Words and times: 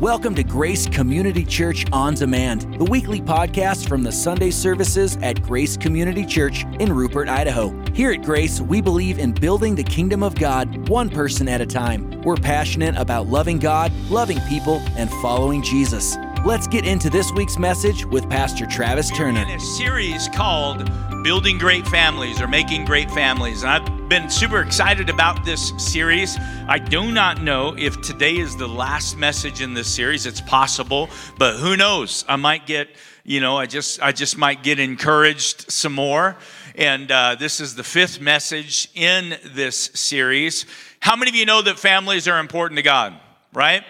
Welcome 0.00 0.34
to 0.34 0.44
Grace 0.44 0.86
Community 0.86 1.42
Church 1.42 1.86
On 1.90 2.12
Demand, 2.12 2.78
the 2.78 2.84
weekly 2.84 3.18
podcast 3.18 3.88
from 3.88 4.02
the 4.02 4.12
Sunday 4.12 4.50
services 4.50 5.16
at 5.22 5.42
Grace 5.42 5.74
Community 5.74 6.26
Church 6.26 6.66
in 6.80 6.92
Rupert, 6.92 7.30
Idaho. 7.30 7.74
Here 7.94 8.12
at 8.12 8.20
Grace, 8.20 8.60
we 8.60 8.82
believe 8.82 9.18
in 9.18 9.32
building 9.32 9.74
the 9.74 9.82
kingdom 9.82 10.22
of 10.22 10.34
God 10.34 10.90
one 10.90 11.08
person 11.08 11.48
at 11.48 11.62
a 11.62 11.66
time. 11.66 12.20
We're 12.20 12.36
passionate 12.36 12.94
about 12.98 13.28
loving 13.28 13.58
God, 13.58 13.90
loving 14.10 14.38
people, 14.50 14.82
and 14.98 15.08
following 15.22 15.62
Jesus. 15.62 16.18
Let's 16.44 16.66
get 16.66 16.84
into 16.84 17.08
this 17.08 17.32
week's 17.32 17.56
message 17.58 18.04
with 18.04 18.28
Pastor 18.28 18.66
Travis 18.66 19.10
Turner. 19.10 19.40
in 19.40 19.48
a 19.48 19.60
series 19.60 20.28
called 20.28 20.90
Building 21.22 21.56
Great 21.56 21.86
Families 21.88 22.38
or 22.38 22.46
Making 22.48 22.84
Great 22.84 23.10
Families. 23.10 23.62
And 23.62 23.70
I've 23.70 23.95
been 24.08 24.30
super 24.30 24.60
excited 24.60 25.10
about 25.10 25.44
this 25.44 25.72
series. 25.78 26.36
I 26.68 26.78
do 26.78 27.10
not 27.10 27.42
know 27.42 27.74
if 27.76 28.00
today 28.02 28.36
is 28.36 28.56
the 28.56 28.68
last 28.68 29.16
message 29.16 29.60
in 29.60 29.74
this 29.74 29.92
series. 29.92 30.26
It's 30.26 30.40
possible, 30.40 31.10
but 31.38 31.56
who 31.56 31.76
knows? 31.76 32.24
I 32.28 32.36
might 32.36 32.66
get, 32.66 32.88
you 33.24 33.40
know, 33.40 33.56
I 33.56 33.66
just 33.66 34.00
I 34.00 34.12
just 34.12 34.38
might 34.38 34.62
get 34.62 34.78
encouraged 34.78 35.72
some 35.72 35.92
more. 35.92 36.36
And 36.76 37.10
uh, 37.10 37.34
this 37.34 37.58
is 37.58 37.74
the 37.74 37.82
fifth 37.82 38.20
message 38.20 38.88
in 38.94 39.38
this 39.44 39.76
series. 39.94 40.66
How 41.00 41.16
many 41.16 41.30
of 41.30 41.34
you 41.34 41.44
know 41.44 41.62
that 41.62 41.76
families 41.76 42.28
are 42.28 42.38
important 42.38 42.76
to 42.76 42.84
God? 42.84 43.18
Right? 43.52 43.82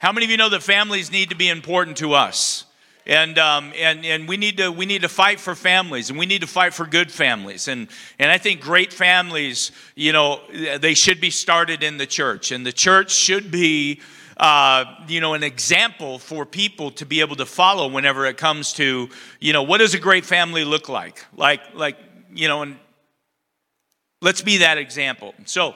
How 0.00 0.12
many 0.12 0.26
of 0.26 0.30
you 0.30 0.36
know 0.36 0.50
that 0.50 0.62
families 0.62 1.10
need 1.10 1.30
to 1.30 1.36
be 1.36 1.48
important 1.48 1.96
to 1.98 2.12
us? 2.12 2.66
And, 3.06 3.38
um, 3.38 3.72
and, 3.76 4.04
and 4.04 4.28
we, 4.28 4.36
need 4.36 4.58
to, 4.58 4.70
we 4.70 4.86
need 4.86 5.02
to 5.02 5.08
fight 5.08 5.40
for 5.40 5.54
families 5.54 6.10
and 6.10 6.18
we 6.18 6.26
need 6.26 6.42
to 6.42 6.46
fight 6.46 6.72
for 6.72 6.86
good 6.86 7.10
families. 7.10 7.66
And, 7.66 7.88
and 8.18 8.30
I 8.30 8.38
think 8.38 8.60
great 8.60 8.92
families, 8.92 9.72
you 9.96 10.12
know, 10.12 10.40
they 10.78 10.94
should 10.94 11.20
be 11.20 11.30
started 11.30 11.82
in 11.82 11.96
the 11.96 12.06
church. 12.06 12.52
And 12.52 12.64
the 12.64 12.72
church 12.72 13.10
should 13.10 13.50
be, 13.50 14.00
uh, 14.36 14.84
you 15.08 15.20
know, 15.20 15.34
an 15.34 15.42
example 15.42 16.20
for 16.20 16.46
people 16.46 16.92
to 16.92 17.04
be 17.04 17.20
able 17.20 17.36
to 17.36 17.46
follow 17.46 17.88
whenever 17.88 18.24
it 18.26 18.36
comes 18.36 18.72
to, 18.74 19.08
you 19.40 19.52
know, 19.52 19.64
what 19.64 19.78
does 19.78 19.94
a 19.94 19.98
great 20.00 20.24
family 20.24 20.64
look 20.64 20.88
like? 20.88 21.24
Like, 21.36 21.60
like 21.74 21.96
you 22.32 22.46
know, 22.46 22.62
and 22.62 22.76
let's 24.20 24.42
be 24.42 24.58
that 24.58 24.78
example. 24.78 25.34
So, 25.44 25.74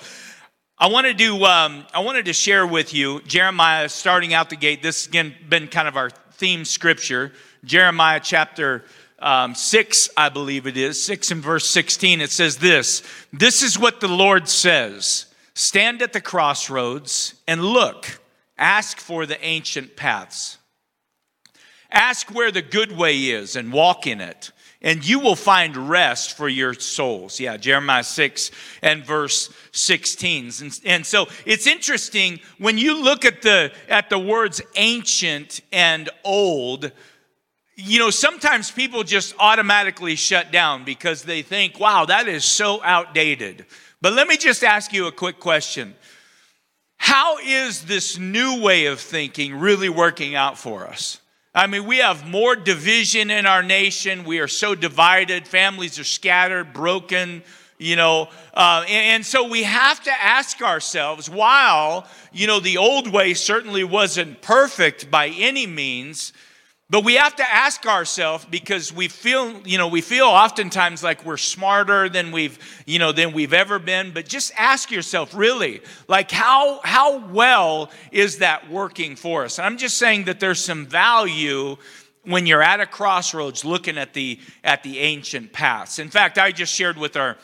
I 0.78 0.88
wanted 0.88 1.16
to 1.16 1.42
um, 1.44 1.86
I 1.94 2.00
wanted 2.00 2.26
to 2.26 2.34
share 2.34 2.66
with 2.66 2.92
you 2.92 3.22
Jeremiah 3.22 3.88
starting 3.88 4.34
out 4.34 4.50
the 4.50 4.56
gate. 4.56 4.82
This 4.82 5.04
has 5.04 5.08
again 5.08 5.34
been 5.48 5.68
kind 5.68 5.88
of 5.88 5.96
our 5.96 6.10
theme 6.36 6.64
scripture. 6.64 7.32
Jeremiah 7.64 8.20
chapter 8.22 8.84
um, 9.18 9.54
six, 9.54 10.08
I 10.16 10.28
believe 10.28 10.66
it 10.66 10.76
is 10.76 11.02
six 11.02 11.30
and 11.30 11.42
verse 11.42 11.68
sixteen. 11.68 12.20
It 12.20 12.30
says 12.30 12.58
this: 12.58 13.02
This 13.32 13.62
is 13.62 13.78
what 13.78 14.00
the 14.00 14.08
Lord 14.08 14.48
says: 14.48 15.26
Stand 15.54 16.02
at 16.02 16.12
the 16.12 16.20
crossroads 16.20 17.34
and 17.48 17.64
look. 17.64 18.20
Ask 18.58 18.98
for 18.98 19.26
the 19.26 19.42
ancient 19.44 19.96
paths. 19.96 20.58
Ask 21.90 22.34
where 22.34 22.50
the 22.50 22.62
good 22.62 22.92
way 22.92 23.16
is 23.16 23.56
and 23.56 23.72
walk 23.72 24.06
in 24.06 24.20
it 24.20 24.50
and 24.82 25.06
you 25.06 25.18
will 25.20 25.36
find 25.36 25.76
rest 25.76 26.36
for 26.36 26.48
your 26.48 26.74
souls. 26.74 27.40
Yeah, 27.40 27.56
Jeremiah 27.56 28.04
6 28.04 28.50
and 28.82 29.04
verse 29.04 29.52
16. 29.72 30.52
And, 30.60 30.80
and, 30.84 31.06
so 31.06 31.26
it's 31.44 31.66
interesting 31.66 32.40
when 32.58 32.78
you 32.78 33.02
look 33.02 33.24
at 33.24 33.42
the 33.42 33.72
at 33.88 34.10
the 34.10 34.18
words 34.18 34.60
ancient 34.76 35.60
and 35.72 36.10
old, 36.24 36.92
you 37.76 37.98
know, 37.98 38.10
sometimes 38.10 38.70
people 38.70 39.02
just 39.02 39.34
automatically 39.38 40.16
shut 40.16 40.52
down 40.52 40.84
because 40.84 41.22
they 41.22 41.42
think, 41.42 41.78
wow, 41.80 42.04
that 42.06 42.28
is 42.28 42.44
so 42.44 42.82
outdated. 42.82 43.66
But 44.00 44.12
let 44.12 44.28
me 44.28 44.36
just 44.36 44.62
ask 44.62 44.92
you 44.92 45.06
a 45.06 45.12
quick 45.12 45.40
question. 45.40 45.94
How 46.96 47.38
is 47.38 47.84
this 47.84 48.18
new 48.18 48.62
way 48.62 48.86
of 48.86 49.00
thinking 49.00 49.58
really 49.58 49.88
working 49.88 50.34
out 50.34 50.58
for 50.58 50.86
us? 50.86 51.20
I 51.56 51.66
mean, 51.68 51.86
we 51.86 51.98
have 51.98 52.28
more 52.28 52.54
division 52.54 53.30
in 53.30 53.46
our 53.46 53.62
nation. 53.62 54.24
We 54.24 54.40
are 54.40 54.48
so 54.48 54.74
divided. 54.74 55.48
Families 55.48 55.98
are 55.98 56.04
scattered, 56.04 56.74
broken, 56.74 57.42
you 57.78 57.96
know. 57.96 58.28
Uh, 58.52 58.84
and, 58.86 59.14
and, 59.14 59.26
so 59.26 59.48
we 59.48 59.62
have 59.62 60.02
to 60.02 60.12
ask 60.22 60.60
ourselves 60.60 61.30
while, 61.30 62.06
you 62.30 62.46
know, 62.46 62.60
the 62.60 62.76
old 62.76 63.10
way 63.10 63.32
certainly 63.32 63.84
wasn't 63.84 64.42
perfect 64.42 65.10
by 65.10 65.28
any 65.28 65.66
means, 65.66 66.34
but 66.88 67.04
we 67.04 67.14
have 67.14 67.34
to 67.36 67.42
ask 67.42 67.84
ourselves 67.84 68.46
because 68.48 68.92
we 68.92 69.08
feel, 69.08 69.60
you 69.66 69.76
know, 69.76 69.88
we 69.88 70.00
feel 70.00 70.26
oftentimes 70.26 71.02
like 71.02 71.24
we're 71.24 71.36
smarter 71.36 72.08
than 72.08 72.30
we've, 72.30 72.58
you 72.86 73.00
know, 73.00 73.10
than 73.10 73.32
we've 73.32 73.52
ever 73.52 73.80
been. 73.80 74.12
But 74.12 74.28
just 74.28 74.52
ask 74.56 74.92
yourself, 74.92 75.34
really, 75.34 75.80
like 76.06 76.30
how 76.30 76.80
how 76.84 77.26
well 77.26 77.90
is 78.12 78.38
that 78.38 78.70
working 78.70 79.16
for 79.16 79.44
us? 79.44 79.58
And 79.58 79.66
I'm 79.66 79.78
just 79.78 79.98
saying 79.98 80.24
that 80.24 80.38
there's 80.38 80.62
some 80.62 80.86
value 80.86 81.76
when 82.22 82.46
you're 82.46 82.62
at 82.62 82.78
a 82.80 82.86
crossroads 82.86 83.64
looking 83.64 83.98
at 83.98 84.14
the 84.14 84.38
at 84.62 84.84
the 84.84 85.00
ancient 85.00 85.52
paths. 85.52 85.98
In 85.98 86.08
fact, 86.08 86.38
I 86.38 86.52
just 86.52 86.72
shared 86.72 86.98
with 86.98 87.16
our 87.16 87.36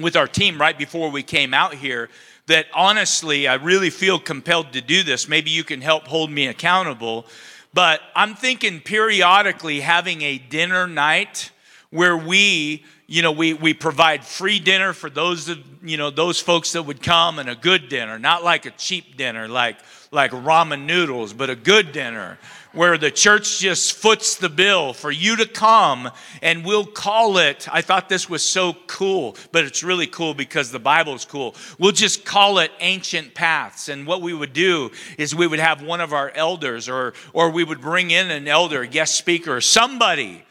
with 0.00 0.16
our 0.16 0.26
team 0.26 0.58
right 0.58 0.76
before 0.76 1.10
we 1.10 1.22
came 1.22 1.52
out 1.52 1.74
here 1.74 2.08
that 2.46 2.66
honestly, 2.74 3.46
I 3.46 3.54
really 3.54 3.90
feel 3.90 4.18
compelled 4.18 4.72
to 4.72 4.80
do 4.80 5.02
this. 5.02 5.28
Maybe 5.28 5.50
you 5.50 5.64
can 5.64 5.82
help 5.82 6.06
hold 6.06 6.30
me 6.30 6.46
accountable 6.46 7.26
but 7.74 8.00
I'm 8.14 8.36
thinking 8.36 8.80
periodically 8.80 9.80
having 9.80 10.22
a 10.22 10.38
dinner 10.38 10.86
night 10.86 11.50
where 11.90 12.16
we, 12.16 12.84
you 13.08 13.20
know, 13.20 13.32
we, 13.32 13.52
we 13.52 13.74
provide 13.74 14.24
free 14.24 14.60
dinner 14.60 14.92
for 14.92 15.10
those, 15.10 15.48
of, 15.48 15.58
you 15.82 15.96
know, 15.96 16.10
those 16.10 16.40
folks 16.40 16.72
that 16.72 16.84
would 16.84 17.02
come 17.02 17.40
and 17.40 17.50
a 17.50 17.56
good 17.56 17.88
dinner, 17.88 18.16
not 18.16 18.44
like 18.44 18.64
a 18.64 18.70
cheap 18.70 19.16
dinner 19.16 19.48
like, 19.48 19.76
like 20.12 20.30
ramen 20.30 20.86
noodles, 20.86 21.32
but 21.32 21.50
a 21.50 21.56
good 21.56 21.90
dinner 21.90 22.38
where 22.74 22.98
the 22.98 23.10
church 23.10 23.60
just 23.60 23.94
foots 23.94 24.36
the 24.36 24.48
bill 24.48 24.92
for 24.92 25.10
you 25.10 25.36
to 25.36 25.46
come 25.46 26.10
and 26.42 26.64
we'll 26.64 26.86
call 26.86 27.38
it. 27.38 27.68
I 27.72 27.80
thought 27.80 28.08
this 28.08 28.28
was 28.28 28.42
so 28.42 28.74
cool, 28.86 29.36
but 29.52 29.64
it's 29.64 29.82
really 29.82 30.06
cool 30.06 30.34
because 30.34 30.70
the 30.70 30.78
Bible 30.78 31.14
is 31.14 31.24
cool. 31.24 31.54
We'll 31.78 31.92
just 31.92 32.24
call 32.24 32.58
it 32.58 32.70
ancient 32.80 33.34
paths. 33.34 33.88
And 33.88 34.06
what 34.06 34.22
we 34.22 34.34
would 34.34 34.52
do 34.52 34.90
is 35.16 35.34
we 35.34 35.46
would 35.46 35.60
have 35.60 35.82
one 35.82 36.00
of 36.00 36.12
our 36.12 36.30
elders 36.34 36.88
or, 36.88 37.14
or 37.32 37.50
we 37.50 37.64
would 37.64 37.80
bring 37.80 38.10
in 38.10 38.30
an 38.30 38.48
elder, 38.48 38.84
guest 38.84 39.16
speaker, 39.16 39.60
somebody 39.60 40.44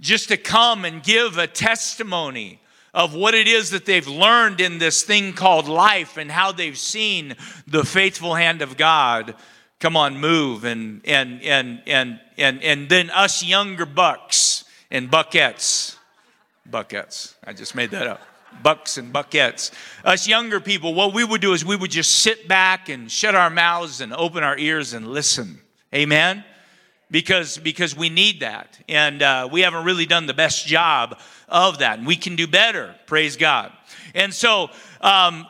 just 0.00 0.28
to 0.28 0.36
come 0.36 0.84
and 0.84 1.02
give 1.02 1.38
a 1.38 1.46
testimony 1.46 2.60
of 2.92 3.14
what 3.14 3.34
it 3.34 3.46
is 3.46 3.70
that 3.70 3.86
they've 3.86 4.08
learned 4.08 4.60
in 4.60 4.78
this 4.78 5.02
thing 5.02 5.32
called 5.32 5.68
life 5.68 6.16
and 6.16 6.30
how 6.30 6.52
they've 6.52 6.78
seen 6.78 7.36
the 7.66 7.84
faithful 7.84 8.34
hand 8.34 8.62
of 8.62 8.76
God 8.76 9.34
come 9.80 9.96
on 9.96 10.18
move 10.18 10.64
and 10.64 11.00
and 11.04 11.42
and 11.42 11.82
and 11.86 12.20
and 12.36 12.62
and 12.62 12.88
then 12.88 13.10
us 13.10 13.42
younger 13.42 13.86
bucks 13.86 14.64
and 14.90 15.10
buckets. 15.10 15.96
buckettes. 16.70 17.34
I 17.44 17.52
just 17.52 17.74
made 17.74 17.90
that 17.90 18.06
up. 18.06 18.20
Bucks 18.62 18.98
and 18.98 19.12
buckets. 19.12 19.70
us 20.04 20.28
younger 20.28 20.60
people 20.60 20.94
what 20.94 21.14
we 21.14 21.24
would 21.24 21.40
do 21.40 21.52
is 21.52 21.64
we 21.64 21.76
would 21.76 21.90
just 21.90 22.16
sit 22.16 22.46
back 22.46 22.88
and 22.88 23.10
shut 23.10 23.34
our 23.34 23.50
mouths 23.50 24.00
and 24.00 24.12
open 24.12 24.44
our 24.44 24.58
ears 24.58 24.92
and 24.92 25.08
listen. 25.08 25.60
Amen? 25.94 26.44
Because 27.10 27.58
because 27.58 27.96
we 27.96 28.08
need 28.08 28.40
that. 28.40 28.78
And 28.88 29.22
uh, 29.22 29.48
we 29.50 29.62
haven't 29.62 29.84
really 29.84 30.06
done 30.06 30.26
the 30.26 30.34
best 30.34 30.66
job 30.66 31.18
of 31.48 31.78
that. 31.78 31.98
And 31.98 32.06
we 32.06 32.16
can 32.16 32.36
do 32.36 32.46
better. 32.46 32.94
Praise 33.06 33.36
god. 33.36 33.72
And 34.14 34.34
so 34.34 34.70
um, 35.00 35.46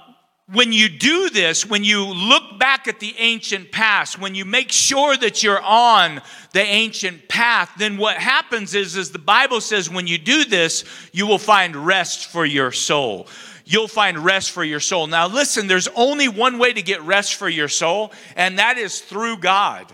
when 0.52 0.72
you 0.72 0.88
do 0.88 1.30
this, 1.30 1.64
when 1.64 1.84
you 1.84 2.04
look 2.04 2.58
back 2.58 2.88
at 2.88 2.98
the 2.98 3.14
ancient 3.18 3.70
past, 3.70 4.18
when 4.18 4.34
you 4.34 4.44
make 4.44 4.72
sure 4.72 5.16
that 5.16 5.42
you're 5.42 5.62
on 5.62 6.20
the 6.52 6.60
ancient 6.60 7.28
path, 7.28 7.70
then 7.78 7.96
what 7.96 8.16
happens 8.16 8.74
is, 8.74 8.96
is 8.96 9.12
the 9.12 9.18
Bible 9.18 9.60
says 9.60 9.88
when 9.88 10.08
you 10.08 10.18
do 10.18 10.44
this, 10.44 10.84
you 11.12 11.26
will 11.26 11.38
find 11.38 11.76
rest 11.76 12.26
for 12.26 12.44
your 12.44 12.72
soul. 12.72 13.28
You'll 13.64 13.86
find 13.86 14.18
rest 14.18 14.50
for 14.50 14.64
your 14.64 14.80
soul. 14.80 15.06
Now, 15.06 15.28
listen, 15.28 15.68
there's 15.68 15.88
only 15.94 16.26
one 16.26 16.58
way 16.58 16.72
to 16.72 16.82
get 16.82 17.00
rest 17.02 17.36
for 17.36 17.48
your 17.48 17.68
soul, 17.68 18.12
and 18.34 18.58
that 18.58 18.76
is 18.76 19.00
through 19.00 19.36
God. 19.36 19.86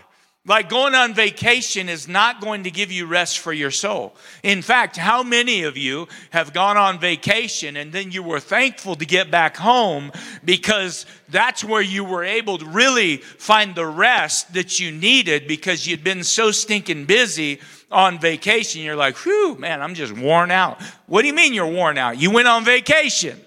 Like 0.47 0.69
going 0.69 0.95
on 0.95 1.13
vacation 1.13 1.89
is 1.89 2.07
not 2.07 2.39
going 2.39 2.63
to 2.63 2.71
give 2.71 2.89
you 2.89 3.05
rest 3.05 3.39
for 3.39 3.51
your 3.51 3.69
soul. 3.69 4.15
In 4.43 4.61
fact, 4.61 4.95
how 4.95 5.21
many 5.21 5.63
of 5.63 5.75
you 5.75 6.07
have 6.29 6.53
gone 6.53 6.77
on 6.77 6.99
vacation 6.99 7.75
and 7.75 7.91
then 7.91 8.13
you 8.13 8.23
were 8.23 8.39
thankful 8.39 8.95
to 8.95 9.05
get 9.05 9.29
back 9.29 9.57
home 9.57 10.09
because 10.45 11.05
that's 11.27 11.65
where 11.65 11.81
you 11.81 12.05
were 12.05 12.23
able 12.23 12.57
to 12.59 12.65
really 12.65 13.17
find 13.17 13.75
the 13.75 13.85
rest 13.85 14.53
that 14.53 14.79
you 14.79 14.89
needed 14.89 15.49
because 15.49 15.85
you'd 15.85 16.03
been 16.03 16.23
so 16.23 16.51
stinking 16.51 17.03
busy 17.03 17.59
on 17.91 18.17
vacation. 18.17 18.81
You're 18.81 18.95
like, 18.95 19.17
whew, 19.17 19.55
man, 19.55 19.81
I'm 19.81 19.95
just 19.95 20.13
worn 20.13 20.49
out. 20.49 20.81
What 21.07 21.23
do 21.23 21.27
you 21.27 21.33
mean 21.33 21.53
you're 21.53 21.67
worn 21.67 21.97
out? 21.97 22.17
You 22.17 22.31
went 22.31 22.47
on 22.47 22.63
vacation. 22.63 23.37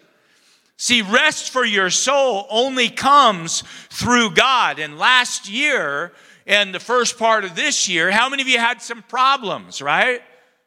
See, 0.76 1.00
rest 1.00 1.50
for 1.50 1.64
your 1.64 1.88
soul 1.88 2.46
only 2.50 2.90
comes 2.90 3.62
through 3.88 4.32
God. 4.32 4.78
And 4.78 4.98
last 4.98 5.48
year, 5.48 6.12
and 6.46 6.74
the 6.74 6.80
first 6.80 7.18
part 7.18 7.44
of 7.44 7.54
this 7.54 7.88
year, 7.88 8.10
how 8.10 8.28
many 8.28 8.42
of 8.42 8.48
you 8.48 8.58
had 8.58 8.82
some 8.82 9.02
problems, 9.02 9.80
right? 9.82 10.22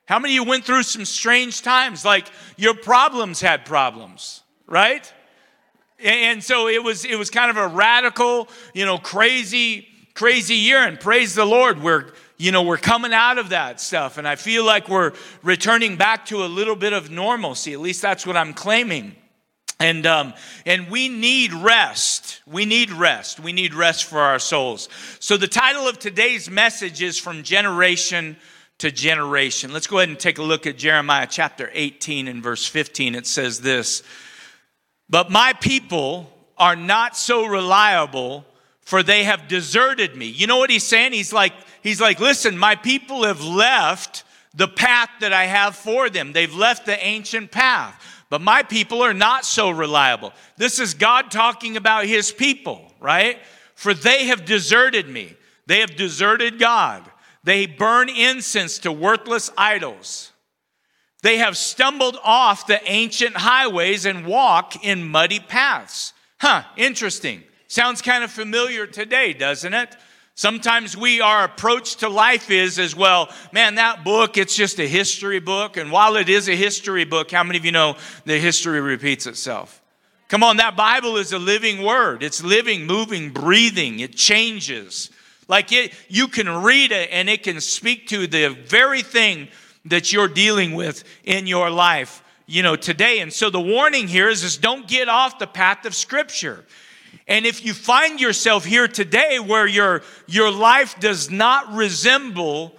How 0.06 0.20
many 0.20 0.38
of 0.38 0.44
you 0.44 0.50
went 0.50 0.66
through 0.66 0.84
some 0.84 1.06
strange 1.06 1.62
times? 1.62 2.04
Like 2.04 2.28
your 2.58 2.74
problems 2.74 3.42
had 3.42 3.66
problems, 3.66 4.44
right? 4.68 5.12
And 6.00 6.44
so 6.44 6.68
it 6.68 6.84
was 6.84 7.06
it 7.06 7.16
was 7.16 7.30
kind 7.30 7.50
of 7.50 7.58
a 7.58 7.68
radical, 7.68 8.50
you 8.74 8.86
know, 8.86 8.98
crazy 8.98 9.88
crazy 10.14 10.56
year, 10.56 10.78
and 10.78 11.00
praise 11.00 11.34
the 11.36 11.46
Lord, 11.46 11.82
we're 11.82 12.12
you 12.38 12.52
know, 12.52 12.64
we're 12.64 12.78
coming 12.78 13.14
out 13.14 13.38
of 13.38 13.50
that 13.50 13.80
stuff, 13.80 14.18
and 14.18 14.28
I 14.28 14.36
feel 14.36 14.66
like 14.66 14.90
we're 14.90 15.14
returning 15.44 15.96
back 15.96 16.26
to 16.26 16.44
a 16.44 16.48
little 16.48 16.76
bit 16.76 16.92
of 16.92 17.10
normalcy. 17.10 17.74
At 17.74 17.80
least 17.80 18.02
that's 18.02 18.28
what 18.28 18.36
I'm 18.36 18.54
claiming. 18.54 19.16
And, 19.80 20.06
um, 20.06 20.34
and 20.66 20.90
we 20.90 21.10
need 21.10 21.52
rest. 21.54 22.42
We 22.46 22.66
need 22.66 22.92
rest. 22.92 23.40
We 23.40 23.54
need 23.54 23.74
rest 23.74 24.06
for 24.06 24.20
our 24.20 24.40
souls. 24.40 24.88
So, 25.20 25.36
the 25.36 25.48
title 25.48 25.88
of 25.88 26.00
today's 26.00 26.50
message 26.50 27.02
is 27.02 27.18
From 27.18 27.44
Generation 27.44 28.38
to 28.80 28.92
Generation. 28.92 29.74
Let's 29.74 29.88
go 29.88 29.98
ahead 29.98 30.10
and 30.10 30.20
take 30.20 30.38
a 30.38 30.44
look 30.44 30.68
at 30.68 30.78
Jeremiah 30.78 31.28
chapter 31.30 31.70
18 31.74 32.28
and 32.28 32.44
verse 32.44 32.66
15. 32.66 33.16
It 33.16 33.28
says 33.28 33.62
this 33.62 34.04
But 35.10 35.32
my 35.32 35.54
people 35.54 36.30
are 36.58 36.76
not 36.76 37.18
so 37.18 37.46
reliable, 37.46 38.46
for 38.82 39.04
they 39.04 39.24
have 39.24 39.48
deserted 39.48 40.16
me. 40.16 40.28
You 40.28 40.48
know 40.48 40.58
what 40.58 40.70
he's 40.70 40.86
saying? 40.86 41.14
He's 41.14 41.34
like, 41.34 41.54
he's 41.82 42.00
like, 42.00 42.20
listen, 42.20 42.58
my 42.58 42.76
people 42.76 43.24
have 43.24 43.44
left 43.44 44.24
the 44.54 44.68
path 44.68 45.10
that 45.20 45.34
I 45.34 45.46
have 45.46 45.76
for 45.76 46.10
them. 46.10 46.32
They've 46.32 46.54
left 46.54 46.86
the 46.86 47.04
ancient 47.04 47.52
path. 47.52 48.23
But 48.34 48.42
my 48.42 48.64
people 48.64 49.04
are 49.04 49.14
not 49.14 49.46
so 49.46 49.70
reliable. 49.70 50.34
This 50.58 50.80
is 50.80 50.96
God 50.96 51.30
talking 51.30 51.78
about 51.78 52.08
his 52.08 52.32
people, 52.32 52.92
right? 53.00 53.38
For 53.76 53.94
they 53.94 54.26
have 54.26 54.44
deserted 54.44 55.08
me. 55.08 55.36
They 55.68 55.82
have 55.82 55.96
deserted 55.96 56.58
God. 56.58 57.08
They 57.44 57.68
burn 57.68 58.10
incense 58.10 58.80
to 58.80 58.92
worthless 58.92 59.52
idols. 59.56 60.32
They 61.22 61.38
have 61.38 61.56
stumbled 61.56 62.18
off 62.24 62.66
the 62.66 62.82
ancient 62.92 63.38
highways 63.38 64.04
and 64.04 64.26
walk 64.26 64.84
in 64.84 65.04
muddy 65.04 65.40
paths. 65.40 66.14
Huh, 66.42 66.64
interesting. 66.76 67.44
Sounds 67.68 68.02
kind 68.02 68.24
of 68.24 68.32
familiar 68.32 68.88
today, 68.88 69.34
doesn't 69.34 69.76
it? 69.76 69.96
Sometimes 70.36 70.98
we, 70.98 71.22
our 71.22 71.44
approach 71.44 71.98
to 71.98 72.10
life 72.10 72.50
is 72.50 72.80
as 72.80 72.96
well, 72.96 73.30
man, 73.52 73.76
that 73.76 74.04
book, 74.04 74.36
it's 74.36 74.56
just 74.56 74.80
a 74.80 74.88
history 74.88 75.40
book. 75.40 75.78
And 75.78 75.92
while 75.92 76.16
it 76.16 76.28
is 76.28 76.50
a 76.50 76.56
history 76.56 77.06
book, 77.06 77.30
how 77.30 77.44
many 77.44 77.60
of 77.60 77.66
you 77.66 77.72
know 77.72 77.98
the 78.26 78.40
history 78.40 78.82
repeats 78.82 79.28
itself? 79.28 79.82
Come 80.30 80.42
on, 80.42 80.58
that 80.58 80.76
Bible 80.76 81.18
is 81.18 81.34
a 81.34 81.38
living 81.38 81.84
word. 81.84 82.24
It's 82.24 82.44
living, 82.44 82.88
moving, 82.88 83.30
breathing. 83.30 84.00
It 84.00 84.16
changes. 84.16 85.12
Like 85.48 85.72
it, 85.72 85.94
you 86.08 86.28
can 86.28 86.64
read 86.64 86.92
it 86.92 87.10
and 87.12 87.30
it 87.30 87.44
can 87.44 87.62
speak 87.62 88.08
to 88.08 88.26
the 88.26 88.50
very 88.50 89.04
thing 89.04 89.50
that 89.86 90.12
you're 90.12 90.28
dealing 90.28 90.74
with 90.74 91.04
in 91.24 91.46
your 91.46 91.70
life, 91.70 92.24
you 92.48 92.64
know, 92.64 92.76
today. 92.76 93.20
And 93.20 93.32
so 93.32 93.52
the 93.52 93.62
warning 93.62 94.08
here 94.08 94.30
is, 94.30 94.44
is 94.44 94.58
don't 94.58 94.88
get 94.88 95.10
off 95.10 95.38
the 95.38 95.46
path 95.46 95.86
of 95.86 95.94
Scripture. 95.94 96.66
And 97.28 97.46
if 97.46 97.66
you 97.66 97.74
find 97.74 98.20
yourself 98.20 98.66
here 98.66 98.88
today 98.88 99.40
where 99.40 99.68
your, 99.68 100.02
your 100.28 100.52
life 100.52 101.00
does 101.00 101.32
not 101.32 101.74
resemble 101.74 102.76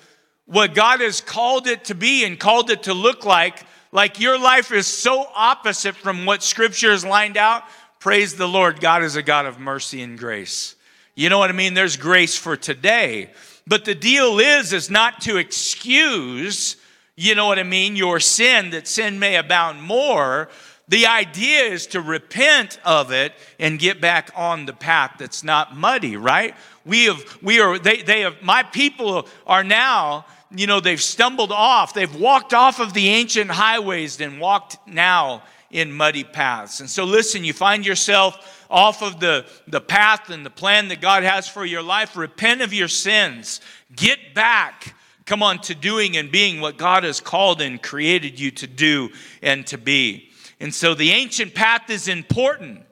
what 0.46 0.74
God 0.74 1.00
has 1.00 1.20
called 1.20 1.66
it 1.66 1.84
to 1.84 1.94
be 1.94 2.24
and 2.24 2.38
called 2.38 2.70
it 2.70 2.84
to 2.84 2.94
look 2.94 3.24
like, 3.24 3.64
like 3.92 4.20
your 4.20 4.38
life 4.38 4.72
is 4.72 4.86
so 4.86 5.26
opposite 5.34 5.96
from 5.96 6.26
what 6.26 6.42
Scripture 6.42 6.90
has 6.90 7.04
lined 7.04 7.36
out, 7.36 7.62
praise 8.00 8.34
the 8.34 8.48
Lord. 8.48 8.80
God 8.80 9.02
is 9.02 9.16
a 9.16 9.22
God 9.22 9.46
of 9.46 9.58
mercy 9.58 10.02
and 10.02 10.18
grace. 10.18 10.74
You 11.14 11.28
know 11.28 11.38
what 11.38 11.48
I 11.48 11.54
mean? 11.54 11.74
There's 11.74 11.96
grace 11.96 12.36
for 12.36 12.56
today. 12.56 13.30
But 13.66 13.84
the 13.84 13.94
deal 13.94 14.40
is, 14.40 14.72
is 14.72 14.90
not 14.90 15.22
to 15.22 15.38
excuse, 15.38 16.76
you 17.16 17.34
know 17.34 17.46
what 17.46 17.58
I 17.58 17.62
mean, 17.62 17.96
your 17.96 18.20
sin, 18.20 18.70
that 18.70 18.86
sin 18.86 19.18
may 19.18 19.36
abound 19.36 19.80
more, 19.80 20.50
the 20.88 21.06
idea 21.06 21.62
is 21.62 21.86
to 21.88 22.00
repent 22.00 22.78
of 22.84 23.10
it 23.10 23.32
and 23.58 23.78
get 23.78 24.00
back 24.00 24.30
on 24.36 24.66
the 24.66 24.72
path 24.72 25.12
that's 25.18 25.42
not 25.42 25.74
muddy, 25.76 26.16
right? 26.16 26.54
We 26.84 27.04
have, 27.06 27.38
we 27.42 27.60
are, 27.60 27.78
they, 27.78 28.02
they 28.02 28.20
have, 28.20 28.42
my 28.42 28.62
people 28.62 29.26
are 29.46 29.64
now, 29.64 30.26
you 30.54 30.66
know, 30.66 30.80
they've 30.80 31.00
stumbled 31.00 31.52
off. 31.52 31.94
They've 31.94 32.14
walked 32.14 32.52
off 32.52 32.80
of 32.80 32.92
the 32.92 33.08
ancient 33.08 33.50
highways 33.50 34.20
and 34.20 34.38
walked 34.38 34.76
now 34.86 35.42
in 35.70 35.90
muddy 35.90 36.22
paths. 36.22 36.80
And 36.80 36.88
so, 36.88 37.04
listen, 37.04 37.44
you 37.44 37.52
find 37.52 37.84
yourself 37.84 38.66
off 38.70 39.02
of 39.02 39.20
the, 39.20 39.46
the 39.66 39.80
path 39.80 40.30
and 40.30 40.44
the 40.44 40.50
plan 40.50 40.88
that 40.88 41.00
God 41.00 41.22
has 41.22 41.48
for 41.48 41.64
your 41.64 41.82
life. 41.82 42.16
Repent 42.16 42.60
of 42.60 42.74
your 42.74 42.88
sins. 42.88 43.60
Get 43.96 44.34
back, 44.34 44.94
come 45.24 45.42
on, 45.42 45.60
to 45.62 45.74
doing 45.74 46.16
and 46.16 46.30
being 46.30 46.60
what 46.60 46.76
God 46.76 47.04
has 47.04 47.20
called 47.20 47.60
and 47.60 47.82
created 47.82 48.38
you 48.38 48.50
to 48.52 48.66
do 48.66 49.10
and 49.42 49.66
to 49.68 49.78
be. 49.78 50.30
And 50.60 50.74
so 50.74 50.94
the 50.94 51.10
ancient 51.10 51.54
path 51.54 51.90
is 51.90 52.08
important. 52.08 52.82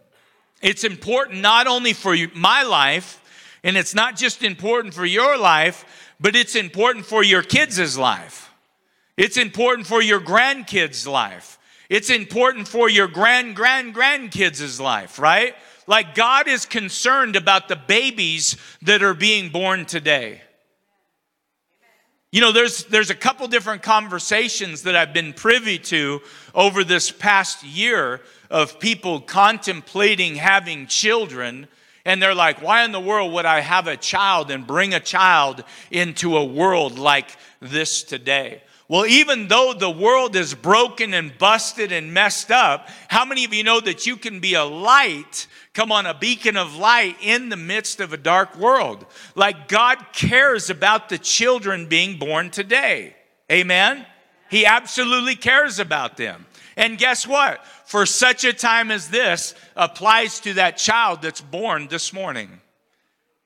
It's 0.61 0.85
important 0.85 1.41
not 1.41 1.67
only 1.67 1.93
for 1.93 2.17
my 2.35 2.63
life, 2.63 3.21
and 3.65 3.77
it's 3.77 3.95
not 3.95 4.17
just 4.17 4.43
important 4.43 4.95
for 4.95 5.05
your 5.05 5.39
life, 5.39 6.13
but 6.21 6.37
it's 6.37 6.55
important 6.55 7.07
for 7.07 7.23
your 7.23 7.43
kids' 7.43 7.97
life. 7.99 8.51
It's 9.17 9.37
important 9.37 9.87
for 9.87 10.03
your 10.03 10.21
grandkids' 10.21 11.07
life. 11.07 11.59
It's 11.89 12.11
important 12.11 12.69
for 12.69 12.89
your 12.89 13.09
grand, 13.09 13.55
grand, 13.55 13.95
grandkids' 13.95 14.81
life, 14.81 15.19
right? 15.19 15.55
Like 15.87 16.15
God 16.15 16.49
is 16.49 16.65
concerned 16.65 17.37
about 17.37 17.69
the 17.69 17.77
babies 17.77 18.57
that 18.83 19.03
are 19.03 19.15
being 19.15 19.51
born 19.51 19.85
today. 19.85 20.41
You 22.33 22.41
know, 22.41 22.51
there's, 22.51 22.85
there's 22.85 23.11
a 23.11 23.15
couple 23.15 23.47
different 23.47 23.83
conversations 23.83 24.85
that 24.85 24.97
I've 24.97 25.13
been 25.13 25.35
privy 25.35 25.79
to 25.81 26.23
over 26.55 26.83
this 26.83 27.11
past 27.11 27.63
year 27.63 28.23
of 28.51 28.81
people 28.81 29.21
contemplating 29.21 30.37
having 30.37 30.87
children. 30.87 31.69
And 32.07 32.23
they're 32.23 32.35
like, 32.35 32.63
why 32.63 32.85
in 32.85 32.93
the 32.93 33.01
world 33.01 33.35
would 33.35 33.45
I 33.45 33.61
have 33.61 33.87
a 33.87 33.99
child 33.99 34.51
and 34.51 34.67
bring 34.67 34.95
a 34.95 34.99
child 34.99 35.63
into 35.91 36.39
a 36.39 36.45
world 36.45 36.99
like 36.99 37.37
this 37.61 38.03
today? 38.03 38.63
Well, 38.93 39.07
even 39.07 39.49
though 39.49 39.73
the 39.73 39.89
world 39.89 40.37
is 40.37 40.53
broken 40.53 41.15
and 41.15 41.39
busted 41.39 41.93
and 41.93 42.13
messed 42.13 42.51
up, 42.51 42.91
how 43.09 43.25
many 43.25 43.47
of 43.47 43.55
you 43.55 43.65
know 43.65 43.81
that 43.81 44.07
you 44.07 44.19
can 44.19 44.39
be 44.39 44.53
a 44.53 44.65
light 44.65 45.47
come 45.73 45.91
on, 45.91 46.05
a 46.05 46.13
beacon 46.13 46.59
of 46.59 46.77
light 46.77 47.17
in 47.23 47.49
the 47.49 47.57
midst 47.57 48.01
of 48.01 48.13
a 48.13 48.19
dark 48.19 48.57
world. 48.59 49.07
Like 49.35 49.69
God 49.69 50.05
cares 50.13 50.69
about 50.69 51.09
the 51.09 51.17
children 51.17 51.87
being 51.87 52.19
born 52.19 52.51
today. 52.51 53.17
Amen? 53.51 54.05
He 54.51 54.67
absolutely 54.67 55.37
cares 55.37 55.79
about 55.79 56.19
them. 56.19 56.45
And 56.77 56.99
guess 56.99 57.27
what? 57.27 57.65
For 57.87 58.05
such 58.05 58.45
a 58.45 58.53
time 58.53 58.91
as 58.91 59.09
this 59.09 59.55
applies 59.75 60.41
to 60.41 60.53
that 60.55 60.77
child 60.77 61.23
that's 61.23 61.41
born 61.41 61.89
this 61.89 62.13
morning. 62.13 62.61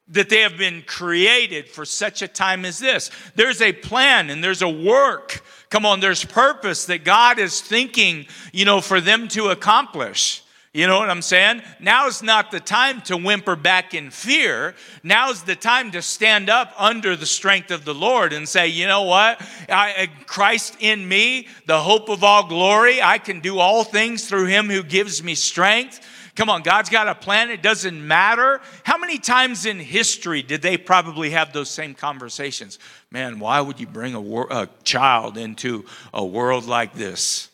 That 0.08 0.28
they 0.28 0.42
have 0.42 0.56
been 0.56 0.82
created 0.82 1.68
for 1.68 1.84
such 1.84 2.22
a 2.22 2.28
time 2.28 2.64
as 2.64 2.78
this. 2.78 3.10
There's 3.34 3.60
a 3.60 3.72
plan 3.72 4.30
and 4.30 4.42
there's 4.42 4.62
a 4.62 4.68
work. 4.68 5.42
Come 5.68 5.84
on, 5.84 6.00
there's 6.00 6.24
purpose 6.24 6.84
that 6.86 7.04
God 7.04 7.38
is 7.38 7.60
thinking, 7.60 8.26
you 8.52 8.64
know, 8.64 8.80
for 8.80 9.00
them 9.00 9.26
to 9.28 9.48
accomplish. 9.48 10.42
You 10.76 10.86
know 10.86 10.98
what 10.98 11.08
I'm 11.08 11.22
saying? 11.22 11.62
Now 11.80 12.06
is 12.06 12.22
not 12.22 12.50
the 12.50 12.60
time 12.60 13.00
to 13.02 13.16
whimper 13.16 13.56
back 13.56 13.94
in 13.94 14.10
fear. 14.10 14.74
Now 15.02 15.30
is 15.30 15.42
the 15.42 15.56
time 15.56 15.90
to 15.92 16.02
stand 16.02 16.50
up 16.50 16.74
under 16.76 17.16
the 17.16 17.24
strength 17.24 17.70
of 17.70 17.86
the 17.86 17.94
Lord 17.94 18.34
and 18.34 18.46
say, 18.46 18.68
you 18.68 18.86
know 18.86 19.04
what? 19.04 19.40
I, 19.70 19.94
uh, 20.02 20.24
Christ 20.26 20.76
in 20.80 21.08
me, 21.08 21.48
the 21.64 21.80
hope 21.80 22.10
of 22.10 22.22
all 22.22 22.46
glory. 22.46 23.00
I 23.00 23.16
can 23.16 23.40
do 23.40 23.58
all 23.58 23.84
things 23.84 24.28
through 24.28 24.46
him 24.48 24.68
who 24.68 24.82
gives 24.82 25.22
me 25.22 25.34
strength. 25.34 26.06
Come 26.36 26.50
on, 26.50 26.62
God's 26.62 26.90
got 26.90 27.08
a 27.08 27.14
plan. 27.14 27.50
It 27.50 27.62
doesn't 27.62 28.06
matter. 28.06 28.60
How 28.84 28.98
many 28.98 29.18
times 29.18 29.64
in 29.64 29.80
history 29.80 30.42
did 30.42 30.60
they 30.60 30.76
probably 30.76 31.30
have 31.30 31.54
those 31.54 31.70
same 31.70 31.94
conversations? 31.94 32.78
Man, 33.10 33.38
why 33.38 33.62
would 33.62 33.80
you 33.80 33.86
bring 33.86 34.14
a, 34.14 34.20
wor- 34.20 34.48
a 34.50 34.68
child 34.84 35.38
into 35.38 35.86
a 36.12 36.24
world 36.24 36.66
like 36.66 36.92
this? 36.92 37.48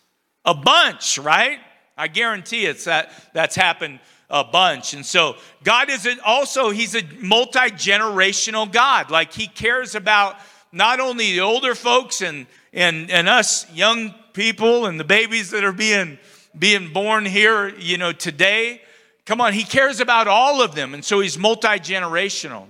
A 0.45 0.53
bunch, 0.53 1.17
right? 1.19 1.61
I 1.97 2.09
guarantee 2.09 2.67
it's 2.67 2.85
that 2.85 3.12
that's 3.33 3.55
happened 3.55 4.01
a 4.29 4.43
bunch. 4.43 4.95
And 4.95 5.07
so 5.07 5.37
God 5.62 5.89
is 5.89 6.09
also, 6.25 6.71
He's 6.71 6.97
a 6.97 7.03
multi 7.21 7.71
generational 7.71 8.71
God. 8.71 9.12
Like 9.12 9.33
He 9.33 9.47
cares 9.47 9.95
about 9.95 10.37
not 10.73 10.99
only 10.99 11.33
the 11.33 11.41
older 11.41 11.77
folks 11.77 12.21
and, 12.21 12.47
and, 12.73 13.12
and 13.12 13.29
us 13.29 13.71
young 13.73 14.12
people 14.33 14.87
and 14.87 14.99
the 14.99 15.05
babies 15.05 15.51
that 15.51 15.62
are 15.62 15.73
being, 15.73 16.19
being 16.59 16.93
born 16.93 17.25
here, 17.25 17.69
you 17.69 17.99
know, 17.99 18.13
today. 18.13 18.83
Come 19.27 19.41
on, 19.41 19.53
He 19.53 19.65
cares 19.65 20.01
about 20.01 20.29
all 20.29 20.63
of 20.63 20.75
them. 20.75 20.95
And 20.95 21.05
so 21.05 21.21
He's 21.21 21.39
multi 21.39 21.79
generational. 21.79 22.67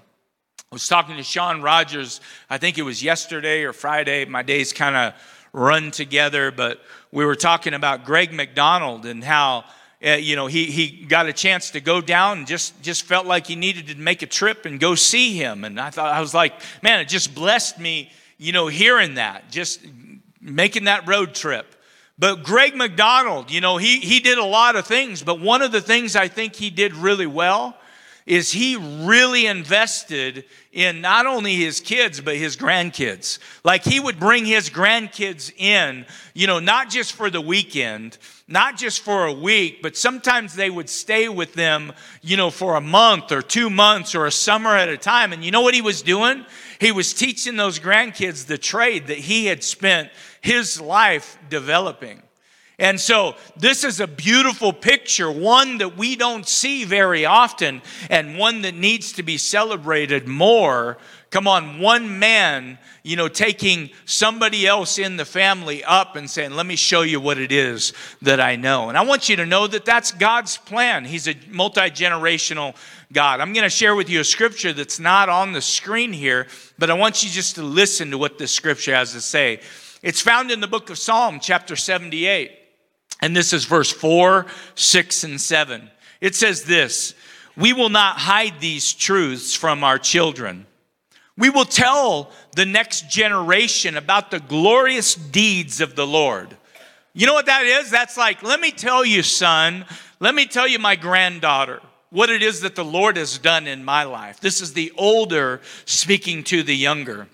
I 0.58 0.74
was 0.74 0.88
talking 0.88 1.16
to 1.16 1.22
Sean 1.22 1.60
Rogers, 1.60 2.20
I 2.48 2.56
think 2.56 2.78
it 2.78 2.82
was 2.82 3.02
yesterday 3.02 3.64
or 3.64 3.74
Friday. 3.74 4.24
My 4.24 4.42
days 4.42 4.72
kind 4.72 4.96
of 4.96 5.14
run 5.52 5.90
together, 5.90 6.50
but 6.50 6.80
we 7.10 7.26
were 7.26 7.34
talking 7.34 7.74
about 7.74 8.06
Greg 8.06 8.32
McDonald 8.32 9.04
and 9.04 9.22
how 9.22 9.64
uh, 10.04 10.12
you 10.12 10.34
know 10.34 10.46
he, 10.46 10.64
he 10.66 11.04
got 11.04 11.26
a 11.26 11.32
chance 11.32 11.70
to 11.72 11.80
go 11.80 12.00
down 12.00 12.38
and 12.38 12.46
just 12.46 12.80
just 12.82 13.02
felt 13.02 13.26
like 13.26 13.46
he 13.46 13.54
needed 13.54 13.88
to 13.88 13.94
make 13.96 14.22
a 14.22 14.26
trip 14.26 14.64
and 14.66 14.80
go 14.80 14.96
see 14.96 15.36
him 15.36 15.62
and 15.64 15.78
i 15.78 15.90
thought 15.90 16.12
i 16.12 16.20
was 16.20 16.34
like 16.34 16.54
man 16.82 16.98
it 16.98 17.06
just 17.06 17.34
blessed 17.36 17.78
me 17.78 18.10
you 18.36 18.50
know 18.50 18.66
hearing 18.66 19.14
that 19.14 19.48
just 19.48 19.80
making 20.40 20.84
that 20.84 21.06
road 21.06 21.34
trip 21.34 21.76
but 22.18 22.42
greg 22.42 22.74
mcdonald 22.74 23.50
you 23.50 23.60
know 23.60 23.76
he, 23.76 23.98
he 23.98 24.20
did 24.20 24.38
a 24.38 24.44
lot 24.44 24.76
of 24.76 24.86
things 24.86 25.22
but 25.22 25.40
one 25.40 25.62
of 25.62 25.72
the 25.72 25.80
things 25.80 26.16
i 26.16 26.28
think 26.28 26.54
he 26.54 26.70
did 26.70 26.94
really 26.94 27.26
well 27.26 27.76
is 28.26 28.52
he 28.52 28.76
really 28.76 29.46
invested 29.46 30.44
in 30.72 31.00
not 31.00 31.26
only 31.26 31.54
his 31.56 31.80
kids 31.80 32.20
but 32.20 32.36
his 32.36 32.56
grandkids. 32.56 33.38
Like 33.64 33.84
he 33.84 33.98
would 33.98 34.18
bring 34.18 34.46
his 34.46 34.70
grandkids 34.70 35.52
in 35.56 36.06
you 36.34 36.46
know 36.46 36.60
not 36.60 36.88
just 36.88 37.12
for 37.12 37.30
the 37.30 37.40
weekend 37.40 38.18
not 38.48 38.76
just 38.76 39.00
for 39.00 39.26
a 39.26 39.32
week 39.32 39.82
but 39.82 39.96
sometimes 39.96 40.54
they 40.54 40.70
would 40.70 40.88
stay 40.88 41.28
with 41.28 41.54
them 41.54 41.92
you 42.22 42.36
know 42.36 42.50
for 42.50 42.76
a 42.76 42.80
month 42.80 43.32
or 43.32 43.42
2 43.42 43.68
months 43.68 44.14
or 44.14 44.26
a 44.26 44.32
summer 44.32 44.76
at 44.76 44.88
a 44.88 44.96
time. 44.96 45.32
And 45.32 45.44
you 45.44 45.50
know 45.50 45.62
what 45.62 45.74
he 45.74 45.82
was 45.82 46.02
doing? 46.02 46.46
He 46.80 46.92
was 46.92 47.12
teaching 47.12 47.56
those 47.56 47.78
grandkids 47.78 48.46
the 48.46 48.58
trade 48.58 49.08
that 49.08 49.18
he 49.18 49.46
had 49.46 49.62
spent 49.64 50.10
his 50.42 50.78
life 50.78 51.38
developing 51.48 52.20
and 52.82 53.00
so, 53.00 53.36
this 53.56 53.84
is 53.84 54.00
a 54.00 54.08
beautiful 54.08 54.72
picture, 54.72 55.30
one 55.30 55.78
that 55.78 55.96
we 55.96 56.16
don't 56.16 56.48
see 56.48 56.84
very 56.84 57.24
often, 57.24 57.80
and 58.10 58.36
one 58.36 58.62
that 58.62 58.74
needs 58.74 59.12
to 59.12 59.22
be 59.22 59.38
celebrated 59.38 60.26
more. 60.26 60.98
Come 61.30 61.46
on, 61.46 61.78
one 61.78 62.18
man, 62.18 62.78
you 63.04 63.14
know, 63.14 63.28
taking 63.28 63.90
somebody 64.04 64.66
else 64.66 64.98
in 64.98 65.16
the 65.16 65.24
family 65.24 65.84
up 65.84 66.16
and 66.16 66.28
saying, 66.28 66.52
Let 66.52 66.66
me 66.66 66.74
show 66.74 67.02
you 67.02 67.20
what 67.20 67.38
it 67.38 67.52
is 67.52 67.92
that 68.22 68.40
I 68.40 68.56
know. 68.56 68.88
And 68.88 68.98
I 68.98 69.02
want 69.02 69.28
you 69.28 69.36
to 69.36 69.46
know 69.46 69.68
that 69.68 69.84
that's 69.84 70.10
God's 70.10 70.56
plan. 70.56 71.04
He's 71.04 71.28
a 71.28 71.36
multi 71.50 71.82
generational 71.82 72.74
God. 73.12 73.40
I'm 73.40 73.52
going 73.52 73.62
to 73.62 73.70
share 73.70 73.94
with 73.94 74.10
you 74.10 74.18
a 74.18 74.24
scripture 74.24 74.72
that's 74.72 74.98
not 74.98 75.28
on 75.28 75.52
the 75.52 75.62
screen 75.62 76.12
here, 76.12 76.48
but 76.78 76.90
I 76.90 76.94
want 76.94 77.22
you 77.22 77.30
just 77.30 77.54
to 77.56 77.62
listen 77.62 78.10
to 78.10 78.18
what 78.18 78.38
this 78.38 78.50
scripture 78.50 78.94
has 78.94 79.12
to 79.12 79.20
say. 79.20 79.60
It's 80.02 80.20
found 80.20 80.50
in 80.50 80.60
the 80.60 80.66
book 80.66 80.90
of 80.90 80.98
Psalm, 80.98 81.38
chapter 81.40 81.76
78. 81.76 82.50
And 83.20 83.36
this 83.36 83.52
is 83.52 83.64
verse 83.64 83.90
4, 83.90 84.46
6, 84.74 85.24
and 85.24 85.40
7. 85.40 85.90
It 86.20 86.34
says 86.34 86.64
this 86.64 87.14
We 87.56 87.72
will 87.72 87.88
not 87.88 88.18
hide 88.18 88.60
these 88.60 88.92
truths 88.92 89.54
from 89.54 89.84
our 89.84 89.98
children. 89.98 90.66
We 91.38 91.50
will 91.50 91.64
tell 91.64 92.30
the 92.56 92.66
next 92.66 93.10
generation 93.10 93.96
about 93.96 94.30
the 94.30 94.40
glorious 94.40 95.14
deeds 95.14 95.80
of 95.80 95.94
the 95.94 96.06
Lord. 96.06 96.56
You 97.14 97.26
know 97.26 97.34
what 97.34 97.46
that 97.46 97.64
is? 97.64 97.90
That's 97.90 98.16
like, 98.16 98.42
let 98.42 98.60
me 98.60 98.70
tell 98.70 99.04
you, 99.04 99.22
son, 99.22 99.84
let 100.20 100.34
me 100.34 100.46
tell 100.46 100.68
you, 100.68 100.78
my 100.78 100.96
granddaughter, 100.96 101.80
what 102.10 102.28
it 102.28 102.42
is 102.42 102.60
that 102.60 102.74
the 102.74 102.84
Lord 102.84 103.16
has 103.16 103.38
done 103.38 103.66
in 103.66 103.84
my 103.84 104.04
life. 104.04 104.40
This 104.40 104.60
is 104.60 104.72
the 104.74 104.92
older 104.96 105.60
speaking 105.84 106.44
to 106.44 106.62
the 106.62 106.76
younger. 106.76 107.28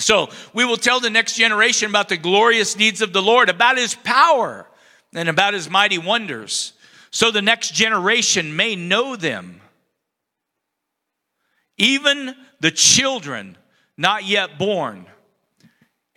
So 0.00 0.30
we 0.54 0.64
will 0.64 0.76
tell 0.76 0.98
the 1.00 1.10
next 1.10 1.36
generation 1.36 1.88
about 1.88 2.08
the 2.08 2.16
glorious 2.16 2.74
deeds 2.74 3.02
of 3.02 3.12
the 3.12 3.22
Lord, 3.22 3.48
about 3.48 3.76
his 3.76 3.94
power 3.94 4.66
and 5.14 5.28
about 5.28 5.54
his 5.54 5.68
mighty 5.68 5.98
wonders, 5.98 6.72
so 7.10 7.30
the 7.30 7.42
next 7.42 7.74
generation 7.74 8.54
may 8.54 8.76
know 8.76 9.16
them. 9.16 9.60
Even 11.76 12.34
the 12.60 12.70
children 12.70 13.56
not 13.96 14.24
yet 14.24 14.58
born. 14.58 15.06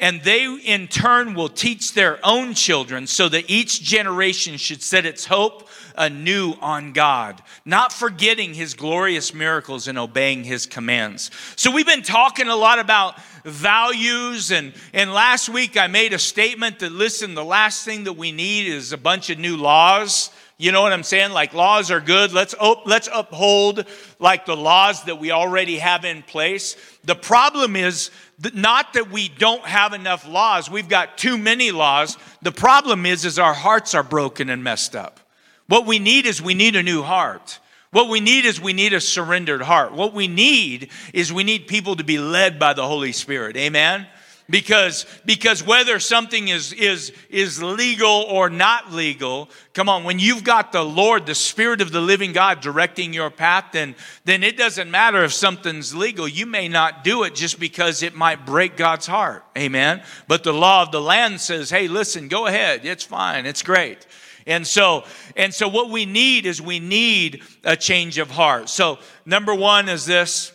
And 0.03 0.21
they 0.21 0.43
in 0.43 0.89
turn 0.89 1.33
will 1.33 1.47
teach 1.47 1.93
their 1.93 2.19
own 2.25 2.55
children 2.55 3.07
so 3.07 3.29
that 3.29 3.49
each 3.49 3.81
generation 3.81 4.57
should 4.57 4.83
set 4.83 5.05
its 5.05 5.23
hope 5.23 5.69
anew 5.95 6.55
on 6.59 6.91
God, 6.91 7.41
not 7.63 7.93
forgetting 7.93 8.53
his 8.53 8.73
glorious 8.73 9.33
miracles 9.33 9.87
and 9.87 9.97
obeying 9.97 10.43
his 10.43 10.65
commands. 10.65 11.31
So 11.55 11.71
we've 11.71 11.85
been 11.85 12.01
talking 12.01 12.49
a 12.49 12.55
lot 12.57 12.79
about 12.79 13.17
values 13.45 14.51
and 14.51 14.73
and 14.93 15.13
last 15.13 15.47
week 15.47 15.77
I 15.77 15.87
made 15.87 16.11
a 16.11 16.19
statement 16.19 16.79
that 16.79 16.91
listen, 16.91 17.33
the 17.33 17.45
last 17.45 17.85
thing 17.85 18.03
that 18.03 18.17
we 18.17 18.33
need 18.33 18.67
is 18.67 18.91
a 18.91 18.97
bunch 18.97 19.29
of 19.29 19.39
new 19.39 19.55
laws. 19.55 20.31
You 20.63 20.71
know 20.71 20.81
what 20.81 20.93
I'm 20.93 21.03
saying? 21.03 21.33
Like 21.33 21.53
laws 21.53 21.91
are 21.91 21.99
good. 21.99 22.31
Let's 22.31 22.55
op- 22.57 22.87
let's 22.87 23.09
uphold 23.13 23.85
like 24.17 24.45
the 24.45 24.55
laws 24.55 25.03
that 25.03 25.19
we 25.19 25.29
already 25.29 25.77
have 25.79 26.05
in 26.05 26.23
place. 26.23 26.77
The 27.03 27.15
problem 27.15 27.75
is 27.75 28.11
not 28.53 28.93
that 28.93 29.11
we 29.11 29.27
don't 29.27 29.65
have 29.65 29.91
enough 29.91 30.25
laws. 30.25 30.71
We've 30.71 30.87
got 30.87 31.17
too 31.17 31.37
many 31.37 31.71
laws. 31.71 32.17
The 32.43 32.53
problem 32.53 33.05
is 33.05 33.25
is 33.25 33.37
our 33.39 33.53
hearts 33.53 33.93
are 33.93 34.03
broken 34.03 34.49
and 34.49 34.63
messed 34.63 34.95
up. 34.95 35.19
What 35.67 35.85
we 35.85 35.99
need 35.99 36.25
is 36.25 36.41
we 36.41 36.53
need 36.53 36.77
a 36.77 36.83
new 36.83 37.03
heart. 37.03 37.59
What 37.91 38.07
we 38.07 38.21
need 38.21 38.45
is 38.45 38.61
we 38.61 38.71
need 38.71 38.93
a 38.93 39.01
surrendered 39.01 39.63
heart. 39.63 39.91
What 39.91 40.13
we 40.13 40.29
need 40.29 40.91
is 41.13 41.33
we 41.33 41.43
need 41.43 41.67
people 41.67 41.97
to 41.97 42.05
be 42.05 42.19
led 42.19 42.57
by 42.57 42.71
the 42.71 42.87
Holy 42.87 43.11
Spirit. 43.11 43.57
Amen 43.57 44.07
because 44.49 45.05
because 45.25 45.65
whether 45.65 45.99
something 45.99 46.49
is 46.49 46.73
is 46.73 47.13
is 47.29 47.63
legal 47.63 48.25
or 48.29 48.49
not 48.49 48.91
legal 48.91 49.49
come 49.73 49.87
on 49.87 50.03
when 50.03 50.19
you've 50.19 50.43
got 50.43 50.71
the 50.71 50.83
lord 50.83 51.25
the 51.25 51.35
spirit 51.35 51.79
of 51.81 51.91
the 51.91 52.01
living 52.01 52.33
god 52.33 52.59
directing 52.59 53.13
your 53.13 53.29
path 53.29 53.65
then 53.71 53.95
then 54.25 54.43
it 54.43 54.57
doesn't 54.57 54.91
matter 54.91 55.23
if 55.23 55.33
something's 55.33 55.93
legal. 55.95 56.27
You 56.27 56.45
may 56.45 56.67
not 56.67 57.03
do 57.03 57.23
it 57.23 57.35
just 57.35 57.59
because 57.59 58.03
it 58.03 58.15
might 58.15 58.45
break 58.45 58.77
god's 58.77 59.07
heart. 59.07 59.45
Amen? 59.57 60.01
But 60.27 60.43
the 60.43 60.53
law 60.53 60.81
of 60.83 60.91
the 60.91 61.01
land 61.01 61.39
says 61.39 61.69
hey 61.69 61.87
listen 61.87 62.27
go 62.27 62.47
ahead. 62.47 62.85
It's 62.85 63.03
fine. 63.03 63.45
It's 63.45 63.63
great. 63.63 64.05
And 64.45 64.67
so, 64.67 65.05
and 65.37 65.53
so 65.53 65.69
what 65.69 65.89
we 65.89 66.05
need 66.05 66.45
is 66.45 66.61
we 66.61 66.79
need 66.79 67.43
a 67.63 67.77
change 67.77 68.17
of 68.17 68.29
heart. 68.29 68.67
So, 68.67 68.99
number 69.25 69.55
one 69.55 69.87
is 69.87 70.05
this. 70.05 70.51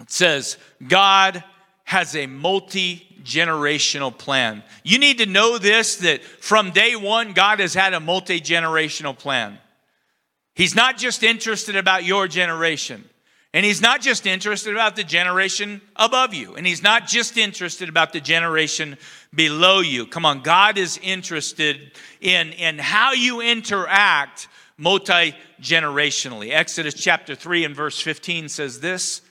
It 0.00 0.10
says, 0.10 0.56
God 0.88 1.44
has 1.84 2.16
a 2.16 2.26
multi 2.26 3.06
generational 3.22 4.16
plan. 4.16 4.62
You 4.82 4.98
need 4.98 5.18
to 5.18 5.26
know 5.26 5.58
this 5.58 5.96
that 5.96 6.22
from 6.22 6.70
day 6.70 6.96
one, 6.96 7.32
God 7.32 7.60
has 7.60 7.74
had 7.74 7.94
a 7.94 8.00
multi 8.00 8.40
generational 8.40 9.16
plan. 9.16 9.58
He's 10.54 10.74
not 10.74 10.98
just 10.98 11.22
interested 11.22 11.76
about 11.76 12.04
your 12.04 12.28
generation. 12.28 13.04
And 13.52 13.64
he's 13.64 13.80
not 13.80 14.00
just 14.00 14.26
interested 14.26 14.74
about 14.74 14.96
the 14.96 15.04
generation 15.04 15.80
above 15.94 16.34
you. 16.34 16.56
And 16.56 16.66
he's 16.66 16.82
not 16.82 17.06
just 17.06 17.38
interested 17.38 17.88
about 17.88 18.12
the 18.12 18.20
generation 18.20 18.98
below 19.32 19.78
you. 19.78 20.06
Come 20.06 20.26
on, 20.26 20.42
God 20.42 20.76
is 20.76 20.98
interested 21.00 21.92
in, 22.20 22.50
in 22.52 22.78
how 22.78 23.12
you 23.12 23.40
interact 23.40 24.48
multi 24.76 25.36
generationally. 25.60 26.50
Exodus 26.50 26.94
chapter 26.94 27.36
3 27.36 27.64
and 27.64 27.76
verse 27.76 28.00
15 28.00 28.48
says 28.48 28.80
this 28.80 29.22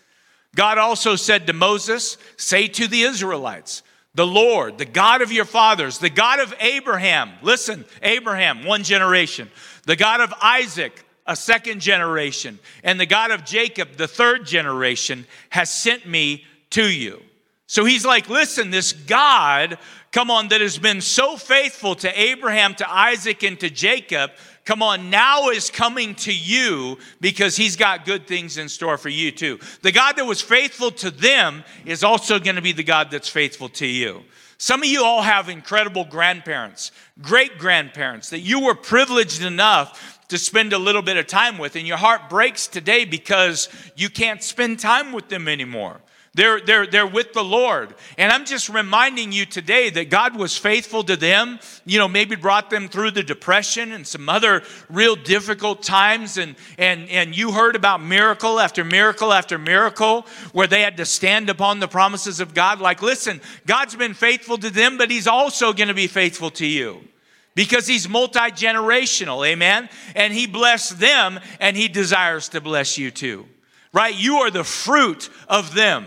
God 0.56 0.78
also 0.78 1.16
said 1.16 1.48
to 1.48 1.54
Moses, 1.54 2.18
Say 2.38 2.68
to 2.68 2.88
the 2.88 3.02
Israelites, 3.02 3.84
the 4.16 4.28
Lord, 4.28 4.78
the 4.78 4.86
God 4.86 5.22
of 5.22 5.32
your 5.32 5.46
fathers, 5.46 5.98
the 5.98 6.10
God 6.10 6.40
of 6.40 6.54
Abraham, 6.60 7.32
listen, 7.42 7.86
Abraham, 8.04 8.64
one 8.64 8.84
generation, 8.84 9.50
the 9.86 9.96
God 9.96 10.22
of 10.22 10.34
Isaac, 10.42 11.04
a 11.26 11.36
second 11.36 11.82
generation, 11.82 12.60
and 12.84 13.00
the 13.00 13.08
God 13.08 13.32
of 13.32 13.46
Jacob, 13.46 13.94
the 13.94 14.08
third 14.08 14.46
generation, 14.46 15.26
has 15.50 15.74
sent 15.74 16.06
me 16.06 16.44
to 16.72 16.88
you. 16.88 17.22
So 17.66 17.86
he's 17.86 18.06
like, 18.06 18.30
listen, 18.30 18.70
this 18.70 18.94
God, 18.94 19.80
come 20.12 20.30
on, 20.30 20.50
that 20.50 20.62
has 20.62 20.78
been 20.78 21.02
so 21.02 21.38
faithful 21.38 21.96
to 21.96 22.22
Abraham, 22.22 22.76
to 22.76 22.92
Isaac, 22.92 23.42
and 23.42 23.60
to 23.62 23.70
Jacob, 23.70 24.32
come 24.66 24.82
on, 24.82 25.10
now 25.10 25.50
is 25.50 25.70
coming 25.70 26.16
to 26.16 26.34
you 26.34 26.98
because 27.22 27.56
he's 27.56 27.76
got 27.76 28.06
good 28.06 28.28
things 28.28 28.58
in 28.58 28.70
store 28.70 28.98
for 28.98 29.10
you 29.10 29.32
too. 29.32 29.60
The 29.82 29.92
God 29.92 30.16
that 30.18 30.26
was 30.26 30.42
faithful 30.42 30.92
to 30.92 31.12
them 31.12 31.64
is 31.86 32.04
also 32.04 32.40
going 32.40 32.56
to 32.56 32.62
be 32.62 32.72
the 32.72 32.84
God 32.84 33.12
that's 33.12 33.30
faithful 33.30 33.70
to 33.70 33.88
you. 33.88 34.24
Some 34.58 34.82
of 34.82 34.88
you 34.88 35.04
all 35.04 35.22
have 35.22 35.50
incredible 35.50 36.06
grandparents, 36.06 36.92
great 37.22 37.58
grandparents 37.58 38.30
that 38.30 38.40
you 38.40 38.62
were 38.62 38.76
privileged 38.76 39.44
enough 39.44 40.20
to 40.30 40.38
spend 40.38 40.72
a 40.74 40.78
little 40.78 41.02
bit 41.02 41.18
of 41.18 41.28
time 41.28 41.58
with, 41.58 41.76
and 41.76 41.86
your 41.86 41.98
heart 41.98 42.30
breaks 42.30 42.68
today 42.68 43.04
because 43.04 43.68
you 43.96 44.10
can't 44.10 44.42
spend 44.42 44.80
time 44.80 45.12
with 45.12 45.28
them 45.28 45.48
anymore. 45.48 46.00
They're, 46.36 46.60
they're, 46.60 46.88
they're 46.88 47.06
with 47.06 47.34
the 47.34 47.44
Lord. 47.44 47.94
And 48.18 48.32
I'm 48.32 48.46
just 48.46 48.68
reminding 48.68 49.32
you 49.32 49.46
today 49.46 49.92
that 49.92 50.10
God 50.10 50.36
was 50.36 50.58
faithful 50.58 51.04
to 51.04 51.16
them, 51.16 51.60
you 51.86 52.00
know, 52.00 52.08
maybe 52.08 52.36
brought 52.36 52.72
them 52.72 52.88
through 52.88 53.12
the 53.12 53.22
depression 53.22 53.92
and 53.92 54.06
some 54.06 54.28
other 54.28 54.64
real 54.90 55.16
difficult 55.16 55.84
times. 55.84 56.40
And, 56.40 56.56
and, 56.80 57.08
and 57.10 57.38
you 57.38 57.52
heard 57.52 57.76
about 57.76 58.02
miracle 58.02 58.60
after 58.60 58.84
miracle 58.84 59.32
after 59.32 59.60
miracle 59.60 60.26
where 60.54 60.66
they 60.66 60.82
had 60.82 60.98
to 60.98 61.06
stand 61.06 61.52
upon 61.52 61.80
the 61.80 61.88
promises 61.88 62.40
of 62.40 62.56
God. 62.56 62.82
Like, 62.82 63.04
listen, 63.04 63.40
God's 63.68 63.96
been 63.96 64.16
faithful 64.16 64.58
to 64.58 64.72
them, 64.72 64.98
but 64.98 65.12
He's 65.12 65.28
also 65.28 65.72
going 65.72 65.90
to 65.90 65.94
be 65.94 66.08
faithful 66.08 66.50
to 66.52 66.66
you 66.66 67.08
because 67.56 67.86
he's 67.86 68.10
multi 68.10 68.40
generational, 68.40 69.48
amen? 69.48 69.88
And 70.16 70.34
he 70.34 70.48
blessed 70.48 71.00
them 71.00 71.40
and 71.60 71.78
he 71.78 71.88
desires 71.88 72.50
to 72.50 72.62
bless 72.62 72.98
you 72.98 73.12
too, 73.12 73.46
right? 73.94 74.16
You 74.16 74.38
are 74.38 74.50
the 74.50 74.64
fruit 74.64 75.30
of 75.48 75.76
them. 75.76 76.06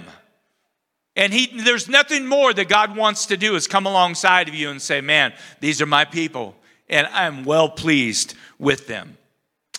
And 1.16 1.32
he, 1.32 1.62
there's 1.62 1.88
nothing 1.88 2.26
more 2.26 2.52
that 2.52 2.68
God 2.68 2.94
wants 2.94 3.26
to 3.26 3.38
do 3.38 3.56
is 3.56 3.66
come 3.66 3.87
alongside 3.87 4.49
of 4.49 4.54
you 4.54 4.70
and 4.70 4.80
say, 4.80 5.00
Man, 5.00 5.32
these 5.61 5.80
are 5.80 5.87
my 5.87 6.04
people, 6.04 6.54
and 6.88 7.06
I'm 7.08 7.44
well 7.44 7.70
pleased 7.70 8.35
with 8.58 8.87
them. 8.87 9.16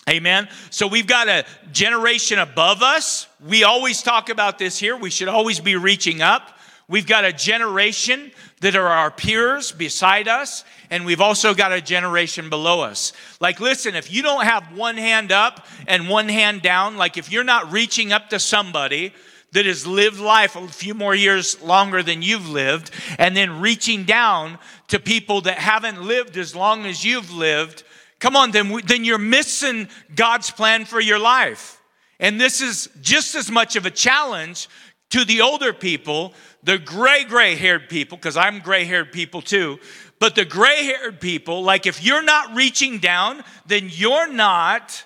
Amen. 0.08 0.48
So 0.70 0.86
we've 0.86 1.06
got 1.06 1.28
a 1.28 1.44
generation 1.70 2.38
above 2.38 2.82
us. 2.82 3.28
We 3.46 3.62
always 3.62 4.02
talk 4.02 4.30
about 4.30 4.58
this 4.58 4.78
here. 4.78 4.96
We 4.96 5.10
should 5.10 5.28
always 5.28 5.60
be 5.60 5.76
reaching 5.76 6.22
up. 6.22 6.58
We've 6.88 7.06
got 7.06 7.26
a 7.26 7.32
generation 7.34 8.32
that 8.62 8.74
are 8.74 8.86
our 8.86 9.10
peers 9.10 9.70
beside 9.70 10.26
us, 10.26 10.64
and 10.90 11.04
we've 11.04 11.20
also 11.20 11.52
got 11.52 11.70
a 11.70 11.82
generation 11.82 12.48
below 12.48 12.80
us. 12.80 13.12
Like, 13.40 13.60
listen, 13.60 13.94
if 13.94 14.10
you 14.10 14.22
don't 14.22 14.44
have 14.44 14.74
one 14.74 14.96
hand 14.96 15.30
up 15.30 15.66
and 15.86 16.08
one 16.08 16.30
hand 16.30 16.62
down, 16.62 16.96
like 16.96 17.18
if 17.18 17.30
you're 17.30 17.44
not 17.44 17.70
reaching 17.70 18.10
up 18.10 18.30
to 18.30 18.38
somebody 18.38 19.12
that 19.52 19.66
has 19.66 19.86
lived 19.86 20.20
life 20.20 20.56
a 20.56 20.68
few 20.68 20.94
more 20.94 21.14
years 21.14 21.60
longer 21.62 22.02
than 22.02 22.22
you've 22.22 22.48
lived, 22.48 22.90
and 23.18 23.36
then 23.36 23.60
reaching 23.60 24.04
down 24.04 24.58
to 24.88 24.98
people 24.98 25.40
that 25.42 25.58
haven't 25.58 26.02
lived 26.02 26.36
as 26.36 26.54
long 26.54 26.84
as 26.84 27.04
you've 27.04 27.32
lived, 27.32 27.82
come 28.18 28.36
on, 28.36 28.50
then, 28.50 28.80
then 28.86 29.04
you're 29.04 29.18
missing 29.18 29.88
God's 30.14 30.50
plan 30.50 30.84
for 30.84 31.00
your 31.00 31.18
life. 31.18 31.80
And 32.20 32.40
this 32.40 32.60
is 32.60 32.88
just 33.00 33.34
as 33.34 33.50
much 33.50 33.76
of 33.76 33.86
a 33.86 33.90
challenge 33.90 34.68
to 35.10 35.24
the 35.24 35.40
older 35.40 35.72
people, 35.72 36.34
the 36.62 36.78
gray, 36.78 37.24
gray 37.24 37.54
haired 37.54 37.88
people, 37.88 38.18
because 38.18 38.36
I'm 38.36 38.58
gray 38.58 38.84
haired 38.84 39.12
people 39.12 39.40
too, 39.40 39.78
but 40.18 40.34
the 40.34 40.44
gray 40.44 40.84
haired 40.84 41.20
people, 41.20 41.62
like 41.62 41.86
if 41.86 42.04
you're 42.04 42.22
not 42.22 42.54
reaching 42.54 42.98
down, 42.98 43.42
then 43.66 43.88
you're 43.90 44.30
not, 44.30 45.04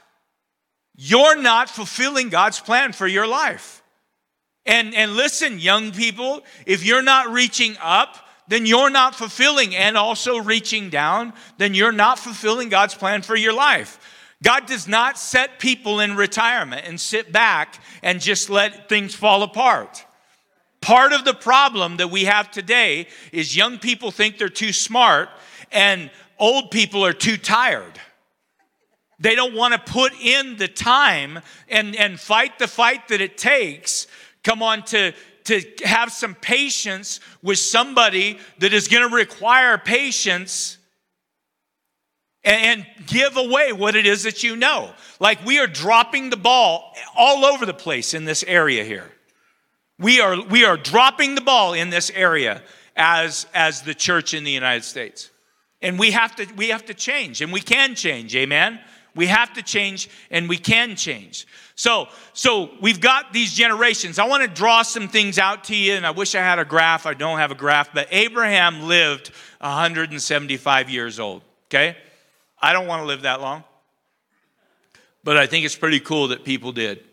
you're 0.97 1.41
not 1.41 1.69
fulfilling 1.69 2.31
God's 2.31 2.59
plan 2.59 2.93
for 2.93 3.07
your 3.07 3.27
life. 3.27 3.82
And, 4.65 4.95
and 4.95 5.15
listen, 5.15 5.59
young 5.59 5.93
people, 5.93 6.43
if 6.67 6.85
you're 6.85 7.03
not 7.03 7.31
reaching 7.33 7.77
up, 7.83 8.17
then 8.49 8.67
you're 8.67 8.91
not 8.91 9.15
fulfilling, 9.15 9.75
and 9.75 9.97
also 9.97 10.39
reaching 10.39 10.91
down, 10.91 11.33
then 11.59 11.75
you're 11.75 11.93
not 11.93 12.19
fulfilling 12.19 12.69
God's 12.69 12.95
plan 12.95 13.23
for 13.23 13.37
your 13.37 13.53
life. 13.53 13.99
God 14.43 14.67
does 14.67 14.89
not 14.89 15.19
set 15.19 15.59
people 15.59 16.01
in 16.01 16.17
retirement 16.17 16.83
and 16.87 17.01
sit 17.01 17.33
back 17.33 17.81
and 18.03 18.21
just 18.21 18.51
let 18.51 18.89
things 18.89 19.15
fall 19.15 19.43
apart. 19.43 20.05
Part 20.81 21.13
of 21.13 21.25
the 21.25 21.35
problem 21.35 21.99
that 21.99 22.11
we 22.11 22.25
have 22.25 22.51
today 22.51 23.07
is 23.31 23.57
young 23.57 23.79
people 23.79 24.11
think 24.11 24.37
they're 24.37 24.49
too 24.49 24.73
smart 24.73 25.29
and 25.71 26.11
old 26.39 26.73
people 26.73 27.07
are 27.07 27.13
too 27.13 27.37
tired. 27.37 28.01
They 29.21 29.37
don't 29.37 29.55
want 29.55 29.75
to 29.75 29.93
put 29.93 30.13
in 30.21 30.57
the 30.57 30.67
time 30.67 31.39
and, 31.69 31.95
and 31.95 32.19
fight 32.19 32.59
the 32.59 32.67
fight 32.67 33.07
that 33.09 33.21
it 33.21 33.39
takes, 33.39 34.09
come 34.43 34.63
on, 34.63 34.83
to, 34.85 35.13
to 35.45 35.63
have 35.85 36.13
some 36.13 36.35
patience 36.35 37.21
with 37.43 37.59
somebody 37.59 38.39
that 38.59 38.73
is 38.73 38.89
going 38.89 39.09
to 39.09 39.15
require 39.15 39.79
patience 39.79 40.79
and, 42.45 42.87
give 43.07 43.37
away 43.37 43.73
what 43.73 43.95
it 43.97 44.07
is 44.07 44.23
that 44.23 44.43
you 44.43 44.57
know. 44.57 44.93
Like 45.21 45.45
we 45.45 45.59
are 45.59 45.67
dropping 45.67 46.31
the 46.31 46.37
ball 46.37 46.95
all 47.17 47.45
over 47.45 47.67
the 47.67 47.75
place 47.75 48.15
in 48.15 48.25
this 48.25 48.43
area 48.45 48.85
here. 48.85 49.11
We 49.99 50.21
are, 50.21 50.41
we 50.41 50.65
are 50.65 50.77
dropping 50.77 51.35
the 51.35 51.41
ball 51.41 51.75
in 51.75 51.91
this 51.91 52.11
area 52.11 52.63
as, 52.97 53.47
as 53.55 53.83
the 53.83 53.95
church 53.95 54.35
in 54.35 54.45
the 54.45 54.51
United 54.51 54.85
States. 54.85 55.31
And 55.81 55.99
we 55.99 56.13
have 56.13 56.37
to 56.37 56.47
we 56.57 56.69
have 56.69 56.87
to 56.87 56.95
change 56.95 57.43
and 57.43 57.53
we 57.53 57.61
can 57.61 57.97
change, 57.97 58.37
amen. 58.37 58.81
We 59.15 59.27
have 59.27 59.53
to 59.55 59.63
change 59.63 60.09
and 60.31 60.49
we 60.49 60.57
can 60.57 60.97
change. 60.97 61.47
So, 61.75 62.09
so 62.33 62.71
we've 62.81 63.01
got 63.01 63.33
these 63.33 63.55
generations. 63.55 64.19
I 64.19 64.27
want 64.27 64.43
to 64.43 64.49
draw 64.49 64.83
some 64.83 65.09
things 65.09 65.39
out 65.39 65.65
to 65.65 65.77
you, 65.77 65.95
and 65.95 66.07
I 66.07 66.11
wish 66.11 66.35
I 66.35 66.41
had 66.41 66.59
a 66.59 66.65
graph. 66.65 67.07
I 67.07 67.15
don't 67.15 67.39
have 67.39 67.51
a 67.51 67.55
graph, 67.55 67.93
but 67.93 68.09
Abraham 68.11 68.83
lived 68.83 69.31
175 69.61 70.91
years 70.91 71.19
old. 71.19 71.43
Okay? 71.69 71.97
I 72.61 72.73
don't 72.73 72.87
want 72.87 73.03
to 73.03 73.07
live 73.07 73.23
that 73.23 73.41
long, 73.41 73.65
but 75.25 75.37
I 75.37 75.47
think 75.47 75.65
it's 75.65 75.77
pretty 75.77 76.01
cool 76.01 76.29
that 76.29 76.45
people 76.45 76.73
did. 76.73 77.05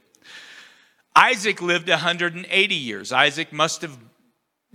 Isaac 1.15 1.61
lived 1.61 1.89
180 1.89 2.75
years. 2.75 3.11
Isaac 3.11 3.51
must 3.51 3.81
have, 3.81 3.97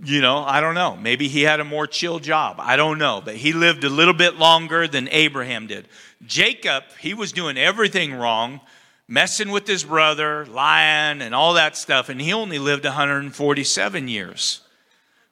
you 0.03 0.21
know, 0.21 0.39
I 0.39 0.59
don't 0.59 0.75
know. 0.75 0.97
Maybe 0.97 1.27
he 1.27 1.43
had 1.43 1.59
a 1.59 1.65
more 1.65 1.87
chill 1.87 2.19
job. 2.19 2.57
I 2.59 2.75
don't 2.75 2.97
know. 2.97 3.21
But 3.23 3.35
he 3.35 3.53
lived 3.53 3.83
a 3.83 3.89
little 3.89 4.13
bit 4.13 4.35
longer 4.35 4.87
than 4.87 5.07
Abraham 5.09 5.67
did. 5.67 5.87
Jacob, 6.25 6.83
he 6.99 7.13
was 7.13 7.31
doing 7.31 7.57
everything 7.57 8.13
wrong, 8.13 8.59
messing 9.07 9.51
with 9.51 9.67
his 9.67 9.83
brother, 9.83 10.45
lying, 10.47 11.21
and 11.21 11.33
all 11.33 11.53
that 11.53 11.77
stuff. 11.77 12.09
And 12.09 12.19
he 12.19 12.33
only 12.33 12.59
lived 12.59 12.83
147 12.83 14.07
years. 14.07 14.61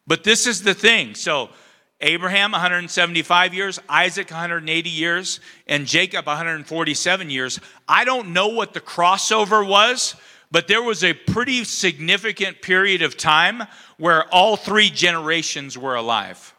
But 0.08 0.24
this 0.24 0.48
is 0.48 0.64
the 0.64 0.74
thing. 0.74 1.16
So, 1.16 1.50
Abraham 2.02 2.52
175 2.52 3.54
years, 3.54 3.80
Isaac 3.88 4.30
180 4.30 4.90
years, 4.90 5.40
and 5.68 5.88
Jacob 5.88 6.26
147 6.26 7.30
years. 7.30 7.60
I 7.88 8.04
don't 8.04 8.34
know 8.34 8.50
what 8.50 8.74
the 8.74 8.82
crossover 8.82 9.66
was, 9.66 10.16
but 10.54 10.68
there 10.68 10.84
was 10.84 11.04
a 11.04 11.16
pretty 11.16 11.64
significant 11.64 12.62
period 12.62 13.02
of 13.02 13.18
time 13.18 13.64
where 13.98 14.32
all 14.32 14.56
three 14.56 14.92
generations 14.92 15.80
were 15.80 15.96
alive. 15.96 16.54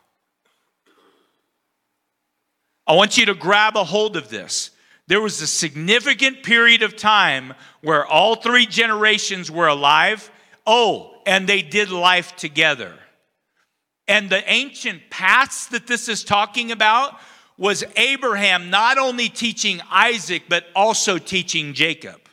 I 2.89 2.95
want 2.95 3.17
you 3.17 3.27
to 3.27 3.35
grab 3.35 3.77
a 3.77 3.85
hold 3.85 4.17
of 4.17 4.29
this. 4.29 4.73
There 5.07 5.21
was 5.21 5.41
a 5.41 5.47
significant 5.47 6.43
period 6.43 6.83
of 6.83 6.97
time 6.97 7.55
where 7.83 8.05
all 8.05 8.35
three 8.35 8.67
generations 8.67 9.49
were 9.49 9.69
alive. 9.69 10.29
Oh, 10.67 11.23
and 11.25 11.49
they 11.49 11.63
did 11.63 11.93
life 11.93 12.35
together. 12.35 12.95
And 14.09 14.29
the 14.29 14.43
ancient 14.53 15.09
past 15.09 15.71
that 15.71 15.87
this 15.87 16.09
is 16.09 16.25
talking 16.25 16.73
about 16.73 17.21
was 17.57 17.85
Abraham 17.95 18.71
not 18.71 18.99
only 18.99 19.29
teaching 19.29 19.81
Isaac, 19.89 20.43
but 20.49 20.67
also 20.75 21.17
teaching 21.17 21.75
Jacob. 21.75 22.24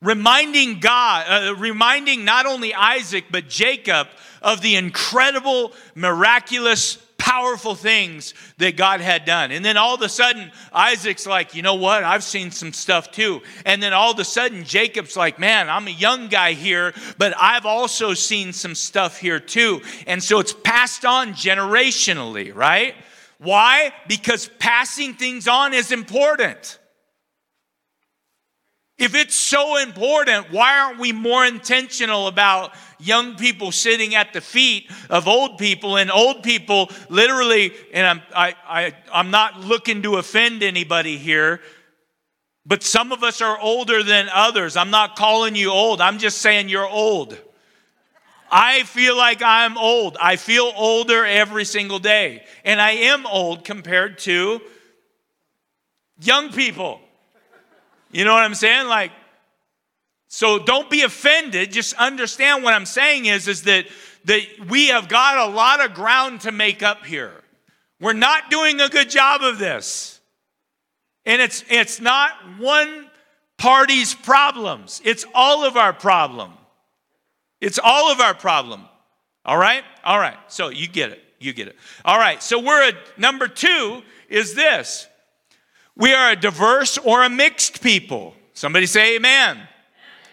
Reminding 0.00 0.80
God, 0.80 1.26
uh, 1.28 1.54
reminding 1.56 2.24
not 2.24 2.46
only 2.46 2.72
Isaac, 2.72 3.24
but 3.30 3.48
Jacob 3.48 4.08
of 4.40 4.60
the 4.60 4.76
incredible, 4.76 5.72
miraculous 5.94 6.98
powerful 7.18 7.74
things 7.74 8.32
that 8.56 8.76
God 8.76 9.00
had 9.00 9.24
done. 9.24 9.50
And 9.50 9.62
then 9.62 9.76
all 9.76 9.94
of 9.94 10.00
a 10.00 10.08
sudden, 10.08 10.50
Isaac's 10.72 11.26
like, 11.26 11.54
you 11.54 11.62
know 11.62 11.74
what? 11.74 12.02
I've 12.02 12.22
seen 12.22 12.50
some 12.50 12.72
stuff 12.72 13.10
too. 13.10 13.42
And 13.66 13.82
then 13.82 13.92
all 13.92 14.12
of 14.12 14.18
a 14.18 14.24
sudden, 14.24 14.64
Jacob's 14.64 15.16
like, 15.16 15.38
man, 15.38 15.68
I'm 15.68 15.88
a 15.88 15.90
young 15.90 16.28
guy 16.28 16.52
here, 16.52 16.94
but 17.18 17.34
I've 17.38 17.66
also 17.66 18.14
seen 18.14 18.52
some 18.54 18.74
stuff 18.74 19.18
here 19.18 19.40
too. 19.40 19.82
And 20.06 20.22
so 20.22 20.38
it's 20.38 20.54
passed 20.54 21.04
on 21.04 21.34
generationally, 21.34 22.54
right? 22.54 22.94
Why? 23.38 23.92
Because 24.06 24.48
passing 24.58 25.14
things 25.14 25.46
on 25.48 25.74
is 25.74 25.92
important. 25.92 26.77
If 28.98 29.14
it's 29.14 29.36
so 29.36 29.76
important, 29.76 30.50
why 30.50 30.80
aren't 30.80 30.98
we 30.98 31.12
more 31.12 31.46
intentional 31.46 32.26
about 32.26 32.74
young 32.98 33.36
people 33.36 33.70
sitting 33.70 34.16
at 34.16 34.32
the 34.32 34.40
feet 34.40 34.90
of 35.08 35.28
old 35.28 35.56
people 35.56 35.96
and 35.96 36.10
old 36.10 36.42
people 36.42 36.90
literally, 37.08 37.72
and 37.92 38.06
I'm, 38.06 38.22
I, 38.34 38.56
I, 38.66 38.92
I'm 39.12 39.30
not 39.30 39.60
looking 39.60 40.02
to 40.02 40.16
offend 40.16 40.64
anybody 40.64 41.16
here, 41.16 41.60
but 42.66 42.82
some 42.82 43.12
of 43.12 43.22
us 43.22 43.40
are 43.40 43.58
older 43.60 44.02
than 44.02 44.28
others. 44.32 44.76
I'm 44.76 44.90
not 44.90 45.14
calling 45.14 45.54
you 45.54 45.70
old, 45.70 46.00
I'm 46.00 46.18
just 46.18 46.38
saying 46.38 46.68
you're 46.68 46.88
old. 46.88 47.38
I 48.50 48.82
feel 48.84 49.16
like 49.16 49.42
I'm 49.42 49.76
old. 49.76 50.16
I 50.20 50.36
feel 50.36 50.72
older 50.74 51.24
every 51.24 51.66
single 51.66 51.98
day. 51.98 52.44
And 52.64 52.80
I 52.80 52.92
am 52.92 53.26
old 53.26 53.62
compared 53.62 54.18
to 54.20 54.62
young 56.18 56.50
people. 56.50 57.00
You 58.10 58.24
know 58.24 58.32
what 58.32 58.42
I'm 58.42 58.54
saying? 58.54 58.88
Like, 58.88 59.12
so 60.28 60.58
don't 60.58 60.90
be 60.90 61.02
offended. 61.02 61.72
Just 61.72 61.94
understand 61.94 62.62
what 62.62 62.74
I'm 62.74 62.86
saying 62.86 63.26
is, 63.26 63.48
is 63.48 63.62
that, 63.62 63.86
that 64.24 64.42
we 64.68 64.88
have 64.88 65.08
got 65.08 65.48
a 65.48 65.52
lot 65.52 65.84
of 65.84 65.94
ground 65.94 66.42
to 66.42 66.52
make 66.52 66.82
up 66.82 67.04
here. 67.04 67.32
We're 68.00 68.12
not 68.12 68.50
doing 68.50 68.80
a 68.80 68.88
good 68.88 69.10
job 69.10 69.42
of 69.42 69.58
this. 69.58 70.20
And 71.24 71.42
it's, 71.42 71.64
it's 71.68 72.00
not 72.00 72.32
one 72.58 73.06
party's 73.58 74.14
problems, 74.14 75.02
it's 75.04 75.24
all 75.34 75.64
of 75.64 75.76
our 75.76 75.92
problem. 75.92 76.52
It's 77.60 77.80
all 77.82 78.12
of 78.12 78.20
our 78.20 78.34
problem. 78.34 78.84
All 79.44 79.58
right? 79.58 79.82
All 80.04 80.18
right. 80.18 80.36
So 80.46 80.68
you 80.68 80.86
get 80.86 81.10
it. 81.10 81.20
You 81.40 81.52
get 81.52 81.66
it. 81.66 81.76
All 82.04 82.16
right. 82.16 82.40
So 82.40 82.60
we're 82.60 82.88
at 82.88 82.94
number 83.18 83.48
two 83.48 84.02
is 84.28 84.54
this 84.54 85.07
we 85.98 86.14
are 86.14 86.30
a 86.30 86.36
diverse 86.36 86.96
or 86.96 87.24
a 87.24 87.28
mixed 87.28 87.82
people. 87.82 88.34
Somebody 88.54 88.86
say 88.86 89.16
amen. 89.16 89.58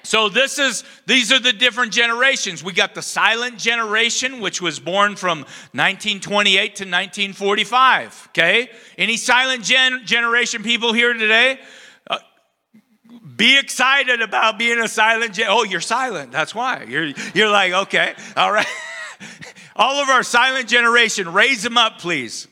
So 0.04 0.30
this 0.30 0.60
is 0.60 0.84
these 1.08 1.32
are 1.32 1.40
the 1.40 1.52
different 1.52 1.92
generations. 1.92 2.64
We 2.64 2.74
got 2.74 2.94
the 2.94 3.02
silent 3.02 3.58
generation 3.58 4.40
which 4.40 4.62
was 4.62 4.80
born 4.80 5.16
from 5.16 5.40
1928 5.40 6.56
to 6.56 6.84
1945, 6.84 8.28
okay? 8.30 8.70
Any 9.00 9.18
silent 9.18 9.64
gen- 9.64 10.06
generation 10.06 10.62
people 10.62 10.94
here 10.94 11.14
today? 11.14 11.60
Uh, 12.08 12.20
be 13.36 13.58
excited 13.58 14.22
about 14.22 14.60
being 14.60 14.80
a 14.80 14.88
silent 14.88 15.34
gen- 15.34 15.48
Oh, 15.50 15.64
you're 15.64 15.82
silent. 15.82 16.32
That's 16.32 16.54
why. 16.54 16.84
You're 16.88 17.12
you're 17.34 17.50
like, 17.50 17.74
okay. 17.74 18.14
All 18.38 18.52
right. 18.52 18.68
All 19.76 20.02
of 20.02 20.10
our 20.10 20.24
silent 20.24 20.70
generation, 20.70 21.34
raise 21.34 21.64
them 21.64 21.78
up, 21.78 21.98
please. 21.98 22.48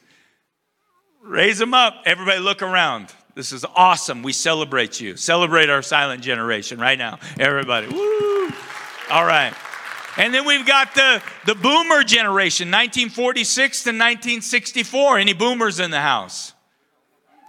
Raise 1.23 1.57
them 1.57 1.73
up. 1.73 2.03
Everybody 2.05 2.39
look 2.39 2.61
around. 2.61 3.07
This 3.33 3.53
is 3.53 3.65
awesome. 3.75 4.23
We 4.23 4.33
celebrate 4.33 4.99
you. 4.99 5.15
Celebrate 5.15 5.69
our 5.69 5.81
silent 5.81 6.21
generation 6.21 6.79
right 6.79 6.97
now. 6.97 7.17
Everybody. 7.39 7.87
Woo! 7.87 8.51
All 9.09 9.25
right. 9.25 9.53
And 10.17 10.33
then 10.33 10.45
we've 10.45 10.65
got 10.65 10.93
the, 10.93 11.23
the 11.45 11.55
boomer 11.55 12.03
generation, 12.03 12.67
1946 12.67 13.83
to 13.83 13.89
1964. 13.89 15.17
Any 15.17 15.33
boomers 15.33 15.79
in 15.79 15.91
the 15.91 16.01
house? 16.01 16.52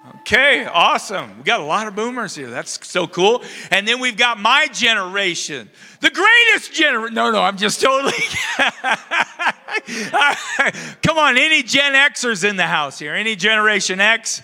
Okay, 0.06 0.66
awesome. 0.66 1.38
We 1.38 1.44
got 1.44 1.60
a 1.60 1.64
lot 1.64 1.88
of 1.88 1.96
boomers 1.96 2.34
here. 2.34 2.50
That's 2.50 2.86
so 2.86 3.06
cool. 3.06 3.42
And 3.70 3.88
then 3.88 4.00
we've 4.00 4.18
got 4.18 4.38
my 4.38 4.66
generation, 4.66 5.70
the 6.00 6.10
greatest 6.10 6.74
generation. 6.74 7.14
No, 7.14 7.30
no, 7.30 7.40
I'm 7.40 7.56
just 7.56 7.80
totally. 7.80 8.12
Come 11.02 11.16
on, 11.16 11.38
any 11.38 11.62
Gen 11.62 11.94
Xers 11.94 12.48
in 12.48 12.56
the 12.56 12.66
house 12.66 12.98
here? 12.98 13.14
Any 13.14 13.34
Generation 13.34 13.98
X? 13.98 14.42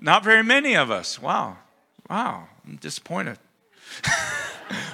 Not 0.00 0.24
very 0.24 0.42
many 0.42 0.74
of 0.74 0.90
us. 0.90 1.22
Wow, 1.22 1.58
wow, 2.08 2.48
I'm 2.66 2.74
disappointed. 2.76 3.38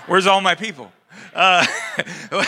Where's 0.06 0.26
all 0.26 0.42
my 0.42 0.54
people? 0.54 0.92
Uh, 1.34 1.66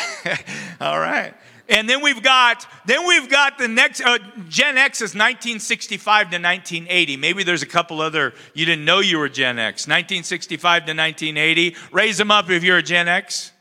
all 0.80 1.00
right. 1.00 1.32
And 1.68 1.88
then 1.88 2.02
we've 2.02 2.22
got 2.22 2.66
then 2.86 3.06
we've 3.06 3.28
got 3.28 3.58
the 3.58 3.68
next 3.68 4.00
uh, 4.00 4.18
Gen 4.48 4.78
X 4.78 4.98
is 4.98 5.14
1965 5.14 6.30
to 6.30 6.36
1980. 6.36 7.16
Maybe 7.16 7.42
there's 7.42 7.62
a 7.62 7.66
couple 7.66 8.00
other 8.00 8.34
you 8.54 8.64
didn't 8.64 8.84
know 8.84 9.00
you 9.00 9.18
were 9.18 9.28
Gen 9.28 9.58
X. 9.58 9.86
1965 9.86 10.86
to 10.86 10.92
1980. 10.92 11.76
Raise 11.92 12.16
them 12.16 12.30
up 12.30 12.48
if 12.50 12.64
you're 12.64 12.78
a 12.78 12.82
Gen 12.82 13.08
X. 13.08 13.52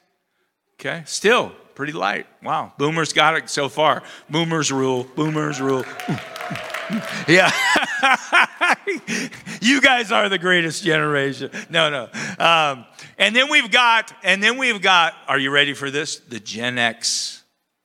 Okay, 0.79 1.03
still 1.05 1.51
pretty 1.75 1.93
light. 1.93 2.25
Wow, 2.41 2.73
boomers 2.77 3.13
got 3.13 3.35
it 3.35 3.49
so 3.49 3.69
far. 3.69 4.01
Boomers 4.29 4.71
rule. 4.71 5.03
Boomers 5.15 5.61
rule. 5.61 5.85
yeah. 7.27 7.51
you 9.61 9.81
guys 9.81 10.11
are 10.11 10.29
the 10.29 10.39
greatest 10.39 10.83
generation. 10.83 11.51
No, 11.69 11.89
no. 11.89 12.09
Um, 12.43 12.85
and 13.17 13.35
then 13.35 13.49
we've 13.49 13.69
got, 13.69 14.13
and 14.23 14.41
then 14.41 14.57
we've 14.57 14.81
got, 14.81 15.13
are 15.27 15.37
you 15.37 15.51
ready 15.51 15.73
for 15.73 15.91
this? 15.91 16.17
The 16.17 16.39
Gen 16.39 16.77
X. 16.77 17.36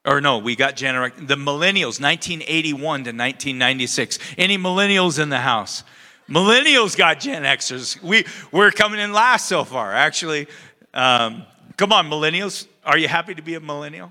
Or 0.04 0.20
no, 0.20 0.38
we 0.38 0.56
got 0.56 0.74
Gen 0.76 0.94
the 1.26 1.36
millennials, 1.36 2.00
1981 2.00 2.78
to 2.78 3.10
1996. 3.10 4.18
Any 4.36 4.58
millennials 4.58 5.22
in 5.22 5.28
the 5.28 5.38
house? 5.38 5.84
Millennials 6.28 6.96
got 6.96 7.20
Gen 7.20 7.42
Xers. 7.42 8.02
We, 8.02 8.24
we're 8.50 8.70
coming 8.70 8.98
in 8.98 9.12
last 9.12 9.46
so 9.46 9.64
far, 9.64 9.92
actually. 9.92 10.48
Um, 10.92 11.44
come 11.76 11.92
on, 11.92 12.08
millennials. 12.08 12.66
Are 12.84 12.98
you 12.98 13.06
happy 13.06 13.34
to 13.34 13.42
be 13.42 13.54
a 13.54 13.60
millennial? 13.60 14.10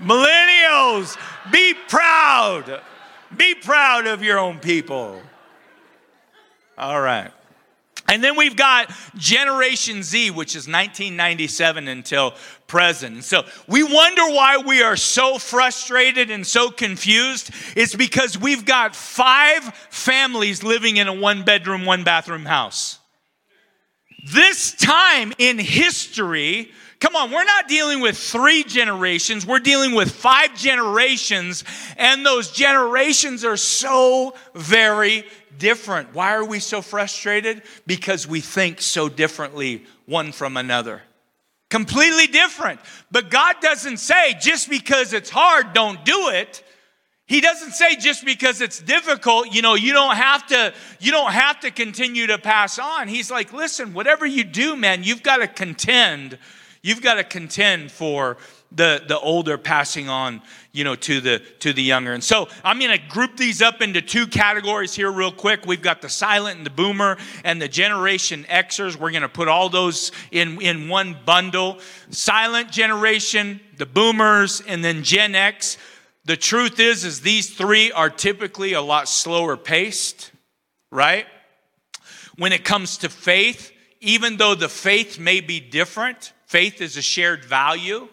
Millennials, 0.00 1.16
be 1.52 1.74
proud. 1.88 2.80
Be 3.36 3.54
proud 3.54 4.06
of 4.06 4.22
your 4.22 4.38
own 4.38 4.58
people. 4.58 5.20
All 6.78 7.00
right. 7.00 7.30
And 8.08 8.22
then 8.22 8.36
we've 8.36 8.56
got 8.56 8.92
Generation 9.16 10.02
Z, 10.02 10.30
which 10.30 10.50
is 10.50 10.68
1997 10.68 11.88
until 11.88 12.34
present. 12.66 13.24
So 13.24 13.44
we 13.66 13.82
wonder 13.82 14.22
why 14.22 14.58
we 14.58 14.82
are 14.82 14.96
so 14.96 15.38
frustrated 15.38 16.30
and 16.30 16.46
so 16.46 16.70
confused. 16.70 17.50
It's 17.76 17.94
because 17.94 18.38
we've 18.38 18.64
got 18.64 18.94
five 18.94 19.62
families 19.90 20.62
living 20.62 20.98
in 20.98 21.08
a 21.08 21.14
one 21.14 21.44
bedroom, 21.44 21.86
one 21.86 22.04
bathroom 22.04 22.44
house. 22.44 22.98
This 24.32 24.74
time 24.74 25.32
in 25.38 25.58
history, 25.58 26.72
Come 27.04 27.16
on, 27.16 27.30
we're 27.30 27.44
not 27.44 27.68
dealing 27.68 28.00
with 28.00 28.16
three 28.16 28.64
generations, 28.64 29.44
we're 29.44 29.58
dealing 29.58 29.94
with 29.94 30.10
five 30.10 30.56
generations, 30.56 31.62
and 31.98 32.24
those 32.24 32.50
generations 32.50 33.44
are 33.44 33.58
so 33.58 34.34
very 34.54 35.26
different. 35.58 36.14
Why 36.14 36.34
are 36.34 36.44
we 36.44 36.60
so 36.60 36.82
frustrated? 36.82 37.62
Because 37.86 38.26
we 38.26 38.40
think 38.40 38.80
so 38.80 39.08
differently 39.08 39.84
one 40.06 40.32
from 40.32 40.56
another. 40.56 41.02
Completely 41.70 42.26
different. 42.26 42.80
But 43.10 43.30
God 43.30 43.56
doesn't 43.60 43.98
say 43.98 44.34
just 44.40 44.68
because 44.68 45.12
it's 45.12 45.30
hard, 45.30 45.72
don't 45.72 46.04
do 46.04 46.28
it. 46.28 46.62
He 47.26 47.40
doesn't 47.40 47.72
say 47.72 47.96
just 47.96 48.24
because 48.24 48.60
it's 48.60 48.80
difficult, 48.80 49.52
you 49.54 49.62
know, 49.62 49.74
you 49.74 49.94
don't 49.94 50.14
have 50.14 50.46
to 50.48 50.74
you 51.00 51.10
don't 51.10 51.32
have 51.32 51.60
to 51.60 51.70
continue 51.70 52.26
to 52.26 52.38
pass 52.38 52.78
on. 52.78 53.08
He's 53.08 53.30
like, 53.30 53.52
"Listen, 53.52 53.94
whatever 53.94 54.26
you 54.26 54.44
do, 54.44 54.76
man, 54.76 55.04
you've 55.04 55.22
got 55.22 55.38
to 55.38 55.48
contend 55.48 56.38
You've 56.84 57.00
got 57.00 57.14
to 57.14 57.24
contend 57.24 57.90
for 57.90 58.36
the, 58.70 59.02
the 59.08 59.18
older 59.18 59.56
passing 59.56 60.10
on, 60.10 60.42
you 60.74 60.84
know, 60.84 60.96
to 60.96 61.20
the 61.20 61.38
to 61.60 61.72
the 61.72 61.82
younger. 61.82 62.12
And 62.12 62.22
so 62.22 62.48
I'm 62.62 62.78
gonna 62.80 62.98
group 62.98 63.36
these 63.36 63.62
up 63.62 63.80
into 63.80 64.02
two 64.02 64.26
categories 64.26 64.92
here 64.92 65.10
real 65.10 65.32
quick. 65.32 65.64
We've 65.64 65.80
got 65.80 66.02
the 66.02 66.08
silent 66.08 66.58
and 66.58 66.66
the 66.66 66.70
boomer 66.70 67.16
and 67.44 67.62
the 67.62 67.68
generation 67.68 68.44
Xers. 68.50 68.96
We're 68.96 69.12
gonna 69.12 69.28
put 69.28 69.48
all 69.48 69.68
those 69.68 70.12
in, 70.30 70.60
in 70.60 70.88
one 70.88 71.16
bundle. 71.24 71.78
Silent 72.10 72.70
generation, 72.70 73.60
the 73.78 73.86
boomers, 73.86 74.60
and 74.66 74.84
then 74.84 75.02
Gen 75.04 75.34
X. 75.34 75.78
The 76.24 76.36
truth 76.36 76.80
is, 76.80 77.04
is 77.04 77.20
these 77.20 77.54
three 77.54 77.92
are 77.92 78.10
typically 78.10 78.72
a 78.72 78.82
lot 78.82 79.08
slower 79.08 79.56
paced, 79.56 80.32
right? 80.90 81.26
When 82.36 82.52
it 82.52 82.64
comes 82.64 82.98
to 82.98 83.08
faith, 83.08 83.70
even 84.00 84.38
though 84.38 84.54
the 84.54 84.68
faith 84.68 85.18
may 85.18 85.40
be 85.40 85.60
different, 85.60 86.32
Faith 86.54 86.80
is 86.80 86.96
a 86.96 87.02
shared 87.02 87.44
value. 87.44 88.06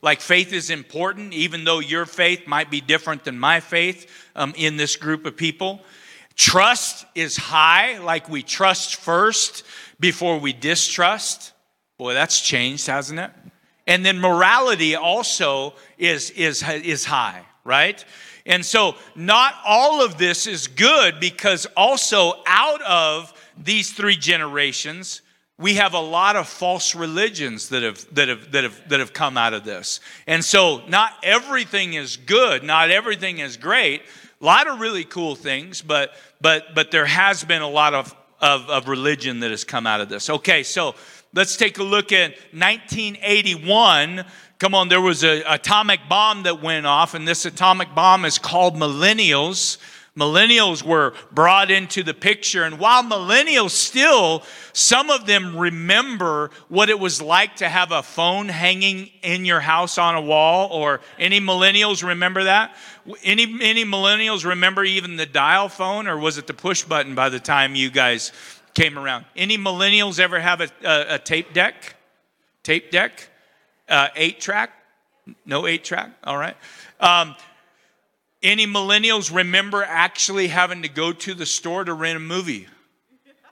Like 0.00 0.20
faith 0.20 0.52
is 0.52 0.70
important, 0.70 1.32
even 1.32 1.64
though 1.64 1.80
your 1.80 2.06
faith 2.06 2.46
might 2.46 2.70
be 2.70 2.80
different 2.80 3.24
than 3.24 3.38
my 3.38 3.60
faith 3.60 4.10
um, 4.36 4.54
in 4.56 4.76
this 4.76 4.96
group 4.96 5.26
of 5.26 5.36
people. 5.36 5.82
Trust 6.36 7.04
is 7.16 7.36
high, 7.36 7.98
like 7.98 8.28
we 8.28 8.42
trust 8.42 8.96
first 8.96 9.64
before 9.98 10.38
we 10.38 10.52
distrust. 10.52 11.52
Boy, 11.96 12.14
that's 12.14 12.40
changed, 12.40 12.86
hasn't 12.86 13.18
it? 13.18 13.30
And 13.88 14.06
then 14.06 14.20
morality 14.20 14.94
also 14.94 15.74
is, 15.96 16.30
is, 16.30 16.62
is 16.62 17.04
high, 17.04 17.42
right? 17.64 18.04
And 18.46 18.64
so, 18.64 18.94
not 19.16 19.54
all 19.66 20.04
of 20.04 20.16
this 20.16 20.46
is 20.46 20.68
good 20.68 21.18
because 21.20 21.66
also 21.76 22.34
out 22.46 22.82
of 22.82 23.32
these 23.56 23.92
three 23.92 24.16
generations, 24.16 25.22
we 25.58 25.74
have 25.74 25.94
a 25.94 26.00
lot 26.00 26.36
of 26.36 26.48
false 26.48 26.94
religions 26.94 27.68
that 27.70 27.82
have, 27.82 28.14
that, 28.14 28.28
have, 28.28 28.52
that, 28.52 28.64
have, 28.64 28.88
that 28.88 29.00
have 29.00 29.12
come 29.12 29.36
out 29.36 29.54
of 29.54 29.64
this. 29.64 29.98
And 30.26 30.44
so, 30.44 30.82
not 30.86 31.12
everything 31.22 31.94
is 31.94 32.16
good, 32.16 32.62
not 32.62 32.90
everything 32.90 33.38
is 33.38 33.56
great. 33.56 34.02
A 34.40 34.44
lot 34.44 34.68
of 34.68 34.78
really 34.78 35.02
cool 35.02 35.34
things, 35.34 35.82
but, 35.82 36.12
but, 36.40 36.74
but 36.76 36.92
there 36.92 37.06
has 37.06 37.42
been 37.42 37.62
a 37.62 37.68
lot 37.68 37.92
of, 37.92 38.14
of, 38.40 38.70
of 38.70 38.88
religion 38.88 39.40
that 39.40 39.50
has 39.50 39.64
come 39.64 39.84
out 39.84 40.00
of 40.00 40.08
this. 40.08 40.30
Okay, 40.30 40.62
so 40.62 40.94
let's 41.34 41.56
take 41.56 41.78
a 41.78 41.82
look 41.82 42.12
at 42.12 42.30
1981. 42.52 44.24
Come 44.60 44.74
on, 44.76 44.88
there 44.88 45.00
was 45.00 45.24
an 45.24 45.42
atomic 45.48 46.00
bomb 46.08 46.44
that 46.44 46.62
went 46.62 46.86
off, 46.86 47.14
and 47.14 47.26
this 47.26 47.44
atomic 47.46 47.96
bomb 47.96 48.24
is 48.24 48.38
called 48.38 48.76
millennials 48.76 49.78
millennials 50.18 50.82
were 50.82 51.14
brought 51.30 51.70
into 51.70 52.02
the 52.02 52.14
picture. 52.14 52.64
And 52.64 52.78
while 52.78 53.04
millennials 53.04 53.70
still, 53.70 54.42
some 54.72 55.10
of 55.10 55.26
them 55.26 55.56
remember 55.56 56.50
what 56.68 56.90
it 56.90 56.98
was 56.98 57.22
like 57.22 57.56
to 57.56 57.68
have 57.68 57.92
a 57.92 58.02
phone 58.02 58.48
hanging 58.48 59.10
in 59.22 59.44
your 59.44 59.60
house 59.60 59.96
on 59.98 60.16
a 60.16 60.20
wall, 60.20 60.68
or 60.72 61.00
any 61.18 61.40
millennials 61.40 62.06
remember 62.06 62.44
that? 62.44 62.74
Any, 63.22 63.44
any 63.62 63.84
millennials 63.84 64.44
remember 64.44 64.84
even 64.84 65.16
the 65.16 65.26
dial 65.26 65.68
phone, 65.68 66.08
or 66.08 66.18
was 66.18 66.38
it 66.38 66.46
the 66.46 66.54
push 66.54 66.82
button 66.82 67.14
by 67.14 67.28
the 67.28 67.40
time 67.40 67.74
you 67.74 67.90
guys 67.90 68.32
came 68.74 68.98
around? 68.98 69.24
Any 69.36 69.56
millennials 69.56 70.18
ever 70.18 70.40
have 70.40 70.60
a, 70.60 70.68
a, 70.84 71.14
a 71.14 71.18
tape 71.18 71.52
deck? 71.52 71.94
Tape 72.62 72.90
deck? 72.90 73.28
Uh, 73.88 74.08
eight 74.16 74.40
track? 74.40 74.70
No 75.46 75.66
eight 75.66 75.84
track? 75.84 76.10
All 76.24 76.36
right. 76.36 76.56
Um, 77.00 77.34
any 78.42 78.66
millennials 78.66 79.34
remember 79.34 79.82
actually 79.82 80.48
having 80.48 80.82
to 80.82 80.88
go 80.88 81.12
to 81.12 81.34
the 81.34 81.46
store 81.46 81.84
to 81.84 81.94
rent 81.94 82.16
a 82.16 82.20
movie? 82.20 82.66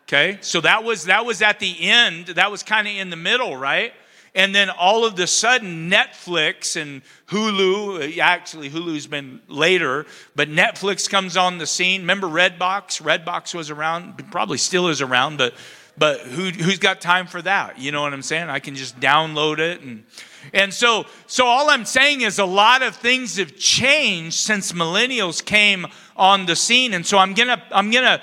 Okay, 0.03 0.39
so 0.41 0.61
that 0.61 0.85
was 0.85 1.05
that 1.07 1.27
was 1.27 1.43
at 1.43 1.59
the 1.59 1.81
end. 1.81 2.27
That 2.27 2.51
was 2.51 2.63
kind 2.63 2.87
of 2.87 2.95
in 2.95 3.11
the 3.11 3.17
middle, 3.17 3.57
right? 3.57 3.93
And 4.37 4.55
then 4.55 4.69
all 4.69 5.07
of 5.07 5.17
the 5.17 5.27
sudden, 5.27 5.91
Netflix 5.91 6.81
and 6.81 7.01
Hulu, 7.29 8.19
uh, 8.19 8.23
actually, 8.23 8.69
Hulu's 8.69 9.07
been 9.07 9.41
later, 9.49 10.05
but 10.37 10.51
Netflix 10.51 11.09
comes 11.09 11.39
on 11.39 11.57
the 11.57 11.67
scene. 11.67 12.03
Remember 12.03 12.27
Redbox? 12.27 13.01
Redbox 13.01 13.55
was 13.55 13.71
around, 13.71 14.31
probably 14.31 14.59
still 14.59 14.89
is 14.89 15.01
around, 15.01 15.39
but 15.39 15.55
but 15.99 16.21
who, 16.21 16.51
who's 16.51 16.79
got 16.79 17.01
time 17.01 17.27
for 17.27 17.41
that? 17.43 17.79
You 17.79 17.91
know 17.91 18.03
what 18.03 18.13
I'm 18.13 18.23
saying? 18.23 18.51
I 18.51 18.59
can 18.59 18.75
just 18.75 19.01
download 19.01 19.59
it 19.59 19.81
and 19.81 20.05
and 20.53 20.73
so, 20.73 21.07
so 21.27 21.47
all 21.47 21.71
I'm 21.71 21.85
saying 21.85 22.23
is 22.23 22.39
a 22.39 22.45
lot 22.45 22.83
of 22.83 22.97
things 22.97 23.37
have 23.37 23.57
changed 23.57 24.37
since 24.37 24.73
millennials 24.73 25.45
came 25.45 25.87
on 26.17 26.47
the 26.47 26.57
scene. 26.57 26.95
And 26.95 27.05
so 27.05 27.19
I'm 27.19 27.35
gonna, 27.35 27.63
I'm 27.71 27.91
gonna 27.91 28.23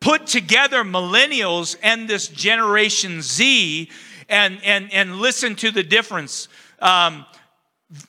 put 0.00 0.26
together 0.26 0.84
millennials 0.84 1.76
and 1.82 2.08
this 2.08 2.28
generation 2.28 3.22
Z 3.22 3.90
and, 4.28 4.60
and, 4.64 4.92
and 4.92 5.16
listen 5.16 5.54
to 5.56 5.70
the 5.70 5.82
difference. 5.82 6.48
Um, 6.80 7.26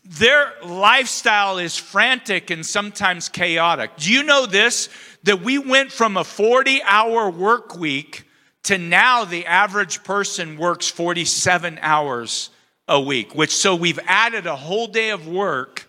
their 0.06 0.54
lifestyle 0.64 1.58
is 1.58 1.78
frantic 1.78 2.50
and 2.50 2.66
sometimes 2.66 3.30
chaotic. 3.30 3.98
Do 3.98 4.12
you 4.12 4.24
know 4.24 4.46
this? 4.46 4.90
That 5.24 5.42
we 5.42 5.58
went 5.58 5.92
from 5.92 6.18
a 6.18 6.24
40 6.24 6.84
hour 6.84 7.30
work 7.30 7.78
week 7.78 8.26
to 8.64 8.78
now 8.78 9.26
the 9.26 9.46
average 9.46 10.04
person 10.04 10.58
works 10.58 10.90
47 10.90 11.80
hours 11.82 12.50
a 12.88 13.00
week, 13.00 13.34
which 13.34 13.56
so 13.56 13.76
we've 13.76 14.00
added 14.06 14.46
a 14.46 14.56
whole 14.56 14.88
day 14.88 15.10
of 15.10 15.28
work, 15.28 15.88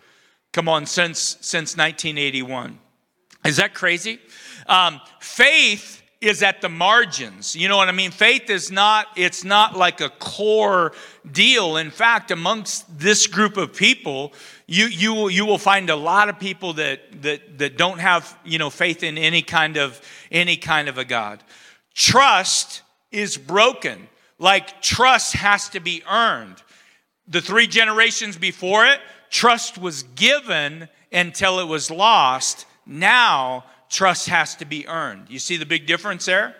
come 0.53 0.69
on, 0.69 0.85
since, 0.85 1.37
since 1.41 1.75
1981. 1.75 2.79
Is 3.45 3.57
that 3.57 3.73
crazy? 3.73 4.19
Um, 4.67 4.99
faith 5.19 6.01
is 6.21 6.41
at 6.41 6.61
the 6.61 6.69
margins. 6.69 7.55
You 7.55 7.67
know 7.67 7.77
what 7.77 7.87
I 7.87 7.91
mean? 7.91 8.11
Faith 8.11 8.49
is 8.49 8.71
not, 8.71 9.07
it's 9.15 9.43
not 9.43 9.77
like 9.77 10.01
a 10.01 10.09
core 10.09 10.93
deal. 11.31 11.77
In 11.77 11.91
fact, 11.91 12.31
amongst 12.31 12.97
this 12.97 13.27
group 13.27 13.57
of 13.57 13.75
people, 13.75 14.33
you, 14.65 14.85
you, 14.85 15.13
will, 15.13 15.29
you 15.29 15.45
will 15.45 15.57
find 15.57 15.89
a 15.89 15.95
lot 15.95 16.29
of 16.29 16.39
people 16.39 16.73
that, 16.73 17.21
that, 17.21 17.59
that 17.59 17.77
don't 17.77 17.99
have, 17.99 18.37
you 18.43 18.57
know, 18.57 18.69
faith 18.69 19.03
in 19.03 19.17
any 19.17 19.41
kind 19.41 19.77
of, 19.77 20.01
any 20.31 20.57
kind 20.57 20.87
of 20.87 20.97
a 20.97 21.05
God. 21.05 21.43
Trust 21.93 22.81
is 23.11 23.37
broken. 23.37 24.07
Like 24.39 24.81
trust 24.81 25.33
has 25.33 25.69
to 25.69 25.79
be 25.79 26.01
earned. 26.09 26.61
The 27.27 27.41
three 27.41 27.67
generations 27.67 28.37
before 28.37 28.85
it, 28.85 28.99
trust 29.29 29.77
was 29.77 30.03
given 30.03 30.87
until 31.11 31.59
it 31.59 31.65
was 31.67 31.89
lost. 31.89 32.65
Now, 32.85 33.65
trust 33.89 34.29
has 34.29 34.55
to 34.57 34.65
be 34.65 34.87
earned. 34.87 35.27
You 35.29 35.39
see 35.39 35.57
the 35.57 35.65
big 35.65 35.85
difference 35.87 36.25
there? 36.25 36.55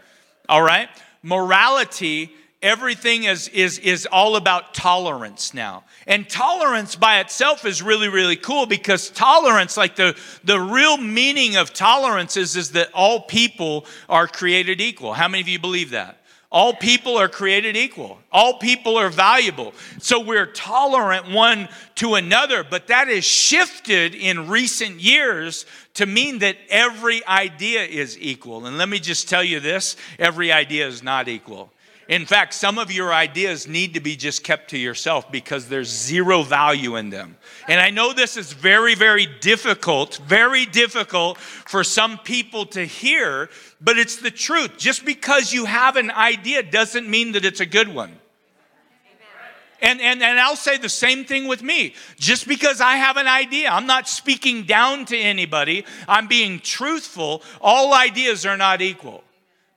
All 0.49 0.61
right? 0.61 0.89
Morality, 1.21 2.31
everything 2.61 3.25
is, 3.25 3.47
is, 3.49 3.77
is 3.79 4.07
all 4.07 4.35
about 4.35 4.73
tolerance 4.73 5.53
now. 5.53 5.83
And 6.07 6.27
tolerance 6.27 6.95
by 6.95 7.19
itself 7.19 7.65
is 7.65 7.81
really, 7.81 8.09
really 8.09 8.35
cool 8.35 8.65
because 8.65 9.09
tolerance, 9.11 9.77
like 9.77 9.95
the, 9.95 10.17
the 10.43 10.59
real 10.59 10.97
meaning 10.97 11.57
of 11.57 11.73
tolerance 11.73 12.37
is, 12.37 12.55
is 12.55 12.71
that 12.71 12.89
all 12.93 13.21
people 13.21 13.85
are 14.09 14.27
created 14.27 14.81
equal. 14.81 15.13
How 15.13 15.27
many 15.27 15.41
of 15.41 15.47
you 15.47 15.59
believe 15.59 15.91
that? 15.91 16.21
All 16.55 16.73
people 16.73 17.17
are 17.17 17.27
created 17.27 17.75
equal. 17.75 18.17
All 18.31 18.57
people 18.59 18.95
are 18.95 19.09
valuable. 19.09 19.73
So 19.99 20.21
we're 20.21 20.45
tolerant 20.45 21.29
one 21.29 21.67
to 21.95 22.15
another, 22.15 22.63
but 22.63 22.87
that 22.87 23.09
has 23.09 23.25
shifted 23.25 24.15
in 24.15 24.47
recent 24.47 25.01
years 25.01 25.65
to 25.95 26.05
mean 26.05 26.39
that 26.39 26.55
every 26.69 27.25
idea 27.27 27.83
is 27.83 28.17
equal. 28.21 28.67
And 28.67 28.77
let 28.77 28.87
me 28.87 28.99
just 28.99 29.27
tell 29.27 29.43
you 29.43 29.59
this 29.59 29.97
every 30.17 30.49
idea 30.49 30.87
is 30.87 31.03
not 31.03 31.27
equal. 31.27 31.73
In 32.07 32.27
fact, 32.27 32.53
some 32.53 32.77
of 32.77 32.91
your 32.91 33.11
ideas 33.11 33.67
need 33.67 33.95
to 33.95 33.99
be 33.99 34.15
just 34.15 34.43
kept 34.43 34.69
to 34.69 34.77
yourself 34.77 35.31
because 35.31 35.67
there's 35.67 35.89
zero 35.89 36.43
value 36.43 36.97
in 36.97 37.09
them. 37.09 37.35
And 37.67 37.79
I 37.79 37.89
know 37.89 38.13
this 38.13 38.37
is 38.37 38.53
very, 38.53 38.93
very 38.93 39.27
difficult, 39.41 40.17
very 40.27 40.67
difficult 40.67 41.39
for 41.39 41.83
some 41.83 42.19
people 42.19 42.67
to 42.67 42.85
hear, 42.85 43.49
but 43.81 43.97
it's 43.97 44.17
the 44.17 44.29
truth. 44.29 44.77
Just 44.77 45.03
because 45.03 45.51
you 45.51 45.65
have 45.65 45.95
an 45.95 46.11
idea 46.11 46.61
doesn't 46.61 47.09
mean 47.09 47.31
that 47.31 47.43
it's 47.43 47.59
a 47.59 47.65
good 47.65 47.87
one. 47.87 48.19
And, 49.81 49.99
and, 49.99 50.21
and 50.21 50.39
I'll 50.39 50.55
say 50.55 50.77
the 50.77 50.89
same 50.89 51.25
thing 51.25 51.47
with 51.47 51.61
me. 51.61 51.95
Just 52.17 52.47
because 52.47 52.81
I 52.81 52.95
have 52.95 53.17
an 53.17 53.27
idea, 53.27 53.69
I'm 53.69 53.87
not 53.87 54.07
speaking 54.07 54.63
down 54.63 55.05
to 55.05 55.17
anybody, 55.17 55.85
I'm 56.07 56.27
being 56.27 56.59
truthful. 56.59 57.41
All 57.61 57.93
ideas 57.93 58.45
are 58.45 58.57
not 58.57 58.81
equal. 58.81 59.23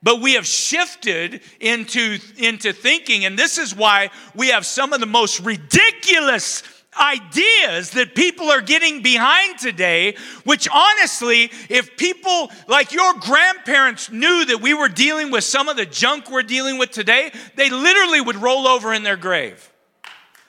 But 0.01 0.21
we 0.21 0.35
have 0.35 0.45
shifted 0.45 1.41
into, 1.59 2.19
into 2.37 2.71
thinking, 2.71 3.25
and 3.25 3.37
this 3.37 3.57
is 3.57 3.75
why 3.75 4.11
we 4.33 4.49
have 4.49 4.65
some 4.65 4.93
of 4.93 5.01
the 5.01 5.05
most 5.05 5.41
ridiculous 5.41 6.63
ideas 6.99 7.91
that 7.91 8.15
people 8.15 8.49
are 8.49 8.61
getting 8.61 9.01
behind 9.01 9.59
today, 9.59 10.15
which 10.43 10.67
honestly, 10.71 11.51
if 11.69 11.95
people 11.97 12.49
like 12.67 12.93
your 12.93 13.13
grandparents 13.15 14.11
knew 14.11 14.45
that 14.45 14.61
we 14.61 14.73
were 14.73 14.89
dealing 14.89 15.31
with 15.31 15.43
some 15.43 15.69
of 15.69 15.77
the 15.77 15.85
junk 15.85 16.31
we're 16.31 16.43
dealing 16.43 16.77
with 16.77 16.91
today, 16.91 17.31
they 17.55 17.69
literally 17.69 18.21
would 18.21 18.35
roll 18.37 18.67
over 18.67 18.93
in 18.93 19.03
their 19.03 19.17
grave. 19.17 19.71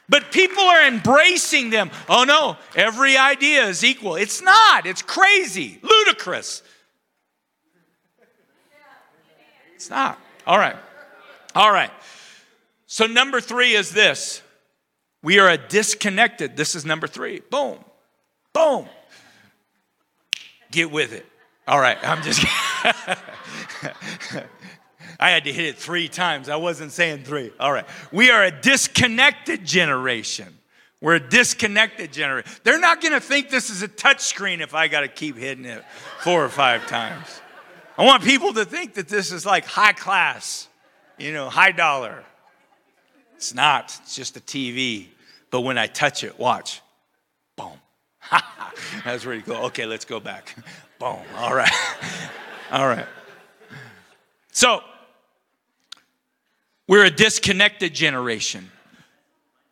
But 0.08 0.32
people 0.32 0.64
are 0.64 0.86
embracing 0.86 1.70
them. 1.70 1.90
Oh 2.08 2.24
no, 2.24 2.56
every 2.74 3.16
idea 3.16 3.66
is 3.66 3.84
equal. 3.84 4.16
It's 4.16 4.42
not, 4.42 4.86
it's 4.86 5.02
crazy, 5.02 5.78
ludicrous. 5.82 6.62
It's 9.80 9.88
not. 9.88 10.20
All 10.46 10.58
right. 10.58 10.76
All 11.54 11.72
right. 11.72 11.90
So, 12.86 13.06
number 13.06 13.40
three 13.40 13.72
is 13.72 13.90
this 13.90 14.42
we 15.22 15.38
are 15.38 15.48
a 15.48 15.56
disconnected. 15.56 16.54
This 16.54 16.74
is 16.74 16.84
number 16.84 17.06
three. 17.06 17.40
Boom. 17.50 17.78
Boom. 18.52 18.90
Get 20.70 20.90
with 20.90 21.14
it. 21.14 21.24
All 21.66 21.80
right. 21.80 21.96
I'm 22.02 22.22
just. 22.22 22.44
I 25.18 25.30
had 25.30 25.44
to 25.44 25.52
hit 25.52 25.64
it 25.64 25.76
three 25.78 26.08
times. 26.08 26.50
I 26.50 26.56
wasn't 26.56 26.92
saying 26.92 27.24
three. 27.24 27.50
All 27.58 27.72
right. 27.72 27.86
We 28.12 28.30
are 28.30 28.44
a 28.44 28.50
disconnected 28.50 29.64
generation. 29.64 30.58
We're 31.00 31.14
a 31.14 31.26
disconnected 31.26 32.12
generation. 32.12 32.52
They're 32.64 32.78
not 32.78 33.00
going 33.00 33.14
to 33.14 33.20
think 33.20 33.48
this 33.48 33.70
is 33.70 33.82
a 33.82 33.88
touchscreen 33.88 34.60
if 34.60 34.74
I 34.74 34.88
got 34.88 35.00
to 35.00 35.08
keep 35.08 35.38
hitting 35.38 35.64
it 35.64 35.82
four 36.18 36.44
or 36.44 36.50
five 36.50 36.86
times. 36.86 37.40
I 38.00 38.04
want 38.04 38.24
people 38.24 38.54
to 38.54 38.64
think 38.64 38.94
that 38.94 39.08
this 39.08 39.30
is 39.30 39.44
like 39.44 39.66
high 39.66 39.92
class, 39.92 40.68
you 41.18 41.34
know, 41.34 41.50
high 41.50 41.72
dollar. 41.72 42.24
It's 43.36 43.52
not, 43.52 43.94
it's 44.02 44.16
just 44.16 44.38
a 44.38 44.40
TV. 44.40 45.08
But 45.50 45.60
when 45.60 45.76
I 45.76 45.86
touch 45.86 46.24
it, 46.24 46.38
watch. 46.38 46.80
Boom. 47.56 47.78
That's 49.04 49.24
pretty 49.24 49.42
cool. 49.42 49.66
Okay, 49.66 49.84
let's 49.84 50.06
go 50.06 50.18
back. 50.18 50.56
Boom. 50.98 51.18
All 51.36 51.54
right. 51.54 51.70
All 52.72 52.88
right. 52.88 53.04
So, 54.50 54.80
we're 56.88 57.04
a 57.04 57.10
disconnected 57.10 57.92
generation. 57.92 58.70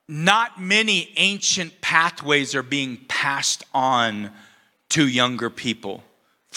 Not 0.06 0.60
many 0.60 1.14
ancient 1.16 1.80
pathways 1.80 2.54
are 2.54 2.62
being 2.62 2.98
passed 3.08 3.64
on 3.72 4.32
to 4.90 5.08
younger 5.08 5.48
people 5.48 6.02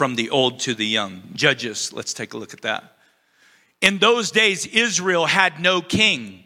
from 0.01 0.15
the 0.15 0.31
old 0.31 0.59
to 0.59 0.73
the 0.73 0.83
young. 0.83 1.21
Judges, 1.35 1.93
let's 1.93 2.11
take 2.11 2.33
a 2.33 2.37
look 2.39 2.55
at 2.55 2.63
that. 2.63 2.97
In 3.81 3.99
those 3.99 4.31
days, 4.31 4.65
Israel 4.65 5.27
had 5.27 5.59
no 5.59 5.79
king. 5.79 6.43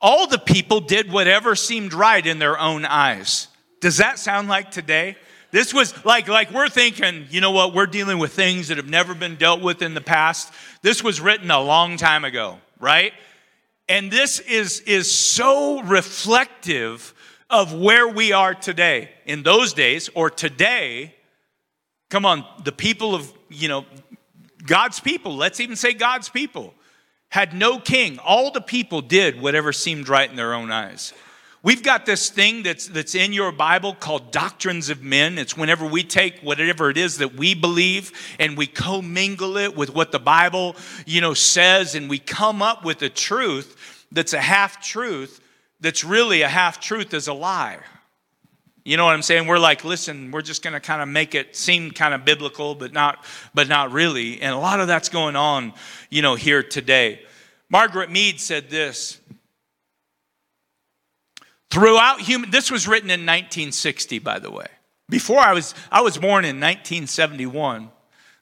All 0.00 0.26
the 0.26 0.40
people 0.40 0.80
did 0.80 1.12
whatever 1.12 1.54
seemed 1.54 1.94
right 1.94 2.26
in 2.26 2.40
their 2.40 2.58
own 2.58 2.84
eyes. 2.84 3.46
Does 3.80 3.98
that 3.98 4.18
sound 4.18 4.48
like 4.48 4.72
today? 4.72 5.16
This 5.52 5.72
was 5.72 6.04
like, 6.04 6.26
like 6.26 6.50
we're 6.50 6.68
thinking, 6.68 7.28
you 7.30 7.40
know 7.40 7.52
what, 7.52 7.72
we're 7.72 7.86
dealing 7.86 8.18
with 8.18 8.32
things 8.32 8.66
that 8.66 8.76
have 8.76 8.90
never 8.90 9.14
been 9.14 9.36
dealt 9.36 9.60
with 9.60 9.82
in 9.82 9.94
the 9.94 10.00
past. 10.00 10.52
This 10.82 11.04
was 11.04 11.20
written 11.20 11.48
a 11.52 11.60
long 11.60 11.98
time 11.98 12.24
ago, 12.24 12.58
right? 12.80 13.12
And 13.88 14.10
this 14.10 14.40
is, 14.40 14.80
is 14.80 15.14
so 15.14 15.80
reflective 15.82 17.14
of 17.50 17.72
where 17.72 18.08
we 18.08 18.32
are 18.32 18.52
today. 18.52 19.10
In 19.26 19.44
those 19.44 19.74
days, 19.74 20.10
or 20.12 20.28
today, 20.28 21.14
Come 22.08 22.24
on, 22.24 22.44
the 22.64 22.72
people 22.72 23.14
of, 23.14 23.32
you 23.48 23.68
know, 23.68 23.84
God's 24.64 25.00
people, 25.00 25.36
let's 25.36 25.60
even 25.60 25.76
say 25.76 25.92
God's 25.92 26.28
people, 26.28 26.74
had 27.28 27.54
no 27.54 27.78
king. 27.78 28.18
All 28.18 28.50
the 28.50 28.60
people 28.60 29.00
did 29.00 29.40
whatever 29.40 29.72
seemed 29.72 30.08
right 30.08 30.28
in 30.28 30.36
their 30.36 30.54
own 30.54 30.70
eyes. 30.70 31.12
We've 31.62 31.82
got 31.82 32.06
this 32.06 32.30
thing 32.30 32.62
that's, 32.62 32.86
that's 32.86 33.16
in 33.16 33.32
your 33.32 33.50
Bible 33.50 33.92
called 33.92 34.30
doctrines 34.30 34.88
of 34.88 35.02
men. 35.02 35.36
It's 35.36 35.56
whenever 35.56 35.84
we 35.84 36.04
take 36.04 36.38
whatever 36.38 36.90
it 36.90 36.96
is 36.96 37.18
that 37.18 37.34
we 37.34 37.54
believe 37.54 38.12
and 38.38 38.56
we 38.56 38.68
commingle 38.68 39.56
it 39.56 39.76
with 39.76 39.92
what 39.92 40.12
the 40.12 40.20
Bible, 40.20 40.76
you 41.06 41.20
know, 41.20 41.34
says, 41.34 41.96
and 41.96 42.08
we 42.08 42.20
come 42.20 42.62
up 42.62 42.84
with 42.84 43.02
a 43.02 43.08
truth 43.08 44.06
that's 44.12 44.32
a 44.32 44.40
half 44.40 44.80
truth 44.80 45.40
that's 45.80 46.04
really 46.04 46.42
a 46.42 46.48
half 46.48 46.80
truth 46.80 47.12
is 47.12 47.26
a 47.26 47.34
lie. 47.34 47.78
You 48.86 48.96
know 48.96 49.04
what 49.04 49.14
I'm 49.14 49.22
saying? 49.22 49.48
We're 49.48 49.58
like, 49.58 49.84
listen, 49.84 50.30
we're 50.30 50.42
just 50.42 50.62
going 50.62 50.74
to 50.74 50.78
kind 50.78 51.02
of 51.02 51.08
make 51.08 51.34
it 51.34 51.56
seem 51.56 51.90
kind 51.90 52.14
of 52.14 52.24
biblical, 52.24 52.76
but 52.76 52.92
not, 52.92 53.24
but 53.52 53.66
not 53.66 53.90
really. 53.90 54.40
And 54.40 54.54
a 54.54 54.58
lot 54.58 54.78
of 54.78 54.86
that's 54.86 55.08
going 55.08 55.34
on, 55.34 55.72
you 56.08 56.22
know, 56.22 56.36
here 56.36 56.62
today. 56.62 57.20
Margaret 57.68 58.12
Mead 58.12 58.38
said 58.38 58.70
this. 58.70 59.20
Throughout 61.68 62.20
human, 62.20 62.52
this 62.52 62.70
was 62.70 62.86
written 62.86 63.10
in 63.10 63.22
1960, 63.22 64.20
by 64.20 64.38
the 64.38 64.52
way. 64.52 64.68
Before 65.08 65.40
I 65.40 65.52
was, 65.52 65.74
I 65.90 66.02
was 66.02 66.16
born 66.16 66.44
in 66.44 66.60
1971. 66.60 67.82
It 67.82 67.90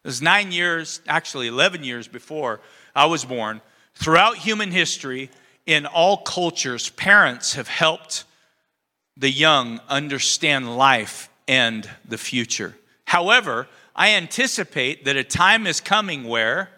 was 0.04 0.20
nine 0.20 0.52
years, 0.52 1.00
actually 1.08 1.46
11 1.46 1.84
years 1.84 2.06
before 2.06 2.60
I 2.94 3.06
was 3.06 3.24
born. 3.24 3.62
Throughout 3.94 4.36
human 4.36 4.72
history, 4.72 5.30
in 5.64 5.86
all 5.86 6.18
cultures, 6.18 6.90
parents 6.90 7.54
have 7.54 7.68
helped 7.68 8.24
the 9.16 9.30
young 9.30 9.80
understand 9.88 10.76
life 10.76 11.28
and 11.46 11.88
the 12.04 12.18
future. 12.18 12.74
However, 13.04 13.68
I 13.94 14.10
anticipate 14.10 15.04
that 15.04 15.16
a 15.16 15.24
time 15.24 15.66
is 15.66 15.80
coming 15.80 16.24
where 16.24 16.70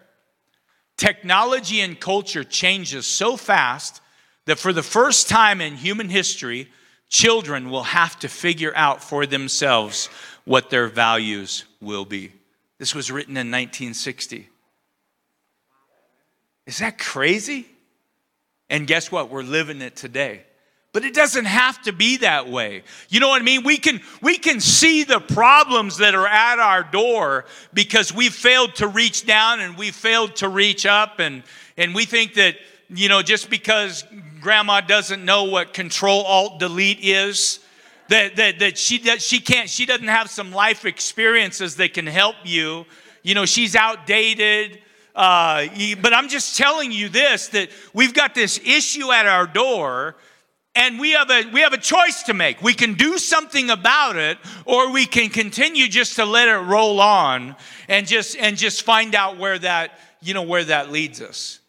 technology 0.97 1.81
and 1.81 1.99
culture 1.99 2.43
changes 2.43 3.05
so 3.05 3.37
fast 3.37 4.01
that 4.45 4.59
for 4.59 4.71
the 4.71 4.83
first 4.83 5.29
time 5.29 5.61
in 5.61 5.75
human 5.75 6.09
history, 6.09 6.69
children 7.09 7.69
will 7.69 7.83
have 7.83 8.19
to 8.19 8.27
figure 8.27 8.73
out 8.75 9.03
for 9.03 9.25
themselves 9.25 10.09
what 10.45 10.69
their 10.69 10.87
values 10.87 11.65
will 11.81 12.05
be. 12.05 12.31
This 12.77 12.93
was 12.93 13.11
written 13.11 13.33
in 13.33 13.47
1960. 13.47 14.47
Is 16.65 16.79
that 16.79 16.97
crazy? 16.99 17.65
And 18.69 18.85
guess 18.85 19.11
what? 19.11 19.29
We're 19.29 19.43
living 19.43 19.81
it 19.81 19.95
today. 19.95 20.43
But 20.93 21.03
it 21.03 21.13
doesn't 21.13 21.45
have 21.45 21.81
to 21.83 21.91
be 21.91 22.17
that 22.17 22.49
way. 22.49 22.83
You 23.09 23.19
know 23.19 23.27
what 23.27 23.41
I 23.41 23.45
mean? 23.45 23.63
We 23.63 23.77
can 23.77 24.01
we 24.21 24.37
can 24.37 24.59
see 24.59 25.03
the 25.03 25.19
problems 25.19 25.97
that 25.97 26.15
are 26.15 26.27
at 26.27 26.59
our 26.59 26.83
door 26.83 27.45
because 27.73 28.13
we've 28.13 28.33
failed 28.33 28.75
to 28.75 28.87
reach 28.87 29.25
down 29.25 29.59
and 29.59 29.77
we 29.77 29.91
failed 29.91 30.37
to 30.37 30.49
reach 30.49 30.85
up 30.85 31.19
and 31.19 31.43
and 31.77 31.93
we 31.93 32.05
think 32.05 32.35
that 32.35 32.55
you 32.89 33.09
know 33.09 33.21
just 33.21 33.49
because 33.49 34.05
grandma 34.39 34.81
doesn't 34.81 35.23
know 35.23 35.43
what 35.43 35.73
control 35.73 36.23
alt 36.23 36.59
delete 36.59 36.99
is 37.01 37.59
that 38.09 38.35
that 38.37 38.59
that 38.59 38.77
she 38.77 38.99
that 38.99 39.21
she 39.21 39.39
can't 39.39 39.69
she 39.69 39.85
doesn't 39.85 40.07
have 40.07 40.29
some 40.29 40.51
life 40.51 40.85
experiences 40.85 41.75
that 41.75 41.93
can 41.93 42.07
help 42.07 42.35
you. 42.43 42.85
You 43.23 43.35
know, 43.35 43.45
she's 43.45 43.75
outdated. 43.75 44.79
Uh, 45.15 45.67
but 45.99 46.13
I'm 46.13 46.29
just 46.29 46.57
telling 46.57 46.91
you 46.91 47.09
this 47.09 47.47
that 47.49 47.69
we've 47.93 48.13
got 48.13 48.35
this 48.35 48.59
issue 48.63 49.11
at 49.11 49.25
our 49.25 49.47
door 49.47 50.15
and 50.77 50.99
we 50.99 51.11
have 51.13 51.31
a 51.31 51.43
we 51.51 51.61
have 51.61 51.73
a 51.73 51.77
choice 51.77 52.23
to 52.23 52.35
make. 52.35 52.61
We 52.61 52.73
can 52.73 52.93
do 52.93 53.17
something 53.17 53.71
about 53.71 54.15
it 54.15 54.37
or 54.63 54.91
we 54.91 55.07
can 55.07 55.29
continue 55.29 55.87
just 55.87 56.17
to 56.17 56.25
let 56.25 56.47
it 56.47 56.59
roll 56.59 57.01
on 57.01 57.55
and 57.89 58.05
just 58.05 58.37
and 58.37 58.55
just 58.55 58.83
find 58.83 59.15
out 59.15 59.37
where 59.37 59.57
that 59.57 59.99
you 60.21 60.35
know 60.35 60.43
where 60.43 60.63
that 60.63 60.91
leads 60.91 61.19
us. 61.19 61.59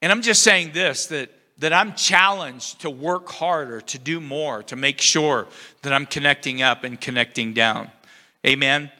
And 0.00 0.10
i'm 0.10 0.22
just 0.22 0.42
saying 0.42 0.72
this 0.72 1.06
that 1.08 1.30
that 1.58 1.74
i'm 1.74 1.94
challenged 1.94 2.80
to 2.80 2.90
work 2.90 3.28
harder 3.28 3.82
to 3.82 3.98
do 3.98 4.18
more 4.18 4.62
to 4.64 4.76
make 4.76 5.00
sure 5.00 5.46
that 5.82 5.92
i'm 5.92 6.06
connecting 6.06 6.62
up 6.62 6.84
and 6.84 6.98
connecting 6.98 7.52
down. 7.52 7.90
Amen? 8.46 8.90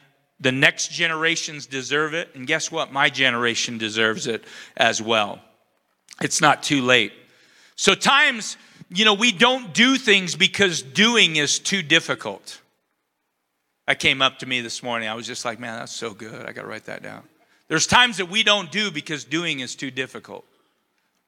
The 0.40 0.52
next 0.52 0.92
generations 0.92 1.64
deserve 1.64 2.12
it 2.12 2.28
and 2.34 2.46
guess 2.46 2.70
what? 2.70 2.92
My 2.92 3.08
generation 3.08 3.78
deserves 3.78 4.26
it 4.26 4.44
as 4.76 5.00
well. 5.00 5.40
It's 6.20 6.42
not 6.42 6.62
too 6.62 6.82
late. 6.82 7.12
So 7.76 7.94
times 7.94 8.58
you 8.94 9.04
know, 9.04 9.14
we 9.14 9.32
don't 9.32 9.72
do 9.72 9.96
things 9.96 10.34
because 10.34 10.82
doing 10.82 11.36
is 11.36 11.58
too 11.58 11.82
difficult. 11.82 12.60
That 13.86 13.98
came 13.98 14.22
up 14.22 14.38
to 14.40 14.46
me 14.46 14.60
this 14.60 14.82
morning. 14.82 15.08
I 15.08 15.14
was 15.14 15.26
just 15.26 15.44
like, 15.44 15.58
man, 15.58 15.78
that's 15.78 15.92
so 15.92 16.14
good. 16.14 16.46
I 16.46 16.52
got 16.52 16.62
to 16.62 16.68
write 16.68 16.84
that 16.84 17.02
down. 17.02 17.22
There's 17.68 17.86
times 17.86 18.18
that 18.18 18.26
we 18.26 18.42
don't 18.42 18.70
do 18.70 18.90
because 18.90 19.24
doing 19.24 19.60
is 19.60 19.74
too 19.74 19.90
difficult, 19.90 20.44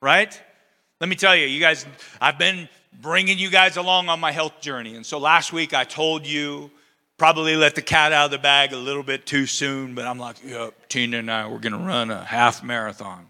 right? 0.00 0.40
Let 1.00 1.08
me 1.08 1.16
tell 1.16 1.34
you, 1.34 1.46
you 1.46 1.60
guys, 1.60 1.86
I've 2.20 2.38
been 2.38 2.68
bringing 3.00 3.38
you 3.38 3.50
guys 3.50 3.76
along 3.76 4.08
on 4.08 4.20
my 4.20 4.30
health 4.30 4.60
journey. 4.60 4.94
And 4.94 5.04
so 5.04 5.18
last 5.18 5.52
week 5.52 5.74
I 5.74 5.84
told 5.84 6.26
you, 6.26 6.70
probably 7.16 7.56
let 7.56 7.74
the 7.74 7.82
cat 7.82 8.12
out 8.12 8.26
of 8.26 8.30
the 8.30 8.38
bag 8.38 8.72
a 8.72 8.76
little 8.76 9.02
bit 9.02 9.24
too 9.24 9.46
soon, 9.46 9.94
but 9.94 10.06
I'm 10.06 10.18
like, 10.18 10.36
yep, 10.44 10.74
Tina 10.88 11.18
and 11.18 11.30
I, 11.30 11.48
we're 11.48 11.58
going 11.58 11.72
to 11.72 11.78
run 11.78 12.10
a 12.10 12.24
half 12.24 12.62
marathon. 12.62 13.26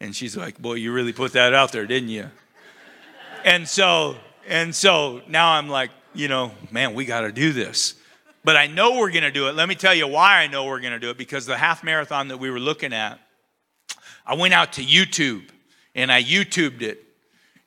And 0.00 0.16
she's 0.16 0.36
like, 0.36 0.58
boy, 0.58 0.74
you 0.74 0.92
really 0.92 1.12
put 1.12 1.32
that 1.34 1.54
out 1.54 1.70
there, 1.72 1.86
didn't 1.86 2.08
you? 2.08 2.30
And 3.44 3.68
so 3.68 4.16
and 4.46 4.74
so 4.74 5.22
now 5.28 5.52
I'm 5.52 5.68
like, 5.68 5.90
you 6.14 6.28
know, 6.28 6.52
man, 6.70 6.94
we 6.94 7.04
got 7.04 7.22
to 7.22 7.32
do 7.32 7.52
this. 7.52 7.94
But 8.44 8.56
I 8.56 8.66
know 8.66 8.98
we're 8.98 9.10
going 9.10 9.22
to 9.22 9.30
do 9.30 9.48
it. 9.48 9.54
Let 9.54 9.68
me 9.68 9.74
tell 9.74 9.94
you 9.94 10.08
why 10.08 10.42
I 10.42 10.48
know 10.48 10.64
we're 10.64 10.80
going 10.80 10.92
to 10.92 10.98
do 10.98 11.10
it 11.10 11.18
because 11.18 11.46
the 11.46 11.56
half 11.56 11.84
marathon 11.84 12.28
that 12.28 12.38
we 12.38 12.50
were 12.50 12.58
looking 12.58 12.92
at, 12.92 13.20
I 14.26 14.34
went 14.34 14.52
out 14.52 14.72
to 14.74 14.82
YouTube 14.82 15.48
and 15.94 16.10
I 16.10 16.22
YouTubed 16.22 16.82
it. 16.82 17.04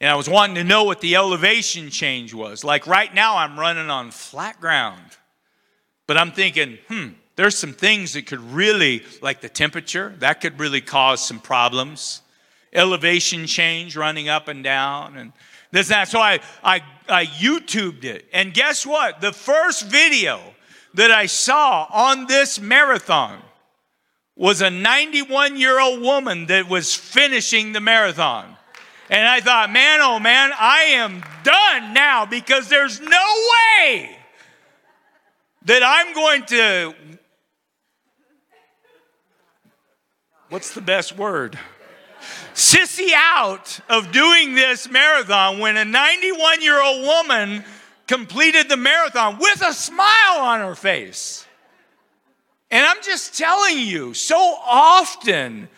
And 0.01 0.09
I 0.09 0.15
was 0.15 0.27
wanting 0.27 0.55
to 0.55 0.63
know 0.65 0.83
what 0.83 0.99
the 0.99 1.15
elevation 1.15 1.89
change 1.89 2.33
was. 2.33 2.65
Like 2.65 2.85
right 2.85 3.13
now, 3.13 3.37
I'm 3.37 3.57
running 3.57 3.89
on 3.89 4.11
flat 4.11 4.59
ground. 4.59 5.01
But 6.07 6.17
I'm 6.17 6.33
thinking, 6.33 6.77
hmm, 6.89 7.09
there's 7.37 7.57
some 7.57 7.73
things 7.73 8.13
that 8.13 8.27
could 8.27 8.41
really, 8.41 9.03
like 9.21 9.39
the 9.39 9.49
temperature, 9.49 10.13
that 10.19 10.41
could 10.41 10.59
really 10.59 10.81
cause 10.81 11.25
some 11.25 11.39
problems. 11.39 12.21
Elevation 12.73 13.47
change 13.47 13.95
running 13.95 14.27
up 14.27 14.49
and 14.49 14.63
down. 14.63 15.15
And 15.15 15.31
this, 15.75 15.89
that. 15.89 16.07
So 16.07 16.19
I, 16.19 16.39
I, 16.63 16.81
I 17.09 17.25
YouTubed 17.25 18.05
it. 18.05 18.25
And 18.31 18.53
guess 18.53 18.85
what? 18.85 19.19
The 19.19 19.33
first 19.33 19.87
video 19.87 20.39
that 20.93 21.11
I 21.11 21.25
saw 21.25 21.85
on 21.91 22.27
this 22.27 22.61
marathon 22.61 23.41
was 24.37 24.61
a 24.61 24.69
91 24.69 25.57
year 25.57 25.79
old 25.79 26.01
woman 26.01 26.45
that 26.45 26.69
was 26.69 26.95
finishing 26.95 27.73
the 27.73 27.81
marathon. 27.81 28.55
And 29.09 29.27
I 29.27 29.41
thought, 29.41 29.69
man, 29.69 29.99
oh 30.01 30.17
man, 30.17 30.51
I 30.57 30.83
am 30.95 31.21
done 31.43 31.93
now 31.93 32.25
because 32.25 32.69
there's 32.69 33.01
no 33.01 33.43
way 33.85 34.17
that 35.65 35.83
I'm 35.83 36.13
going 36.13 36.45
to. 36.45 36.95
What's 40.47 40.73
the 40.73 40.81
best 40.81 41.17
word? 41.17 41.59
Sissy 42.53 43.11
out 43.15 43.79
of 43.89 44.11
doing 44.11 44.55
this 44.55 44.89
marathon 44.89 45.59
when 45.59 45.77
a 45.77 45.85
91 45.85 46.61
year 46.61 46.81
old 46.81 47.05
woman 47.05 47.63
completed 48.07 48.69
the 48.69 48.77
marathon 48.77 49.37
with 49.39 49.61
a 49.61 49.73
smile 49.73 50.39
on 50.39 50.59
her 50.59 50.75
face. 50.75 51.45
And 52.71 52.85
I'm 52.85 53.01
just 53.01 53.37
telling 53.37 53.79
you, 53.79 54.13
so 54.13 54.37
often 54.37 55.69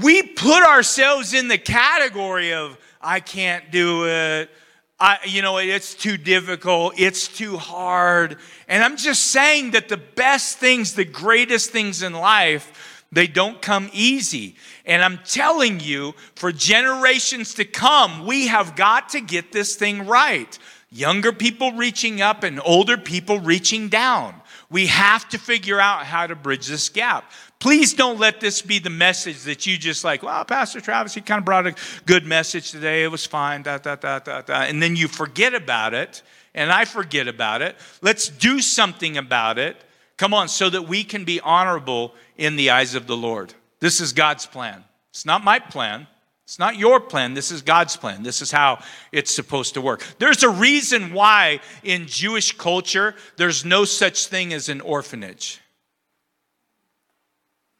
we 0.00 0.22
put 0.22 0.62
ourselves 0.62 1.34
in 1.34 1.48
the 1.48 1.58
category 1.58 2.52
of, 2.52 2.78
I 3.00 3.20
can't 3.20 3.70
do 3.70 4.06
it. 4.06 4.50
I, 4.98 5.18
you 5.26 5.42
know, 5.42 5.58
it's 5.58 5.94
too 5.94 6.16
difficult. 6.16 6.94
It's 6.96 7.26
too 7.26 7.56
hard. 7.56 8.38
And 8.68 8.82
I'm 8.82 8.96
just 8.96 9.26
saying 9.26 9.72
that 9.72 9.88
the 9.88 9.96
best 9.96 10.58
things, 10.58 10.94
the 10.94 11.04
greatest 11.04 11.70
things 11.70 12.02
in 12.02 12.12
life, 12.12 13.04
they 13.10 13.26
don't 13.26 13.60
come 13.60 13.90
easy. 13.92 14.56
And 14.84 15.02
I'm 15.02 15.18
telling 15.24 15.80
you, 15.80 16.14
for 16.34 16.52
generations 16.52 17.54
to 17.54 17.64
come, 17.64 18.26
we 18.26 18.48
have 18.48 18.76
got 18.76 19.10
to 19.10 19.20
get 19.20 19.52
this 19.52 19.76
thing 19.76 20.06
right. 20.06 20.58
Younger 20.90 21.32
people 21.32 21.72
reaching 21.72 22.20
up 22.20 22.42
and 22.42 22.60
older 22.64 22.98
people 22.98 23.40
reaching 23.40 23.88
down. 23.88 24.34
We 24.70 24.86
have 24.86 25.28
to 25.30 25.38
figure 25.38 25.78
out 25.78 26.04
how 26.04 26.26
to 26.26 26.34
bridge 26.34 26.66
this 26.66 26.88
gap. 26.88 27.30
Please 27.58 27.94
don't 27.94 28.18
let 28.18 28.40
this 28.40 28.60
be 28.60 28.78
the 28.78 28.90
message 28.90 29.42
that 29.42 29.66
you 29.66 29.78
just 29.78 30.02
like, 30.02 30.22
well, 30.22 30.44
Pastor 30.44 30.80
Travis, 30.80 31.14
he 31.14 31.20
kind 31.20 31.38
of 31.38 31.44
brought 31.44 31.66
a 31.66 31.74
good 32.06 32.26
message 32.26 32.72
today. 32.72 33.04
It 33.04 33.10
was 33.10 33.24
fine, 33.24 33.62
da, 33.62 33.78
da, 33.78 33.94
da, 33.94 34.18
da, 34.18 34.42
da. 34.42 34.62
And 34.62 34.82
then 34.82 34.96
you 34.96 35.06
forget 35.06 35.54
about 35.54 35.94
it, 35.94 36.22
and 36.54 36.72
I 36.72 36.84
forget 36.84 37.28
about 37.28 37.62
it. 37.62 37.76
Let's 38.00 38.28
do 38.28 38.60
something 38.60 39.16
about 39.16 39.58
it 39.58 39.76
Come 40.22 40.34
on, 40.34 40.48
so 40.48 40.70
that 40.70 40.86
we 40.86 41.02
can 41.02 41.24
be 41.24 41.40
honorable 41.40 42.14
in 42.36 42.54
the 42.54 42.70
eyes 42.70 42.94
of 42.94 43.08
the 43.08 43.16
Lord. 43.16 43.54
This 43.82 44.00
is 44.00 44.12
God's 44.12 44.46
plan. 44.46 44.84
It's 45.10 45.26
not 45.26 45.42
my 45.42 45.58
plan. 45.58 46.06
It's 46.44 46.60
not 46.60 46.76
your 46.76 47.00
plan. 47.00 47.34
This 47.34 47.50
is 47.50 47.62
God's 47.62 47.96
plan. 47.96 48.22
This 48.22 48.40
is 48.40 48.52
how 48.52 48.80
it's 49.10 49.34
supposed 49.34 49.74
to 49.74 49.80
work. 49.80 50.04
There's 50.20 50.44
a 50.44 50.48
reason 50.48 51.12
why 51.12 51.58
in 51.82 52.06
Jewish 52.06 52.56
culture 52.56 53.16
there's 53.38 53.64
no 53.64 53.84
such 53.84 54.28
thing 54.28 54.52
as 54.52 54.68
an 54.68 54.80
orphanage. 54.80 55.60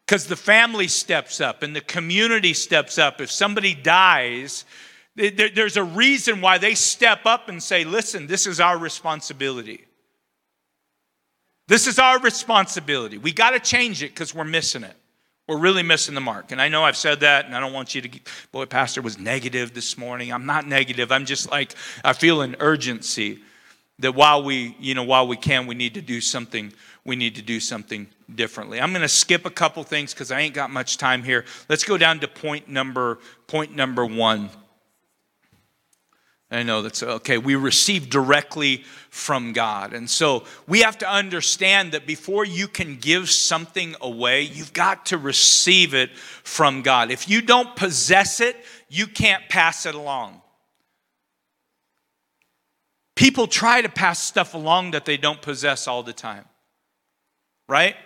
Because 0.05 0.27
the 0.27 0.35
family 0.35 0.89
steps 0.89 1.41
up 1.41 1.63
and 1.63 1.75
the 1.75 1.81
community 1.81 2.53
steps 2.53 2.99
up. 2.99 3.21
If 3.21 3.31
somebody 3.31 3.73
dies, 3.73 4.65
there's 5.15 5.77
a 5.77 5.85
reason 5.85 6.41
why 6.41 6.59
they 6.59 6.75
step 6.75 7.27
up 7.27 7.49
and 7.49 7.63
say, 7.63 7.85
listen, 7.85 8.27
this 8.27 8.49
is 8.49 8.59
our 8.59 8.77
responsibility. 8.77 9.85
This 11.69 11.87
is 11.87 12.01
our 12.01 12.19
responsibility. 12.19 13.19
We 13.19 13.33
got 13.33 13.51
to 13.51 13.61
change 13.61 14.03
it 14.03 14.09
because 14.09 14.35
we're 14.35 14.43
missing 14.43 14.83
it. 14.83 14.97
We're 15.49 15.59
really 15.59 15.83
missing 15.83 16.15
the 16.15 16.21
mark. 16.21 16.53
And 16.53 16.61
I 16.61 16.69
know 16.69 16.85
I've 16.85 16.97
said 16.97 17.21
that, 17.21 17.47
and 17.47 17.55
I 17.55 17.61
don't 17.61 17.73
want 17.73 17.95
you 17.95 18.03
to, 18.03 18.21
boy, 18.53 18.67
Pastor 18.67 19.03
was 19.03 19.19
negative 19.19 19.75
this 19.75 19.99
morning. 19.99 20.33
I'm 20.33 20.47
not 20.47 20.67
negative. 20.67 21.11
I'm 21.11 21.27
just 21.27 21.51
like, 21.51 21.75
I 22.05 22.13
feel 22.13 22.43
an 22.43 22.57
urgency 22.61 23.41
that 23.99 24.15
while 24.15 24.43
we, 24.43 24.77
you 24.79 24.95
know, 24.95 25.03
while 25.03 25.27
we 25.27 25.37
can, 25.37 25.67
we 25.67 25.75
need 25.75 25.95
to 25.95 26.03
do 26.03 26.21
something, 26.21 26.73
we 27.05 27.17
need 27.17 27.35
to 27.35 27.43
do 27.43 27.59
something 27.59 28.07
differently. 28.35 28.81
I'm 28.81 28.91
going 28.91 29.03
to 29.03 29.09
skip 29.09 29.45
a 29.45 29.51
couple 29.51 29.83
things 29.83 30.15
because 30.15 30.31
I 30.31 30.41
ain't 30.41 30.55
got 30.55 30.71
much 30.71 30.97
time 30.97 31.23
here. 31.23 31.45
Let's 31.69 31.85
go 31.85 31.99
down 31.99 32.21
to 32.21 32.29
point 32.29 32.69
number, 32.69 33.19
point 33.47 33.75
number 33.75 34.07
one. 34.07 34.49
I 36.53 36.63
know 36.63 36.83
that's 36.83 37.03
okay. 37.03 37.39
We 37.39 37.55
receive 37.55 38.11
directly 38.11 38.85
from 39.09 39.55
God. 39.55 39.95
And 39.95 40.09
so 40.09 40.45
we 40.69 40.81
have 40.81 40.99
to 40.99 41.11
understand 41.11 41.93
that 41.93 42.07
before 42.07 42.45
you 42.45 42.69
can 42.69 42.97
give 42.97 43.31
something 43.31 43.97
away, 44.03 44.43
you've 44.43 44.75
got 44.75 45.07
to 45.07 45.19
receive 45.19 45.95
it 45.95 46.15
from 46.45 46.83
God. 46.83 47.11
If 47.11 47.27
you 47.29 47.41
don't 47.41 47.75
possess 47.75 48.41
it, 48.41 48.57
you 48.91 49.07
can't 49.07 49.49
pass 49.49 49.87
it 49.87 49.95
along. 49.95 50.43
People 53.17 53.47
try 53.47 53.81
to 53.81 53.89
pass 53.89 54.19
stuff 54.19 54.53
along 54.53 54.91
that 54.91 55.07
they 55.07 55.17
don't 55.17 55.41
possess 55.41 55.89
all 55.89 56.03
the 56.03 56.13
time, 56.13 56.45
right? 57.67 57.97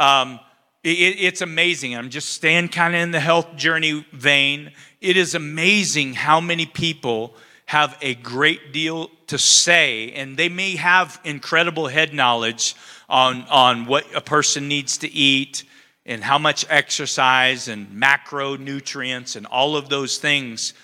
Um, 0.00 0.40
it, 0.82 0.88
it's 1.20 1.40
amazing. 1.40 1.96
I'm 1.96 2.10
just 2.10 2.30
staying 2.30 2.68
kind 2.68 2.94
of 2.96 3.00
in 3.00 3.10
the 3.12 3.20
health 3.20 3.54
journey 3.54 4.04
vein. 4.12 4.72
It 5.00 5.16
is 5.16 5.36
amazing 5.36 6.14
how 6.14 6.40
many 6.40 6.66
people 6.66 7.36
have 7.70 7.96
a 8.02 8.16
great 8.16 8.72
deal 8.72 9.08
to 9.28 9.38
say, 9.38 10.10
and 10.10 10.36
they 10.36 10.48
may 10.48 10.74
have 10.74 11.20
incredible 11.22 11.86
head 11.86 12.12
knowledge 12.12 12.74
on, 13.08 13.42
on 13.42 13.86
what 13.86 14.04
a 14.12 14.20
person 14.20 14.66
needs 14.66 14.98
to 14.98 15.08
eat 15.08 15.62
and 16.04 16.24
how 16.24 16.36
much 16.36 16.66
exercise 16.68 17.68
and 17.68 17.86
macronutrients 17.90 19.36
and 19.36 19.46
all 19.46 19.76
of 19.76 19.88
those 19.88 20.18
things. 20.18 20.74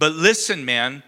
But 0.00 0.14
listen, 0.14 0.64
man, 0.64 1.04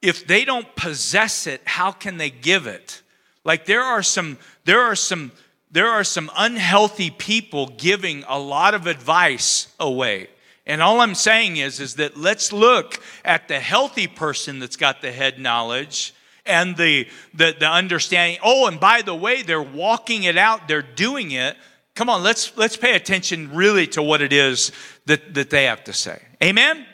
if 0.00 0.28
they 0.28 0.44
don't 0.44 0.76
possess 0.76 1.48
it, 1.48 1.60
how 1.64 1.90
can 1.90 2.16
they 2.18 2.30
give 2.30 2.68
it? 2.68 3.02
Like 3.44 3.66
there 3.66 3.82
are 3.82 4.04
some, 4.04 4.38
there 4.64 4.82
are 4.82 4.94
some, 4.94 5.32
there 5.72 5.88
are 5.88 6.04
some 6.04 6.30
unhealthy 6.36 7.10
people 7.10 7.66
giving 7.66 8.22
a 8.28 8.38
lot 8.38 8.74
of 8.74 8.86
advice 8.86 9.74
away. 9.80 10.28
And 10.66 10.80
all 10.80 11.00
I'm 11.00 11.14
saying 11.14 11.56
is, 11.56 11.80
is 11.80 11.96
that 11.96 12.16
let's 12.16 12.52
look 12.52 13.02
at 13.24 13.48
the 13.48 13.58
healthy 13.58 14.06
person 14.06 14.60
that's 14.60 14.76
got 14.76 15.02
the 15.02 15.10
head 15.10 15.38
knowledge 15.38 16.14
and 16.46 16.76
the, 16.76 17.08
the, 17.34 17.54
the 17.58 17.68
understanding. 17.68 18.38
Oh, 18.42 18.66
and 18.66 18.78
by 18.78 19.02
the 19.02 19.14
way, 19.14 19.42
they're 19.42 19.62
walking 19.62 20.24
it 20.24 20.36
out, 20.36 20.68
they're 20.68 20.82
doing 20.82 21.32
it. 21.32 21.56
Come 21.94 22.08
on, 22.08 22.22
let's 22.22 22.56
let's 22.56 22.76
pay 22.76 22.94
attention 22.94 23.54
really 23.54 23.86
to 23.88 24.02
what 24.02 24.22
it 24.22 24.32
is 24.32 24.72
that, 25.06 25.34
that 25.34 25.50
they 25.50 25.64
have 25.64 25.84
to 25.84 25.92
say. 25.92 26.22
Amen? 26.42 26.86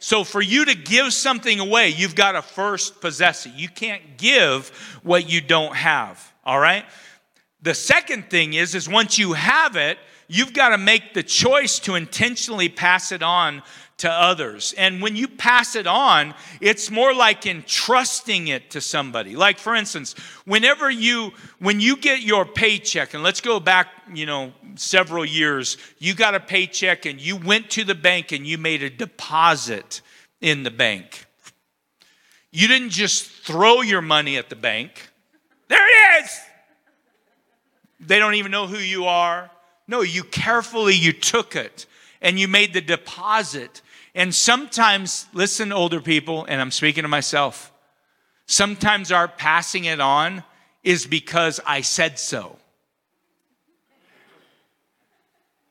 So 0.00 0.22
for 0.22 0.42
you 0.42 0.66
to 0.66 0.74
give 0.74 1.14
something 1.14 1.60
away, 1.60 1.88
you've 1.88 2.14
got 2.14 2.32
to 2.32 2.42
first 2.42 3.00
possess 3.00 3.46
it. 3.46 3.54
You 3.54 3.70
can't 3.70 4.18
give 4.18 4.68
what 5.02 5.30
you 5.30 5.40
don't 5.40 5.74
have. 5.74 6.32
All 6.44 6.60
right? 6.60 6.84
The 7.62 7.72
second 7.72 8.28
thing 8.28 8.52
is, 8.52 8.74
is 8.74 8.86
once 8.86 9.18
you 9.18 9.32
have 9.32 9.76
it, 9.76 9.96
you've 10.28 10.52
got 10.52 10.70
to 10.70 10.78
make 10.78 11.14
the 11.14 11.22
choice 11.22 11.78
to 11.80 11.94
intentionally 11.94 12.68
pass 12.68 13.12
it 13.12 13.22
on 13.22 13.62
to 13.98 14.10
others. 14.10 14.74
And 14.76 15.00
when 15.00 15.14
you 15.14 15.28
pass 15.28 15.76
it 15.76 15.86
on, 15.86 16.34
it's 16.60 16.90
more 16.90 17.14
like 17.14 17.46
entrusting 17.46 18.48
it 18.48 18.70
to 18.70 18.80
somebody. 18.80 19.36
Like 19.36 19.58
for 19.58 19.74
instance, 19.74 20.14
whenever 20.44 20.90
you 20.90 21.32
when 21.58 21.80
you 21.80 21.96
get 21.96 22.22
your 22.22 22.44
paycheck 22.44 23.14
and 23.14 23.22
let's 23.22 23.40
go 23.40 23.60
back, 23.60 23.88
you 24.12 24.26
know, 24.26 24.52
several 24.74 25.24
years, 25.24 25.76
you 25.98 26.14
got 26.14 26.34
a 26.34 26.40
paycheck 26.40 27.06
and 27.06 27.20
you 27.20 27.36
went 27.36 27.70
to 27.70 27.84
the 27.84 27.94
bank 27.94 28.32
and 28.32 28.46
you 28.46 28.58
made 28.58 28.82
a 28.82 28.90
deposit 28.90 30.00
in 30.40 30.64
the 30.64 30.70
bank. 30.70 31.26
You 32.50 32.68
didn't 32.68 32.90
just 32.90 33.30
throw 33.30 33.80
your 33.80 34.02
money 34.02 34.36
at 34.36 34.48
the 34.48 34.56
bank. 34.56 35.10
There 35.68 35.78
it 35.78 36.24
is. 36.24 36.40
They 38.00 38.18
don't 38.18 38.34
even 38.34 38.50
know 38.50 38.66
who 38.66 38.78
you 38.78 39.06
are. 39.06 39.50
No, 39.86 40.00
you 40.02 40.24
carefully 40.24 40.94
you 40.94 41.12
took 41.12 41.56
it 41.56 41.86
and 42.22 42.38
you 42.38 42.48
made 42.48 42.72
the 42.72 42.80
deposit. 42.80 43.82
And 44.14 44.34
sometimes, 44.34 45.26
listen, 45.32 45.72
older 45.72 46.00
people, 46.00 46.44
and 46.48 46.60
I'm 46.60 46.70
speaking 46.70 47.02
to 47.02 47.08
myself, 47.08 47.72
sometimes 48.46 49.12
our 49.12 49.28
passing 49.28 49.84
it 49.84 50.00
on 50.00 50.42
is 50.82 51.06
because 51.06 51.60
I 51.66 51.82
said 51.82 52.18
so. 52.18 52.56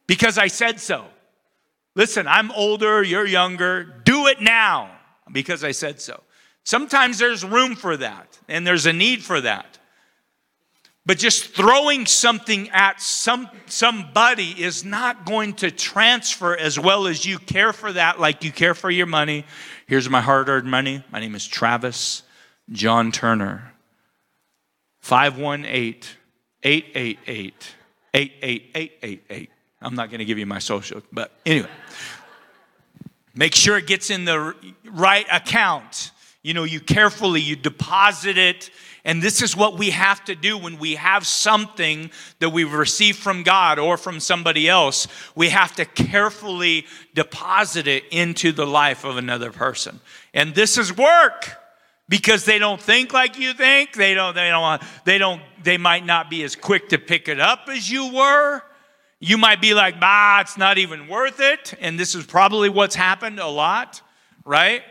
Because 0.05 0.38
I 0.38 0.47
said 0.47 0.80
so. 0.80 1.05
Listen, 1.95 2.28
I'm 2.28 2.51
older, 2.51 3.03
you're 3.03 3.26
younger, 3.26 3.84
do 3.84 4.28
it 4.28 4.41
now 4.41 4.91
because 5.32 5.64
I 5.64 5.72
said 5.72 6.01
so. 6.01 6.22
Sometimes 6.64 7.20
there's 7.20 7.43
room 7.43 7.76
for 7.76 7.97
that, 7.97 8.39
and 8.47 8.66
there's 8.66 8.86
a 8.86 8.93
need 8.93 9.24
for 9.24 9.41
that. 9.41 9.80
But 11.06 11.18
just 11.18 11.54
throwing 11.54 12.06
something 12.06 12.70
at 12.70 13.01
some, 13.01 13.49
somebody 13.66 14.64
is 14.64 14.86
not 14.86 15.26
going 15.26 15.54
to 15.56 15.70
transfer 15.70 16.56
as 16.56 16.80
well 16.80 17.08
as 17.08 17.26
you 17.26 17.39
care 17.39 17.74
for 17.74 17.91
that, 17.91 18.22
like 18.22 18.43
you 18.43 18.51
care 18.51 18.74
for 18.74 18.89
your 18.89 19.06
money. 19.06 19.45
Here's 19.86 20.10
my 20.10 20.22
hard 20.22 20.47
earned 20.47 20.72
money. 20.72 21.04
My 21.12 21.20
name 21.20 21.36
is 21.36 21.45
Travis 21.45 22.24
John 22.72 23.12
Turner. 23.12 23.74
518 25.01 26.10
888 26.64 27.76
88888. 28.14 29.49
I'm 29.82 29.95
not 29.95 30.10
going 30.10 30.20
to 30.20 30.26
give 30.26 30.38
you 30.38 30.45
my 30.45 30.60
social, 30.60 31.01
but 31.12 31.34
anyway. 31.45 31.68
Make 33.36 33.56
sure 33.56 33.78
it 33.78 33.88
gets 33.88 34.10
in 34.10 34.24
the 34.24 34.56
right 34.86 35.26
account. 35.30 36.12
You 36.43 36.54
know, 36.54 36.64
you 36.64 36.80
carefully 36.80 37.41
you 37.41 37.58
deposit 37.58 38.38
it 38.38 38.70
and 39.06 39.22
this 39.22 39.41
is 39.41 39.56
what 39.56 39.78
we 39.78 39.89
have 39.89 40.24
to 40.26 40.36
do 40.36 40.58
when 40.58 40.80
we 40.80 40.95
have 40.95 41.28
something 41.28 42.10
that 42.39 42.49
we've 42.49 42.72
received 42.72 43.20
from 43.20 43.43
God 43.43 43.78
or 43.78 43.97
from 43.97 44.22
somebody 44.22 44.70
else. 44.70 45.08
We 45.36 45.49
have 45.49 45.76
to 45.76 45.86
carefully 45.86 46.86
deposit 47.14 47.86
it 47.86 48.06
into 48.12 48.54
the 48.54 48.66
life 48.66 49.04
of 49.04 49.18
another 49.18 49.51
person. 49.51 49.99
And 50.34 50.56
this 50.56 50.78
is 50.78 50.95
work 50.95 51.51
because 52.08 52.45
they 52.45 52.60
don't 52.60 52.82
think 52.82 53.12
like 53.12 53.38
you 53.38 53.54
think. 53.54 53.93
They 53.93 54.14
don't, 54.14 54.36
they 54.36 54.49
don't, 54.49 54.82
they 55.04 55.18
don't, 55.18 55.41
they 55.62 55.78
might 55.78 56.06
not 56.06 56.30
be 56.30 56.43
as 56.43 56.56
quick 56.56 56.89
to 56.89 56.97
pick 56.97 57.28
it 57.28 57.41
up 57.41 57.68
as 57.68 57.89
you 57.89 58.14
were. 58.14 58.62
You 59.20 59.38
might 59.38 59.62
be 59.62 59.74
like, 59.74 59.99
bah, 59.99 60.39
it's 60.41 60.58
not 60.58 60.78
even 60.78 61.10
worth 61.10 61.41
it. 61.41 61.74
And 61.82 61.99
this 61.99 62.16
is 62.16 62.26
probably 62.26 62.70
what's 62.70 62.95
happened 62.95 63.39
a 63.39 63.47
lot, 63.47 64.01
right? 64.45 64.84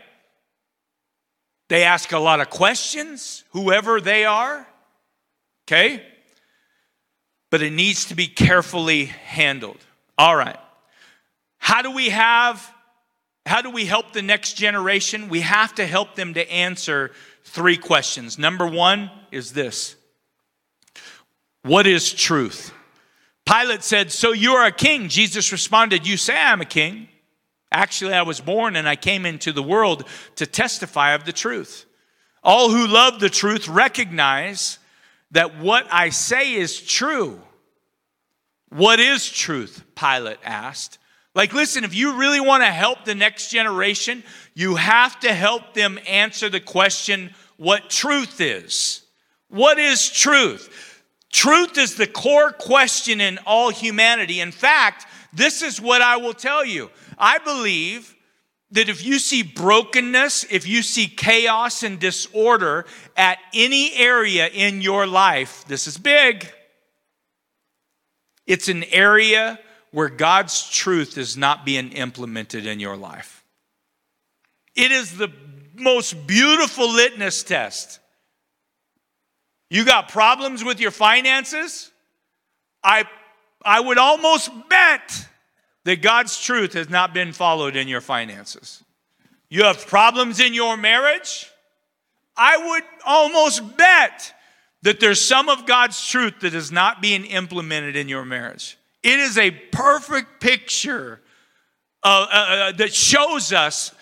They 1.69 1.83
ask 1.83 2.11
a 2.11 2.19
lot 2.19 2.39
of 2.39 2.49
questions, 2.49 3.43
whoever 3.51 4.01
they 4.01 4.25
are. 4.25 4.67
Okay? 5.65 6.03
But 7.49 7.61
it 7.61 7.71
needs 7.71 8.05
to 8.05 8.15
be 8.15 8.27
carefully 8.27 9.05
handled. 9.05 9.79
All 10.17 10.35
right. 10.35 10.59
How 11.57 11.81
do 11.81 11.91
we 11.91 12.09
have 12.09 12.73
how 13.45 13.61
do 13.61 13.69
we 13.69 13.85
help 13.85 14.13
the 14.13 14.21
next 14.21 14.53
generation? 14.53 15.27
We 15.27 15.41
have 15.41 15.75
to 15.75 15.85
help 15.85 16.15
them 16.15 16.33
to 16.35 16.49
answer 16.49 17.11
three 17.43 17.75
questions. 17.75 18.39
Number 18.39 18.65
1 18.65 19.11
is 19.31 19.51
this. 19.51 19.95
What 21.63 21.85
is 21.85 22.13
truth? 22.13 22.71
Pilate 23.45 23.83
said, 23.83 24.11
"So 24.11 24.31
you 24.31 24.53
are 24.53 24.65
a 24.65 24.71
king." 24.71 25.09
Jesus 25.09 25.51
responded, 25.51 26.07
"You 26.07 26.15
say 26.15 26.37
I'm 26.37 26.61
a 26.61 26.65
king." 26.65 27.09
Actually, 27.73 28.13
I 28.13 28.21
was 28.21 28.39
born 28.39 28.75
and 28.75 28.87
I 28.87 28.95
came 28.95 29.25
into 29.25 29.51
the 29.51 29.63
world 29.63 30.05
to 30.35 30.45
testify 30.45 31.13
of 31.13 31.25
the 31.25 31.33
truth. 31.33 31.85
All 32.43 32.69
who 32.69 32.85
love 32.85 33.19
the 33.19 33.29
truth 33.29 33.67
recognize 33.67 34.77
that 35.31 35.57
what 35.57 35.87
I 35.91 36.09
say 36.09 36.53
is 36.53 36.79
true. 36.79 37.41
What 38.69 38.99
is 38.99 39.27
truth? 39.29 39.83
Pilate 39.95 40.37
asked. 40.43 40.99
Like, 41.35 41.53
listen, 41.53 41.83
if 41.83 41.95
you 41.95 42.19
really 42.19 42.39
want 42.39 42.61
to 42.61 42.71
help 42.71 43.05
the 43.05 43.15
next 43.15 43.49
generation, 43.49 44.23
you 44.53 44.75
have 44.75 45.19
to 45.21 45.33
help 45.33 45.73
them 45.73 45.97
answer 46.07 46.49
the 46.49 46.59
question 46.59 47.33
what 47.57 47.89
truth 47.89 48.39
is. 48.39 49.01
What 49.49 49.79
is 49.79 50.11
truth? 50.11 51.01
Truth 51.31 51.79
is 51.79 51.95
the 51.95 52.05
core 52.05 52.51
question 52.51 53.19
in 53.19 53.39
all 53.47 53.71
humanity. 53.71 54.39
In 54.41 54.51
fact, 54.51 55.07
this 55.33 55.63
is 55.63 55.81
what 55.81 56.03
I 56.03 56.17
will 56.17 56.33
tell 56.33 56.63
you 56.63 56.91
I 57.17 57.37
believe 57.39 58.15
that 58.71 58.89
if 58.89 59.05
you 59.05 59.19
see 59.19 59.43
brokenness, 59.43 60.45
if 60.49 60.67
you 60.67 60.81
see 60.81 61.07
chaos 61.07 61.83
and 61.83 61.99
disorder 61.99 62.85
at 63.15 63.37
any 63.53 63.93
area 63.95 64.47
in 64.47 64.81
your 64.81 65.05
life, 65.05 65.63
this 65.67 65.87
is 65.87 65.97
big. 65.97 66.51
It's 68.47 68.67
an 68.67 68.83
area 68.85 69.59
where 69.91 70.09
God's 70.09 70.67
truth 70.69 71.19
is 71.19 71.37
not 71.37 71.65
being 71.65 71.91
implemented 71.91 72.65
in 72.65 72.79
your 72.79 72.97
life. 72.97 73.43
It 74.75 74.91
is 74.91 75.17
the 75.17 75.31
most 75.75 76.25
beautiful 76.25 76.91
litmus 76.91 77.43
test. 77.43 77.99
You 79.69 79.85
got 79.85 80.09
problems 80.09 80.63
with 80.63 80.79
your 80.79 80.91
finances? 80.91 81.91
I, 82.83 83.05
I 83.63 83.79
would 83.79 83.99
almost 83.99 84.49
bet 84.67 85.27
that 85.85 86.01
God's 86.01 86.39
truth 86.39 86.73
has 86.73 86.89
not 86.89 87.13
been 87.13 87.33
followed 87.33 87.75
in 87.75 87.87
your 87.87 88.01
finances. 88.01 88.83
You 89.49 89.63
have 89.63 89.85
problems 89.85 90.39
in 90.39 90.53
your 90.53 90.77
marriage? 90.77 91.49
I 92.35 92.57
would 92.57 92.83
almost 93.05 93.77
bet 93.77 94.33
that 94.81 94.99
there's 94.99 95.21
some 95.21 95.49
of 95.49 95.65
God's 95.65 96.05
truth 96.07 96.41
that 96.41 96.53
is 96.53 96.71
not 96.71 97.01
being 97.01 97.25
implemented 97.25 97.95
in 97.95 98.09
your 98.09 98.25
marriage. 98.25 98.77
It 99.01 99.19
is 99.19 99.37
a 99.37 99.51
perfect 99.51 100.41
picture 100.41 101.21
uh, 102.03 102.27
uh, 102.31 102.35
uh, 102.35 102.71
that 102.73 102.93
shows 102.93 103.53
us 103.53 103.93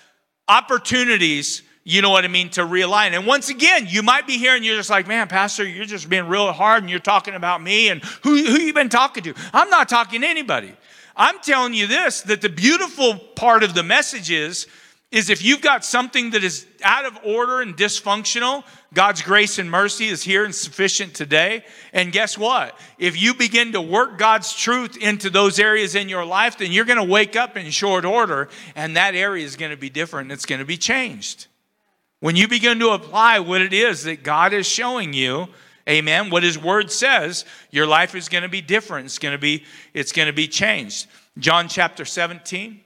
opportunities, 0.48 1.62
you 1.84 2.02
know 2.02 2.10
what 2.10 2.26
I 2.26 2.30
mean, 2.30 2.50
to 2.52 2.62
realign. 2.62 3.12
And 3.12 3.28
once 3.28 3.50
again, 3.50 3.86
you 3.88 4.02
might 4.04 4.26
be 4.26 4.38
here 4.38 4.56
and 4.56 4.66
you're 4.66 4.76
just 4.76 4.90
like, 4.90 5.08
man, 5.08 5.28
Pastor, 5.28 5.68
you're 5.68 5.86
just 5.86 6.10
being 6.10 6.28
real 6.28 6.52
hard 6.52 6.84
and 6.84 6.90
you're 6.90 7.00
talking 7.00 7.36
about 7.36 7.62
me 7.62 7.90
and 7.90 8.04
who, 8.24 8.44
who 8.44 8.60
you 8.60 8.74
been 8.74 8.90
talking 8.90 9.24
to? 9.24 9.34
I'm 9.54 9.70
not 9.70 9.90
talking 9.90 10.22
to 10.22 10.28
anybody. 10.28 10.74
I'm 11.16 11.40
telling 11.40 11.74
you 11.74 11.88
this 11.88 12.22
that 12.22 12.42
the 12.42 12.50
beautiful 12.50 13.16
part 13.18 13.64
of 13.64 13.74
the 13.74 13.84
message 13.84 14.32
is 14.32 14.68
is 15.12 15.30
if 15.30 15.44
you've 15.44 15.62
got 15.62 15.84
something 15.84 16.30
that 16.30 16.44
is 16.44 16.66
out 16.84 17.06
of 17.06 17.20
order 17.26 17.60
and 17.60 17.76
dysfunctional, 17.76 18.64
God's 18.94 19.22
grace 19.22 19.60
and 19.60 19.70
mercy 19.70 20.08
is 20.08 20.24
here 20.24 20.46
and 20.46 20.56
sufficient 20.56 21.14
today. 21.14 21.66
And 21.92 22.14
guess 22.14 22.38
what? 22.38 22.80
If 22.98 23.22
you 23.22 23.34
begin 23.34 23.74
to 23.74 23.82
work 23.82 24.18
God's 24.18 24.54
truth 24.54 24.96
into 24.96 25.30
those 25.30 25.60
areas 25.60 25.96
in 25.96 26.08
your 26.08 26.24
life, 26.24 26.58
then 26.58 26.72
you're 26.72 26.86
going 26.86 26.98
to 26.98 27.04
wake 27.04 27.36
up 27.36 27.58
in 27.58 27.70
short 27.72 28.06
order 28.06 28.48
and 28.74 28.96
that 28.96 29.14
area 29.14 29.46
is 29.46 29.58
going 29.58 29.72
to 29.72 29.78
be 29.78 29.90
different. 29.90 30.32
It's 30.32 30.46
going 30.46 30.60
to 30.60 30.66
be 30.66 30.78
changed. 30.78 31.48
When 32.22 32.38
you 32.38 32.48
begin 32.48 32.80
to 32.80 32.92
apply 32.92 33.40
what 33.40 33.62
it 33.62 33.74
is 33.74 34.04
that 34.04 34.24
God 34.24 34.54
is 34.54 34.66
showing 34.66 35.12
you, 35.12 35.50
Amen. 35.90 36.30
What 36.30 36.44
his 36.44 36.58
word 36.58 36.92
says, 36.92 37.46
your 37.72 37.88
life 37.88 38.16
is 38.16 38.30
going 38.30 38.44
to 38.44 38.50
be 38.50 38.62
different. 38.62 39.06
It's 39.06 39.20
going 39.20 39.34
to 39.34 39.42
be 39.42 39.64
it's 39.94 40.12
going 40.12 40.28
to 40.28 40.34
be 40.34 40.48
changed. 40.48 41.08
John 41.38 41.68
chapter 41.68 42.06
17 42.06 42.82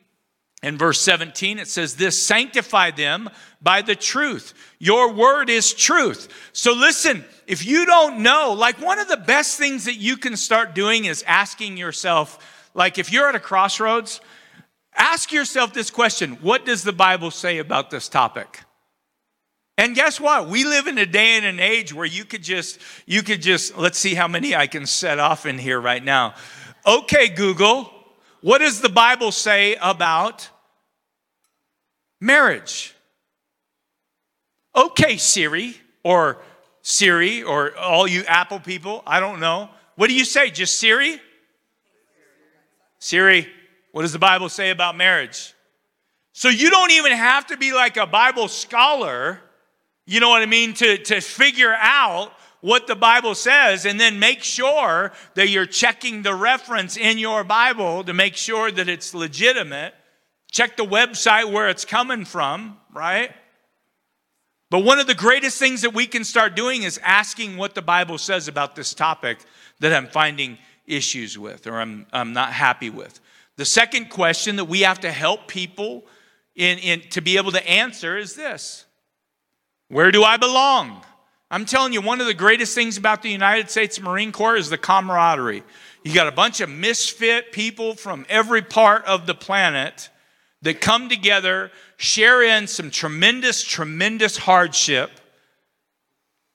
In 0.64 0.78
verse 0.78 1.02
17, 1.02 1.60
it 1.60 1.68
says, 1.68 1.96
This 1.96 2.24
sanctify 2.24 2.92
them 2.92 3.30
by 3.62 3.82
the 3.82 3.96
truth. 3.96 4.54
Your 4.80 5.12
word 5.12 5.50
is 5.50 5.74
truth. 5.74 6.30
So 6.54 6.74
listen, 6.74 7.26
if 7.48 7.66
you 7.66 7.86
don't 7.86 8.20
know, 8.20 8.54
like 8.54 8.80
one 8.80 9.00
of 9.00 9.08
the 9.08 9.18
best 9.18 9.58
things 9.58 9.86
that 9.86 9.96
you 9.96 10.18
can 10.18 10.38
start 10.38 10.74
doing 10.74 11.06
is 11.06 11.24
asking 11.28 11.78
yourself, 11.78 12.70
like 12.74 12.98
if 12.98 13.12
you're 13.12 13.28
at 13.30 13.36
a 13.36 13.40
crossroads, 13.40 14.22
ask 14.96 15.32
yourself 15.32 15.74
this 15.74 15.90
question 15.90 16.34
What 16.42 16.66
does 16.66 16.84
the 16.84 16.94
Bible 16.94 17.32
say 17.32 17.58
about 17.58 17.92
this 17.92 18.08
topic? 18.08 18.65
And 19.78 19.94
guess 19.94 20.20
what? 20.20 20.48
We 20.48 20.64
live 20.64 20.88
in 20.88 20.98
a 20.98 21.06
day 21.06 21.38
and 21.38 21.46
an 21.46 21.60
age 21.60 21.94
where 21.94 22.06
you 22.06 22.24
could 22.24 22.44
just, 22.44 22.80
you 23.06 23.22
could 23.22 23.42
just, 23.42 23.78
let's 23.78 23.98
see 23.98 24.14
how 24.14 24.28
many 24.28 24.56
I 24.56 24.68
can 24.68 24.86
set 24.86 25.20
off 25.20 25.46
in 25.46 25.58
here 25.58 25.80
right 25.80 26.04
now. 26.04 26.36
Okay, 26.86 27.28
Google, 27.28 27.92
what 28.42 28.60
does 28.60 28.80
the 28.80 28.90
Bible 28.90 29.32
say 29.32 29.76
about 29.82 30.50
marriage? 32.22 32.96
Okay, 34.76 35.18
Siri, 35.18 35.76
or 36.04 36.38
Siri, 36.82 37.44
or 37.44 37.76
all 37.78 38.08
you 38.08 38.24
Apple 38.26 38.60
people, 38.60 39.04
I 39.06 39.20
don't 39.20 39.40
know. 39.40 39.70
What 39.96 40.08
do 40.08 40.14
you 40.14 40.26
say? 40.26 40.52
Just 40.52 40.80
Siri? 40.80 41.20
Siri, 43.00 43.48
what 43.92 44.04
does 44.04 44.14
the 44.14 44.20
Bible 44.20 44.50
say 44.50 44.70
about 44.70 44.96
marriage? 44.96 45.54
So 46.34 46.50
you 46.50 46.70
don't 46.70 46.92
even 46.92 47.14
have 47.14 47.48
to 47.48 47.58
be 47.58 47.74
like 47.74 47.98
a 47.98 48.06
Bible 48.06 48.48
scholar, 48.48 49.40
you 50.06 50.20
know 50.20 50.30
what 50.30 50.42
I 50.42 50.46
mean, 50.46 50.74
to, 50.76 50.98
to 50.98 51.22
figure 51.22 51.76
out 51.80 52.32
what 52.62 52.88
the 52.88 52.96
Bible 52.96 53.36
says 53.36 53.86
and 53.86 54.00
then 54.00 54.18
make 54.20 54.44
sure 54.44 55.12
that 55.36 55.50
you're 55.50 55.66
checking 55.66 56.22
the 56.22 56.34
reference 56.34 56.98
in 56.98 57.18
your 57.18 57.44
Bible 57.44 58.04
to 58.04 58.14
make 58.14 58.36
sure 58.36 58.72
that 58.72 58.90
it's 58.90 59.14
legitimate. 59.14 59.94
Check 60.52 60.78
the 60.78 60.86
website 60.86 61.52
where 61.52 61.70
it's 61.70 61.86
coming 61.86 62.26
from, 62.26 62.78
right? 62.94 63.32
But 64.70 64.80
one 64.80 65.00
of 65.00 65.08
the 65.08 65.16
greatest 65.16 65.60
things 65.60 65.82
that 65.82 65.94
we 65.94 66.08
can 66.08 66.24
start 66.24 66.56
doing 66.56 66.84
is 66.84 67.00
asking 67.04 67.58
what 67.58 67.76
the 67.76 67.82
Bible 67.82 68.18
says 68.18 68.48
about 68.48 68.76
this 68.76 68.94
topic 68.94 69.40
that 69.80 69.94
I'm 69.94 70.08
finding 70.08 70.58
issues 70.88 71.38
with 71.38 71.68
or 71.68 71.80
I'm, 71.80 72.08
I'm 72.12 72.34
not 72.34 72.52
happy 72.52 72.90
with. 72.90 73.20
The 73.58 73.66
second 73.66 74.10
question 74.10 74.56
that 74.58 74.66
we 74.66 74.82
have 74.82 75.02
to 75.02 75.12
help 75.12 75.48
people 75.48 76.06
in, 76.56 76.78
in, 76.80 77.02
to 77.12 77.22
be 77.22 77.38
able 77.38 77.52
to 77.52 77.70
answer 77.70 78.18
is 78.18 78.36
this 78.36 78.85
Where 79.88 80.12
do 80.12 80.24
I 80.24 80.38
belong? 80.38 81.04
I'm 81.52 81.66
telling 81.66 81.94
you, 81.94 82.02
one 82.02 82.22
of 82.22 82.28
the 82.28 82.34
greatest 82.34 82.74
things 82.74 82.98
about 82.98 83.22
the 83.22 83.30
United 83.30 83.70
States 83.70 84.02
Marine 84.02 84.32
Corps 84.32 84.56
is 84.56 84.70
the 84.70 84.78
camaraderie. 84.78 85.64
You 86.04 86.14
got 86.14 86.28
a 86.28 86.32
bunch 86.32 86.60
of 86.60 86.70
misfit 86.70 87.52
people 87.52 87.96
from 87.96 88.26
every 88.30 88.62
part 88.62 89.06
of 89.06 89.26
the 89.26 89.36
planet 89.36 90.10
that 90.64 90.82
come 90.82 91.10
together, 91.10 91.72
share 91.98 92.42
in 92.42 92.68
some 92.68 92.90
tremendous, 92.90 93.64
tremendous 93.64 94.38
hardship, 94.38 95.12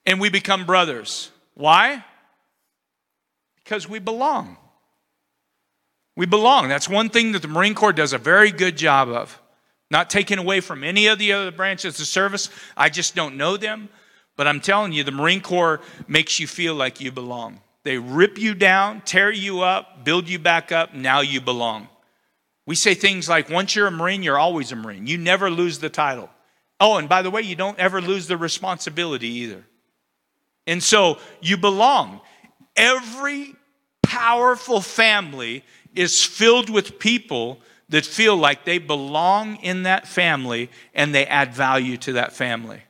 and 0.05 0.21
we 0.21 0.29
become 0.29 0.67
brothers. 0.67 1.31
Why? 1.55 2.05
Because 3.63 3.89
we 3.89 4.01
belong. 4.01 4.57
We 6.17 6.27
belong. 6.27 6.69
That's 6.69 6.89
one 6.89 7.09
thing 7.09 7.33
that 7.33 7.43
the 7.43 7.49
Marine 7.49 7.75
Corps 7.75 7.93
does 7.93 8.13
a 8.13 8.19
very 8.19 8.51
good 8.51 8.77
job 8.77 9.09
of. 9.09 9.40
Not 9.91 10.11
taken 10.11 10.39
away 10.39 10.61
from 10.61 10.85
any 10.85 11.09
of 11.09 11.19
the 11.19 11.33
other 11.33 11.51
branches 11.51 11.99
of 11.99 12.07
service. 12.07 12.49
I 12.77 12.89
just 12.89 13.15
don't 13.15 13.37
know 13.37 13.57
them. 13.57 13.89
But 14.37 14.47
I'm 14.47 14.61
telling 14.61 14.93
you, 14.93 15.05
the 15.05 15.11
Marine 15.11 15.41
Corps 15.41 15.81
makes 16.09 16.41
you 16.41 16.47
feel 16.47 16.75
like 16.75 17.01
you 17.01 17.13
belong. 17.13 17.61
They 17.83 17.99
rip 17.99 18.39
you 18.39 18.55
down, 18.55 19.03
tear 19.03 19.31
you 19.31 19.61
up, 19.61 20.05
build 20.05 20.29
you 20.29 20.39
back 20.39 20.71
up, 20.71 20.95
now 20.95 21.21
you 21.21 21.41
belong. 21.41 21.89
We 22.67 22.75
say 22.75 22.95
things 22.95 23.29
like, 23.29 23.51
once 23.51 23.75
you're 23.75 23.89
a 23.89 23.91
Marine, 23.91 24.23
you're 24.23 24.39
always 24.39 24.71
a 24.71 24.77
Marine. 24.77 25.07
You 25.07 25.19
never 25.19 25.51
lose 25.51 25.79
the 25.79 25.89
title. 25.89 26.31
Oh, 26.79 26.97
and 26.97 27.09
by 27.09 27.23
the 27.23 27.31
way, 27.31 27.43
you 27.43 27.57
don't 27.57 27.79
ever 27.79 28.01
lose 28.01 28.29
the 28.29 28.37
responsibility 28.37 29.29
either. 29.29 29.65
And 30.67 30.83
so 30.83 31.19
you 31.41 31.57
belong. 31.57 32.21
Every 32.77 33.55
powerful 34.03 34.81
family 34.81 35.65
is 35.95 36.25
filled 36.25 36.71
with 36.71 36.99
people 36.99 37.61
that 37.91 38.07
feel 38.07 38.37
like 38.37 38.65
they 38.65 38.79
belong 38.79 39.57
in 39.57 39.83
that 39.83 40.09
family 40.09 40.71
and 40.95 41.15
they 41.15 41.27
add 41.27 41.53
value 41.53 41.97
to 41.99 42.15
that 42.15 42.33
family. 42.33 42.83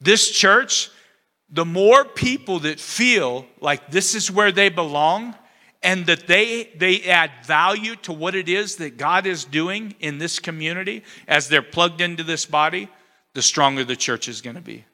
This 0.00 0.30
church, 0.30 0.90
the 1.50 1.64
more 1.64 2.04
people 2.04 2.60
that 2.60 2.78
feel 2.78 3.46
like 3.60 3.90
this 3.90 4.14
is 4.14 4.30
where 4.30 4.52
they 4.52 4.68
belong 4.68 5.34
and 5.82 6.06
that 6.06 6.26
they, 6.26 6.70
they 6.76 7.02
add 7.02 7.30
value 7.44 7.96
to 7.96 8.12
what 8.12 8.34
it 8.34 8.48
is 8.48 8.76
that 8.76 8.98
God 8.98 9.26
is 9.26 9.44
doing 9.44 9.94
in 10.00 10.18
this 10.18 10.38
community 10.38 11.02
as 11.26 11.48
they're 11.48 11.62
plugged 11.62 12.00
into 12.00 12.22
this 12.22 12.44
body, 12.44 12.88
the 13.34 13.42
stronger 13.42 13.84
the 13.84 13.96
church 13.96 14.28
is 14.28 14.40
going 14.42 14.56
to 14.56 14.62
be. 14.62 14.84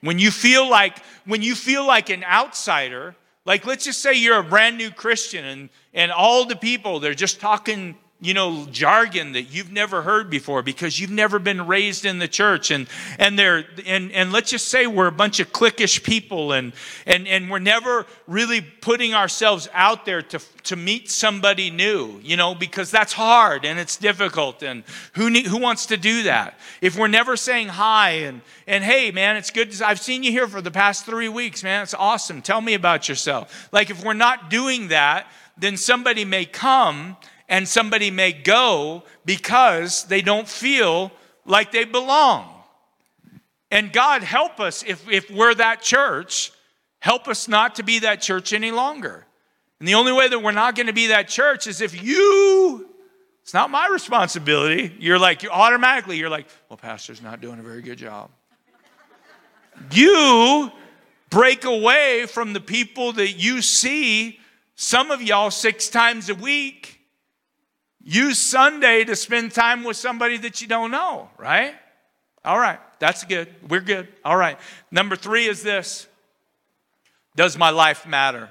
When 0.00 0.18
you 0.18 0.30
feel 0.30 0.68
like 0.68 0.98
when 1.24 1.40
you 1.40 1.54
feel 1.54 1.86
like 1.86 2.10
an 2.10 2.24
outsider, 2.24 3.16
like 3.46 3.64
let's 3.64 3.86
just 3.86 4.02
say 4.02 4.12
you're 4.12 4.38
a 4.38 4.44
brand 4.44 4.76
new 4.76 4.90
Christian 4.90 5.44
and 5.44 5.70
and 5.94 6.12
all 6.12 6.44
the 6.44 6.56
people 6.56 7.00
they're 7.00 7.14
just 7.14 7.40
talking 7.40 7.96
you 8.20 8.32
know 8.32 8.66
jargon 8.70 9.32
that 9.32 9.42
you've 9.42 9.72
never 9.72 10.02
heard 10.02 10.30
before 10.30 10.62
because 10.62 10.98
you've 10.98 11.10
never 11.10 11.38
been 11.38 11.66
raised 11.66 12.04
in 12.04 12.18
the 12.18 12.28
church. 12.28 12.70
And 12.70 12.88
and 13.18 13.38
they're 13.38 13.64
and 13.86 14.12
and 14.12 14.32
let's 14.32 14.50
just 14.50 14.68
say 14.68 14.86
we're 14.86 15.08
a 15.08 15.12
bunch 15.12 15.40
of 15.40 15.52
cliquish 15.52 16.02
people 16.02 16.52
and 16.52 16.72
and 17.06 17.26
and 17.26 17.50
we're 17.50 17.58
never 17.58 18.06
really 18.26 18.60
putting 18.60 19.14
ourselves 19.14 19.68
out 19.72 20.06
there 20.06 20.22
to 20.22 20.40
to 20.64 20.76
meet 20.76 21.10
somebody 21.10 21.70
new 21.70 22.18
you 22.22 22.36
know 22.36 22.54
because 22.54 22.90
that's 22.90 23.12
hard 23.12 23.64
and 23.64 23.78
it's 23.78 23.96
difficult. 23.96 24.62
And 24.62 24.84
who 25.14 25.28
who 25.28 25.58
wants 25.58 25.86
to 25.86 25.96
do 25.96 26.22
that? 26.22 26.58
If 26.80 26.96
we're 26.96 27.08
never 27.08 27.36
saying 27.36 27.68
hi 27.68 28.10
and 28.10 28.40
and 28.66 28.84
hey 28.84 29.10
man 29.10 29.36
it's 29.36 29.50
good 29.50 29.72
to, 29.72 29.86
I've 29.86 30.00
seen 30.00 30.22
you 30.22 30.30
here 30.30 30.46
for 30.46 30.62
the 30.62 30.70
past 30.70 31.04
3 31.04 31.28
weeks 31.28 31.62
man. 31.62 31.82
It's 31.82 31.94
awesome. 31.94 32.42
Tell 32.42 32.60
me 32.60 32.74
about 32.74 33.08
yourself. 33.08 33.68
Like 33.72 33.90
if 33.90 34.04
we're 34.04 34.14
not 34.14 34.50
doing 34.50 34.88
that 34.88 35.26
then 35.56 35.76
somebody 35.76 36.24
may 36.24 36.44
come 36.44 37.16
and 37.48 37.68
somebody 37.68 38.10
may 38.10 38.32
go 38.32 39.02
because 39.24 40.04
they 40.04 40.22
don't 40.22 40.48
feel 40.48 41.12
like 41.44 41.72
they 41.72 41.84
belong. 41.84 42.50
And 43.70 43.92
God 43.92 44.22
help 44.22 44.60
us 44.60 44.84
if, 44.86 45.08
if 45.10 45.30
we're 45.30 45.54
that 45.54 45.82
church, 45.82 46.52
help 47.00 47.28
us 47.28 47.48
not 47.48 47.74
to 47.76 47.82
be 47.82 48.00
that 48.00 48.22
church 48.22 48.52
any 48.52 48.70
longer. 48.70 49.26
And 49.80 49.88
the 49.88 49.94
only 49.94 50.12
way 50.12 50.28
that 50.28 50.38
we're 50.38 50.52
not 50.52 50.76
going 50.76 50.86
to 50.86 50.92
be 50.92 51.08
that 51.08 51.28
church 51.28 51.66
is 51.66 51.80
if 51.80 52.02
you, 52.02 52.88
it's 53.42 53.52
not 53.52 53.70
my 53.70 53.88
responsibility. 53.88 54.94
You're 54.98 55.18
like, 55.18 55.42
you 55.42 55.50
automatically, 55.50 56.16
you're 56.16 56.30
like, 56.30 56.46
well, 56.68 56.76
pastor's 56.76 57.20
not 57.20 57.40
doing 57.40 57.58
a 57.58 57.62
very 57.62 57.82
good 57.82 57.98
job. 57.98 58.30
you 59.90 60.70
break 61.28 61.64
away 61.64 62.26
from 62.26 62.52
the 62.52 62.60
people 62.60 63.12
that 63.14 63.32
you 63.32 63.60
see, 63.60 64.38
some 64.76 65.10
of 65.10 65.20
y'all 65.20 65.50
six 65.50 65.88
times 65.88 66.28
a 66.28 66.34
week 66.34 67.03
Use 68.04 68.38
Sunday 68.38 69.02
to 69.04 69.16
spend 69.16 69.52
time 69.52 69.82
with 69.82 69.96
somebody 69.96 70.36
that 70.38 70.60
you 70.60 70.68
don't 70.68 70.90
know, 70.90 71.30
right? 71.38 71.74
All 72.44 72.58
right, 72.58 72.78
that's 72.98 73.24
good. 73.24 73.48
We're 73.66 73.80
good. 73.80 74.08
All 74.22 74.36
right. 74.36 74.58
Number 74.90 75.16
three 75.16 75.46
is 75.46 75.62
this 75.62 76.06
Does 77.34 77.56
my 77.56 77.70
life 77.70 78.06
matter? 78.06 78.44
It 78.44 78.50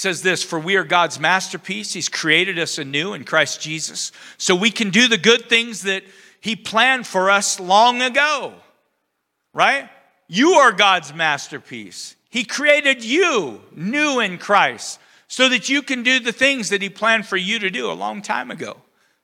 says 0.00 0.20
this 0.20 0.42
For 0.42 0.58
we 0.58 0.76
are 0.76 0.84
God's 0.84 1.18
masterpiece. 1.18 1.94
He's 1.94 2.10
created 2.10 2.58
us 2.58 2.76
anew 2.76 3.14
in 3.14 3.24
Christ 3.24 3.62
Jesus 3.62 4.12
so 4.36 4.54
we 4.54 4.70
can 4.70 4.90
do 4.90 5.08
the 5.08 5.16
good 5.16 5.48
things 5.48 5.82
that 5.82 6.04
He 6.42 6.54
planned 6.54 7.06
for 7.06 7.30
us 7.30 7.58
long 7.58 8.02
ago, 8.02 8.52
right? 9.54 9.88
You 10.28 10.54
are 10.54 10.72
God's 10.72 11.14
masterpiece. 11.14 12.16
He 12.28 12.44
created 12.44 13.02
you 13.02 13.62
new 13.72 14.20
in 14.20 14.36
Christ 14.36 15.00
so 15.28 15.48
that 15.48 15.68
you 15.68 15.82
can 15.82 16.02
do 16.02 16.20
the 16.20 16.32
things 16.32 16.68
that 16.68 16.82
He 16.82 16.88
planned 16.88 17.26
for 17.26 17.36
you 17.36 17.58
to 17.58 17.70
do 17.70 17.90
a 17.90 17.92
long 17.92 18.22
time 18.22 18.50
ago. 18.50 18.76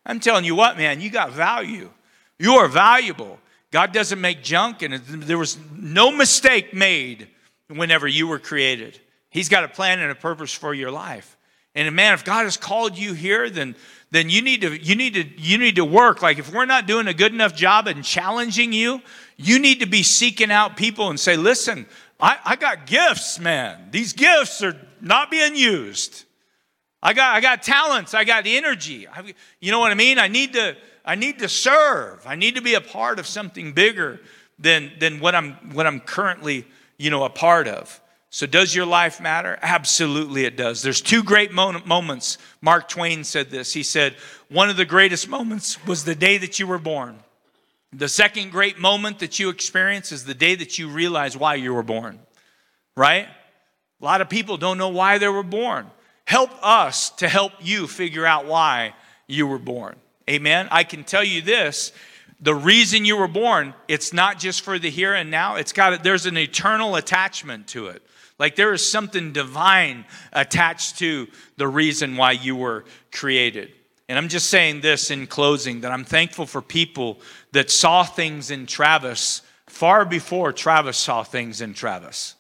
I'm 0.05 0.21
telling 0.21 0.45
you 0.45 0.55
what, 0.55 0.77
man, 0.77 1.01
you 1.01 1.11
got 1.11 1.33
value. 1.33 1.91
You 2.39 2.55
are 2.55 2.69
valuable. 2.69 3.39
God 3.71 3.93
doesn't 3.93 4.21
make 4.21 4.43
junk, 4.43 4.83
and 4.83 4.95
there 4.95 5.39
was 5.39 5.59
no 5.73 6.11
mistake 6.11 6.75
made 6.75 7.29
whenever 7.69 8.09
you 8.09 8.27
were 8.27 8.39
created. 8.39 8.99
He's 9.29 9.49
got 9.49 9.63
a 9.63 9.69
plan 9.69 10.01
and 10.01 10.11
a 10.11 10.17
purpose 10.17 10.53
for 10.53 10.75
your 10.75 10.91
life. 10.91 11.37
And 11.75 11.95
man, 11.95 12.15
if 12.15 12.25
God 12.25 12.45
has 12.45 12.57
called 12.57 12.99
you 12.99 13.13
here, 13.13 13.49
then 13.49 13.77
then 14.11 14.29
you 14.29 14.43
need 14.43 14.63
to 14.63 14.77
you 14.77 14.97
need 14.97 15.15
to 15.15 15.41
you 15.41 15.57
need 15.57 15.77
to 15.77 15.85
work. 15.85 16.21
Like 16.21 16.39
if 16.39 16.53
we're 16.53 16.65
not 16.65 16.87
doing 16.87 17.07
a 17.07 17.15
good 17.15 17.33
enough 17.33 17.55
job 17.55 17.87
in 17.87 18.03
challenging 18.03 18.73
you, 18.73 19.01
you 19.37 19.61
need 19.61 19.81
to 19.81 19.87
be 19.87 20.03
seeking 20.03 20.51
out 20.51 20.77
people 20.77 21.11
and 21.11 21.21
say, 21.21 21.37
listen, 21.37 21.87
I, 22.19 22.39
I 22.45 22.57
got 22.57 22.87
gifts, 22.87 23.39
man. 23.39 23.89
These 23.93 24.15
gifts 24.15 24.63
are 24.63 24.77
not 25.03 25.31
being 25.31 25.57
used. 25.57 26.25
I 27.03 27.13
got, 27.15 27.35
I 27.35 27.41
got 27.41 27.63
talents. 27.63 28.15
I 28.15 28.25
got 28.25 28.47
energy. 28.47 29.09
I, 29.09 29.35
you 29.61 29.71
know 29.71 29.81
what 29.81 29.91
I 29.91 29.95
mean? 29.95 30.19
I 30.19 30.29
need 30.29 30.53
to, 30.55 30.77
I 31.05 31.15
need 31.15 31.39
to 31.39 31.49
serve. 31.49 32.27
I 32.27 32.37
need 32.37 32.57
to 32.57 32.63
be 32.63 32.75
a 32.75 32.81
part 32.81 33.19
of 33.19 33.27
something 33.27 33.73
bigger 33.73 34.21
than, 34.59 34.93
than 34.99 35.21
what 35.21 35.35
I'm, 35.35 35.55
what 35.73 35.87
I'm 35.87 36.01
currently, 36.01 36.67
you 36.99 37.11
know, 37.11 37.25
a 37.25 37.31
part 37.31 37.67
of. 37.67 38.01
So, 38.33 38.47
does 38.47 38.73
your 38.77 38.87
life 38.87 39.21
matter? 39.21 39.59
Absolutely, 39.61 40.45
it 40.45 40.57
does. 40.57 40.83
There's 40.83 41.01
two 41.01 41.25
great 41.25 41.51
moments. 41.53 42.39
Mark 42.61 42.89
Twain 42.89 43.25
said 43.25 43.51
this. 43.51 43.73
He 43.73 43.83
said, 43.83 44.15
One 44.49 44.71
of 44.71 44.77
the 44.77 44.85
greatest 44.85 45.29
moments 45.29 45.85
was 45.85 46.05
the 46.05 46.15
day 46.15 46.39
that 46.39 46.61
you 46.61 46.69
were 46.69 46.79
born. 46.79 47.19
The 47.93 48.09
second 48.09 48.53
great 48.53 48.79
moment 48.79 49.19
that 49.19 49.41
you 49.41 49.49
experience 49.49 50.13
is 50.13 50.25
the 50.25 50.35
day 50.35 50.55
that 50.55 50.79
you 50.79 50.89
realize 50.89 51.37
why 51.37 51.57
you 51.57 51.75
were 51.75 51.83
born, 51.83 52.21
right? 52.97 53.27
A 54.01 54.05
lot 54.05 54.21
of 54.21 54.29
people 54.29 54.57
don't 54.57 54.79
know 54.79 54.89
why 54.89 55.19
they 55.19 55.29
were 55.29 55.43
born. 55.43 55.91
Help 56.25 56.51
us 56.63 57.11
to 57.11 57.29
help 57.29 57.53
you 57.61 57.87
figure 57.87 58.25
out 58.25 58.47
why 58.47 58.95
you 59.27 59.47
were 59.47 59.59
born. 59.59 59.97
Amen. 60.29 60.69
I 60.71 60.85
can 60.85 61.05
tell 61.05 61.25
you 61.25 61.43
this 61.43 61.93
the 62.41 62.55
reason 62.55 63.05
you 63.05 63.17
were 63.19 63.29
born, 63.29 63.75
it's 63.87 64.13
not 64.13 64.39
just 64.39 64.63
for 64.63 64.79
the 64.79 64.89
here 64.89 65.13
and 65.13 65.31
now, 65.31 65.57
it's 65.57 65.73
got 65.73 66.03
there's 66.03 66.27
an 66.27 66.39
eternal 66.39 66.97
attachment 66.97 67.67
to 67.69 67.89
it. 67.89 68.03
Like 68.39 68.57
there 68.57 68.73
is 68.73 68.91
something 68.91 69.33
divine 69.33 70.07
attached 70.33 70.99
to 71.01 71.29
the 71.59 71.69
reason 71.69 72.17
why 72.17 72.33
you 72.33 72.57
were 72.57 72.87
created. 73.13 73.73
And 74.09 74.17
I'm 74.17 74.29
just 74.29 74.49
saying 74.49 74.81
this 74.81 75.11
in 75.11 75.27
closing 75.27 75.83
that 75.83 75.93
I'm 75.93 76.05
thankful 76.05 76.47
for 76.47 76.63
people 76.63 77.21
that 77.53 77.71
saw 77.71 78.03
things 78.03 78.51
in 78.51 78.67
Travis 78.67 79.43
far 79.67 80.05
before 80.05 80.53
Travis 80.53 80.97
saw 80.97 81.23
things 81.23 81.61
in 81.61 81.75
Travis. 81.75 82.35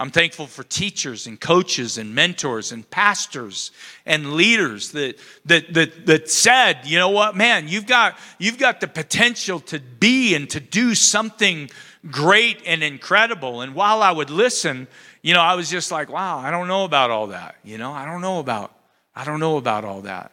I'm 0.00 0.10
thankful 0.10 0.46
for 0.46 0.62
teachers 0.62 1.26
and 1.26 1.38
coaches 1.38 1.98
and 1.98 2.14
mentors 2.14 2.72
and 2.72 2.88
pastors 2.88 3.70
and 4.06 4.32
leaders 4.32 4.92
that, 4.92 5.18
that, 5.44 5.74
that, 5.74 6.06
that 6.06 6.30
said, 6.30 6.86
you 6.86 6.98
know 6.98 7.10
what, 7.10 7.36
man, 7.36 7.68
you've 7.68 7.86
got, 7.86 8.18
you've 8.38 8.56
got 8.56 8.80
the 8.80 8.88
potential 8.88 9.60
to 9.60 9.78
be 9.78 10.34
and 10.34 10.48
to 10.50 10.58
do 10.58 10.94
something 10.94 11.68
great 12.10 12.62
and 12.64 12.82
incredible. 12.82 13.60
And 13.60 13.74
while 13.74 14.02
I 14.02 14.10
would 14.10 14.30
listen, 14.30 14.88
you 15.20 15.34
know, 15.34 15.42
I 15.42 15.54
was 15.54 15.68
just 15.68 15.92
like, 15.92 16.08
wow, 16.08 16.38
I 16.38 16.50
don't 16.50 16.66
know 16.66 16.84
about 16.84 17.10
all 17.10 17.26
that. 17.26 17.56
You 17.62 17.76
know, 17.76 17.92
I 17.92 18.06
don't 18.06 18.22
know 18.22 18.38
about, 18.38 18.74
I 19.14 19.26
don't 19.26 19.38
know 19.38 19.58
about 19.58 19.84
all 19.84 20.00
that. 20.00 20.32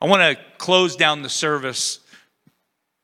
I 0.00 0.06
want 0.06 0.22
to 0.22 0.42
close 0.56 0.96
down 0.96 1.20
the 1.20 1.28
service 1.28 2.00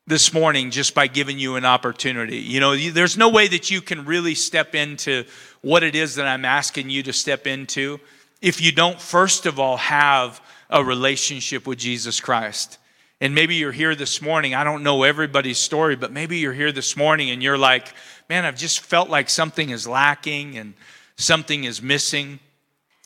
this 0.09 0.33
morning 0.33 0.71
just 0.71 0.95
by 0.95 1.05
giving 1.05 1.37
you 1.37 1.55
an 1.55 1.65
opportunity. 1.65 2.37
You 2.37 2.59
know, 2.59 2.75
there's 2.75 3.15
no 3.15 3.29
way 3.29 3.47
that 3.47 3.69
you 3.69 3.79
can 3.79 4.05
really 4.05 4.33
step 4.33 4.73
into 4.73 5.23
what 5.61 5.83
it 5.83 5.95
is 5.95 6.15
that 6.15 6.25
I'm 6.25 6.45
asking 6.45 6.89
you 6.89 7.03
to 7.03 7.13
step 7.13 7.45
into 7.45 7.99
if 8.41 8.59
you 8.59 8.71
don't, 8.71 8.99
first 8.99 9.45
of 9.45 9.59
all, 9.59 9.77
have 9.77 10.41
a 10.69 10.83
relationship 10.83 11.67
with 11.67 11.77
Jesus 11.77 12.19
Christ. 12.19 12.79
And 13.21 13.35
maybe 13.35 13.55
you're 13.55 13.71
here 13.71 13.93
this 13.93 14.19
morning. 14.19 14.55
I 14.55 14.63
don't 14.63 14.81
know 14.81 15.03
everybody's 15.03 15.59
story, 15.59 15.95
but 15.95 16.11
maybe 16.11 16.37
you're 16.37 16.53
here 16.53 16.71
this 16.71 16.97
morning 16.97 17.29
and 17.29 17.43
you're 17.43 17.57
like, 17.57 17.93
man, 18.29 18.45
I've 18.45 18.57
just 18.57 18.79
felt 18.79 19.09
like 19.09 19.29
something 19.29 19.69
is 19.69 19.87
lacking 19.87 20.57
and 20.57 20.73
something 21.17 21.65
is 21.65 21.83
missing. 21.83 22.39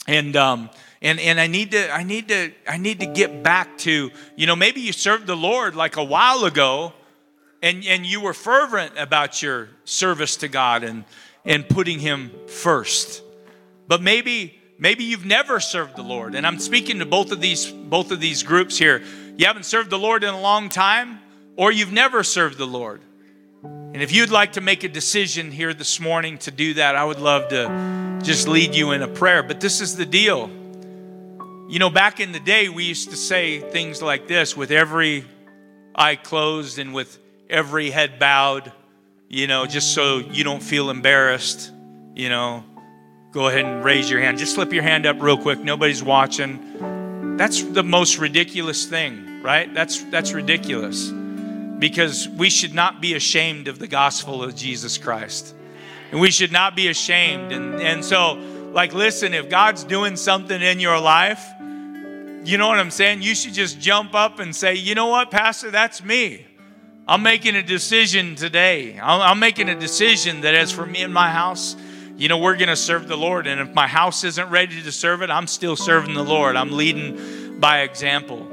And, 0.08 0.38
um, 0.38 0.70
and, 1.04 1.20
and 1.20 1.40
I 1.40 1.48
need 1.48 1.72
to, 1.72 1.94
I 1.94 2.04
need 2.04 2.30
to, 2.30 2.52
I 2.66 2.78
need 2.78 3.02
to 3.02 3.06
get 3.06 3.44
back 3.44 3.78
to, 3.80 4.10
you 4.38 4.48
know, 4.48 4.56
maybe 4.56 4.80
you 4.80 4.94
served 4.94 5.28
the 5.28 5.36
Lord 5.36 5.76
like 5.76 5.98
a 5.98 6.04
while 6.04 6.46
ago 6.46 6.94
and, 7.62 7.86
and 7.86 8.06
you 8.06 8.22
were 8.22 8.34
fervent 8.34 8.98
about 8.98 9.42
your 9.42 9.70
service 9.84 10.38
to 10.38 10.48
God 10.48 10.84
and, 10.84 11.04
and 11.44 11.68
putting 11.68 12.00
him 12.00 12.32
first. 12.48 13.22
But 13.86 14.02
maybe, 14.02 14.58
maybe 14.80 15.04
you've 15.04 15.26
never 15.26 15.60
served 15.60 15.98
the 15.98 16.04
Lord. 16.04 16.36
And 16.36 16.48
I'm 16.48 16.58
speaking 16.58 17.00
to 17.00 17.06
both 17.06 17.34
of 17.34 17.42
these, 17.42 17.70
both 17.70 18.12
of 18.12 18.22
these 18.22 18.42
groups 18.42 18.78
here. 18.78 19.04
You 19.36 19.46
haven't 19.46 19.66
served 19.66 19.90
the 19.90 20.00
Lord 20.00 20.24
in 20.24 20.34
a 20.34 20.40
long 20.40 20.70
time, 20.70 21.20
or 21.58 21.70
you've 21.70 21.92
never 21.92 22.24
served 22.24 22.58
the 22.58 22.68
Lord. 22.68 23.02
And 23.64 24.02
if 24.02 24.14
you'd 24.14 24.32
like 24.32 24.54
to 24.54 24.62
make 24.62 24.86
a 24.86 24.90
decision 24.90 25.52
here 25.52 25.74
this 25.74 26.00
morning 26.00 26.38
to 26.40 26.52
do 26.52 26.76
that, 26.76 26.96
I 26.96 27.04
would 27.04 27.20
love 27.20 27.50
to 27.50 28.20
just 28.24 28.48
lead 28.48 28.74
you 28.74 28.92
in 28.92 29.02
a 29.02 29.08
prayer. 29.08 29.44
But 29.44 29.60
this 29.60 29.82
is 29.82 29.98
the 29.98 30.06
deal. 30.06 30.50
You 31.70 31.80
know, 31.80 31.90
back 31.90 32.20
in 32.20 32.32
the 32.32 32.40
day, 32.40 32.70
we 32.70 32.84
used 32.84 33.10
to 33.12 33.16
say 33.16 33.60
things 33.60 34.02
like 34.02 34.28
this 34.28 34.56
with 34.56 34.72
every 34.72 35.26
eye 35.96 36.16
closed 36.16 36.78
and 36.78 36.94
with 36.94 37.18
every 37.50 37.90
head 37.90 38.20
bowed, 38.20 38.72
you 39.30 39.48
know, 39.48 39.66
just 39.66 39.94
so 39.94 40.18
you 40.18 40.44
don't 40.44 40.62
feel 40.62 40.90
embarrassed, 40.90 41.72
you 42.16 42.30
know. 42.30 42.64
Go 43.32 43.48
ahead 43.48 43.66
and 43.66 43.84
raise 43.84 44.12
your 44.12 44.22
hand. 44.22 44.38
Just 44.38 44.54
slip 44.54 44.72
your 44.74 44.84
hand 44.84 45.08
up 45.08 45.20
real 45.20 45.38
quick. 45.38 45.60
Nobody's 45.60 46.04
watching. 46.04 47.36
That's 47.38 47.64
the 47.64 47.82
most 47.82 48.20
ridiculous 48.20 48.86
thing, 48.86 49.42
right? 49.42 49.74
That's 49.74 50.04
that's 50.12 50.34
ridiculous 50.34 51.12
because 51.80 52.30
we 52.30 52.50
should 52.50 52.74
not 52.74 53.02
be 53.02 53.16
ashamed 53.16 53.68
of 53.68 53.80
the 53.80 53.88
gospel 53.88 54.44
of 54.44 54.56
Jesus 54.56 54.98
Christ. 54.98 55.56
And 56.12 56.22
we 56.22 56.30
should 56.30 56.52
not 56.52 56.76
be 56.76 56.88
ashamed. 56.88 57.52
And, 57.52 57.82
and 57.82 58.06
so, 58.06 58.34
like, 58.72 58.94
listen, 58.94 59.34
if 59.34 59.50
God's 59.50 59.84
doing 59.84 60.16
something 60.16 60.62
in 60.62 60.80
your 60.80 61.00
life, 61.00 61.44
you 62.46 62.58
know 62.58 62.68
what 62.68 62.80
I'm 62.80 62.92
saying? 62.92 63.22
You 63.22 63.36
should 63.36 63.54
just 63.54 63.80
jump 63.80 64.14
up 64.16 64.40
and 64.40 64.56
say, 64.56 64.76
you 64.76 64.96
know 64.96 65.08
what, 65.08 65.32
Pastor, 65.32 65.72
that's 65.72 66.04
me. 66.04 66.46
I'm 67.08 67.22
making 67.22 67.56
a 67.56 67.64
decision 67.64 68.36
today. 68.36 69.00
I'm 69.00 69.40
making 69.40 69.70
a 69.70 69.80
decision 69.80 70.42
that 70.42 70.56
as 70.56 70.72
for 70.72 70.86
me 70.86 71.04
and 71.04 71.14
my 71.14 71.30
house, 71.30 71.76
you 72.16 72.28
know, 72.28 72.38
we're 72.38 72.56
going 72.56 72.70
to 72.70 72.76
serve 72.76 73.08
the 73.08 73.18
Lord. 73.18 73.48
And 73.48 73.60
if 73.60 73.74
my 73.74 73.88
house 73.88 74.24
isn't 74.24 74.50
ready 74.50 74.82
to 74.82 74.92
serve 74.92 75.22
it, 75.22 75.30
I'm 75.30 75.48
still 75.48 75.76
serving 75.76 76.14
the 76.14 76.24
Lord. 76.24 76.56
I'm 76.56 76.72
leading 76.72 77.60
by 77.60 77.82
example. 77.82 78.48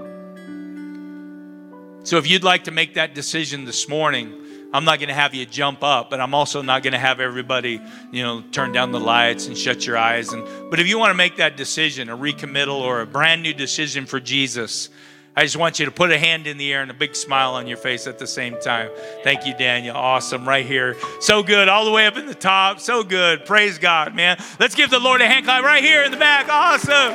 So 2.03 2.17
if 2.17 2.27
you'd 2.27 2.43
like 2.43 2.65
to 2.65 2.71
make 2.71 2.95
that 2.95 3.15
decision 3.15 3.65
this 3.65 3.89
morning, 3.89 4.40
I'm 4.73 4.85
not 4.85 4.99
going 4.99 5.09
to 5.09 5.15
have 5.15 5.35
you 5.35 5.47
jump 5.47 5.83
up, 5.83 6.11
but 6.11 6.21
I'm 6.21 6.33
also 6.33 6.63
not 6.63 6.83
going 6.83 6.93
to 6.93 6.99
have 6.99 7.19
everybody, 7.19 7.81
you 8.13 8.23
know, 8.23 8.41
turn 8.53 8.73
down 8.73 8.93
the 8.93 9.01
lights 9.01 9.47
and 9.47 9.59
shut 9.59 9.85
your 9.85 9.97
eyes. 9.97 10.33
And 10.33 10.47
but 10.71 10.79
if 10.79 10.87
you 10.87 10.99
want 10.99 11.11
to 11.11 11.15
make 11.15 11.37
that 11.37 11.57
decision, 11.57 12.09
a 12.09 12.17
recommittal 12.17 12.77
or 12.77 13.01
a 13.01 13.07
brand 13.07 13.43
new 13.43 13.53
decision 13.53 14.07
for 14.07 14.21
Jesus, 14.21 14.89
I 15.37 15.43
just 15.45 15.57
want 15.57 15.79
you 15.79 15.87
to 15.87 15.93
put 15.93 16.11
a 16.11 16.19
hand 16.19 16.47
in 16.47 16.59
the 16.59 16.73
air 16.73 16.83
and 16.83 16.91
a 16.91 16.95
big 16.95 17.17
smile 17.17 17.55
on 17.55 17.67
your 17.67 17.77
face 17.77 18.07
at 18.07 18.19
the 18.19 18.27
same 18.27 18.61
time. 18.61 18.91
Thank 19.25 19.47
you, 19.47 19.55
Daniel. 19.57 19.97
Awesome, 19.97 20.47
right 20.47 20.67
here. 20.67 20.97
So 21.21 21.43
good, 21.43 21.69
all 21.69 21.85
the 21.85 21.91
way 21.91 22.07
up 22.07 22.17
in 22.17 22.27
the 22.27 22.35
top. 22.35 22.79
So 22.79 23.03
good. 23.03 23.45
Praise 23.47 23.79
God, 23.79 24.15
man. 24.15 24.43
Let's 24.59 24.75
give 24.75 24.91
the 24.91 24.99
Lord 24.99 25.21
a 25.21 25.27
hand 25.27 25.47
clap 25.47 25.65
right 25.65 25.83
here 25.83 26.03
in 26.03 26.11
the 26.11 26.17
back. 26.17 26.49
Awesome. 26.49 27.15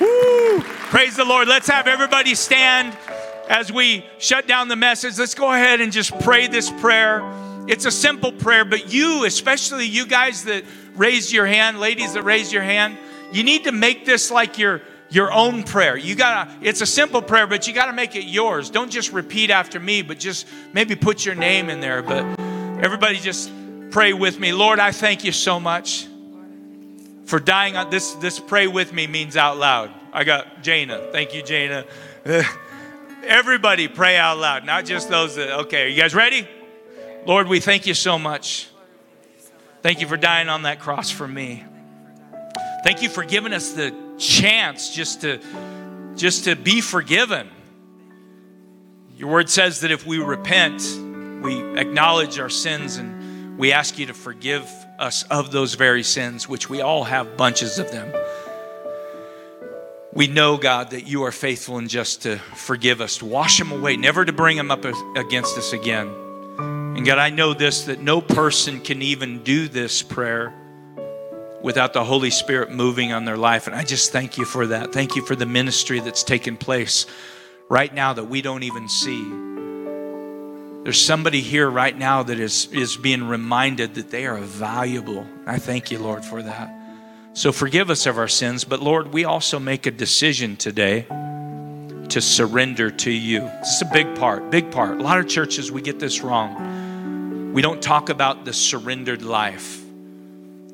Woo! 0.00 0.60
Praise 0.60 1.16
the 1.16 1.24
Lord. 1.24 1.48
Let's 1.48 1.68
have 1.68 1.86
everybody 1.86 2.34
stand 2.34 2.96
as 3.48 3.72
we 3.72 4.04
shut 4.18 4.46
down 4.46 4.68
the 4.68 4.76
message, 4.76 5.18
let's 5.18 5.34
go 5.34 5.52
ahead 5.52 5.80
and 5.80 5.92
just 5.92 6.18
pray 6.20 6.46
this 6.46 6.70
prayer. 6.70 7.22
It's 7.66 7.84
a 7.84 7.90
simple 7.90 8.32
prayer, 8.32 8.64
but 8.64 8.92
you, 8.92 9.24
especially 9.24 9.86
you 9.86 10.06
guys 10.06 10.44
that 10.44 10.64
raised 10.96 11.32
your 11.32 11.46
hand, 11.46 11.80
ladies 11.80 12.14
that 12.14 12.22
raised 12.22 12.52
your 12.52 12.62
hand, 12.62 12.96
you 13.32 13.42
need 13.42 13.64
to 13.64 13.72
make 13.72 14.04
this 14.04 14.30
like 14.30 14.58
your 14.58 14.82
your 15.10 15.32
own 15.32 15.62
prayer. 15.62 15.96
You 15.96 16.16
gotta, 16.16 16.50
it's 16.60 16.80
a 16.80 16.86
simple 16.86 17.22
prayer, 17.22 17.46
but 17.46 17.68
you 17.68 17.74
gotta 17.74 17.92
make 17.92 18.16
it 18.16 18.24
yours. 18.24 18.68
Don't 18.68 18.90
just 18.90 19.12
repeat 19.12 19.50
after 19.50 19.78
me, 19.78 20.02
but 20.02 20.18
just 20.18 20.46
maybe 20.72 20.96
put 20.96 21.24
your 21.24 21.36
name 21.36 21.70
in 21.70 21.80
there. 21.80 22.02
But 22.02 22.24
everybody 22.82 23.18
just 23.18 23.50
pray 23.90 24.12
with 24.12 24.40
me. 24.40 24.52
Lord, 24.52 24.80
I 24.80 24.90
thank 24.90 25.22
you 25.22 25.30
so 25.30 25.60
much 25.60 26.08
for 27.26 27.38
dying 27.38 27.76
on 27.76 27.90
this. 27.90 28.12
This 28.14 28.40
pray 28.40 28.66
with 28.66 28.92
me 28.92 29.06
means 29.06 29.36
out 29.36 29.56
loud. 29.56 29.92
I 30.12 30.24
got 30.24 30.62
Jana. 30.62 31.08
Thank 31.12 31.32
you, 31.34 31.42
Jana. 31.42 31.84
Everybody 33.26 33.88
pray 33.88 34.16
out 34.16 34.38
loud, 34.38 34.64
not 34.64 34.84
just 34.84 35.08
those 35.08 35.36
that, 35.36 35.60
okay, 35.60 35.84
are 35.84 35.88
you 35.88 35.96
guys 35.96 36.14
ready? 36.14 36.46
Lord, 37.26 37.48
we 37.48 37.58
thank 37.60 37.86
you 37.86 37.94
so 37.94 38.18
much. 38.18 38.68
Thank 39.82 40.00
you 40.00 40.06
for 40.06 40.16
dying 40.16 40.48
on 40.48 40.62
that 40.62 40.80
cross 40.80 41.10
for 41.10 41.26
me. 41.26 41.64
Thank 42.84 43.02
you 43.02 43.08
for 43.08 43.24
giving 43.24 43.52
us 43.52 43.72
the 43.72 43.94
chance 44.18 44.94
just 44.94 45.22
to 45.22 45.40
just 46.16 46.44
to 46.44 46.54
be 46.54 46.80
forgiven. 46.80 47.50
Your 49.16 49.30
word 49.30 49.50
says 49.50 49.80
that 49.80 49.90
if 49.90 50.06
we 50.06 50.18
repent, 50.18 50.82
we 51.42 51.78
acknowledge 51.78 52.38
our 52.38 52.50
sins 52.50 52.96
and 52.96 53.58
we 53.58 53.72
ask 53.72 53.98
you 53.98 54.06
to 54.06 54.14
forgive 54.14 54.70
us 54.98 55.24
of 55.24 55.50
those 55.50 55.74
very 55.74 56.02
sins, 56.02 56.48
which 56.48 56.68
we 56.68 56.80
all 56.80 57.04
have 57.04 57.36
bunches 57.36 57.78
of 57.78 57.90
them. 57.90 58.12
We 60.14 60.28
know, 60.28 60.56
God, 60.56 60.90
that 60.90 61.08
you 61.08 61.24
are 61.24 61.32
faithful 61.32 61.78
and 61.78 61.90
just 61.90 62.22
to 62.22 62.36
forgive 62.36 63.00
us, 63.00 63.18
to 63.18 63.24
wash 63.24 63.58
them 63.58 63.72
away, 63.72 63.96
never 63.96 64.24
to 64.24 64.32
bring 64.32 64.56
them 64.56 64.70
up 64.70 64.84
against 65.16 65.58
us 65.58 65.72
again. 65.72 66.06
And 66.58 67.04
God, 67.04 67.18
I 67.18 67.30
know 67.30 67.52
this 67.52 67.86
that 67.86 68.00
no 68.00 68.20
person 68.20 68.80
can 68.80 69.02
even 69.02 69.42
do 69.42 69.66
this 69.66 70.02
prayer 70.02 70.54
without 71.62 71.94
the 71.94 72.04
Holy 72.04 72.30
Spirit 72.30 72.70
moving 72.70 73.12
on 73.12 73.24
their 73.24 73.36
life. 73.36 73.66
And 73.66 73.74
I 73.74 73.82
just 73.82 74.12
thank 74.12 74.38
you 74.38 74.44
for 74.44 74.68
that. 74.68 74.92
Thank 74.92 75.16
you 75.16 75.26
for 75.26 75.34
the 75.34 75.46
ministry 75.46 75.98
that's 75.98 76.22
taken 76.22 76.56
place 76.56 77.06
right 77.68 77.92
now 77.92 78.12
that 78.12 78.24
we 78.24 78.40
don't 78.40 78.62
even 78.62 78.88
see. 78.88 79.20
There's 80.84 81.00
somebody 81.00 81.40
here 81.40 81.68
right 81.68 81.96
now 81.96 82.22
that 82.22 82.38
is, 82.38 82.68
is 82.70 82.96
being 82.96 83.26
reminded 83.26 83.94
that 83.94 84.10
they 84.10 84.26
are 84.26 84.38
valuable. 84.38 85.26
I 85.44 85.58
thank 85.58 85.90
you, 85.90 85.98
Lord, 85.98 86.24
for 86.24 86.40
that. 86.42 86.83
So 87.36 87.50
forgive 87.50 87.90
us 87.90 88.06
of 88.06 88.16
our 88.16 88.28
sins, 88.28 88.62
but 88.62 88.80
Lord, 88.80 89.12
we 89.12 89.24
also 89.24 89.58
make 89.58 89.86
a 89.86 89.90
decision 89.90 90.56
today 90.56 91.04
to 92.10 92.20
surrender 92.20 92.92
to 92.92 93.10
you. 93.10 93.40
This 93.40 93.70
is 93.70 93.82
a 93.82 93.92
big 93.92 94.14
part, 94.14 94.52
big 94.52 94.70
part. 94.70 95.00
A 95.00 95.02
lot 95.02 95.18
of 95.18 95.26
churches, 95.26 95.72
we 95.72 95.82
get 95.82 95.98
this 95.98 96.20
wrong. 96.20 97.52
We 97.52 97.60
don't 97.60 97.82
talk 97.82 98.08
about 98.08 98.44
the 98.44 98.52
surrendered 98.52 99.22
life. 99.22 99.82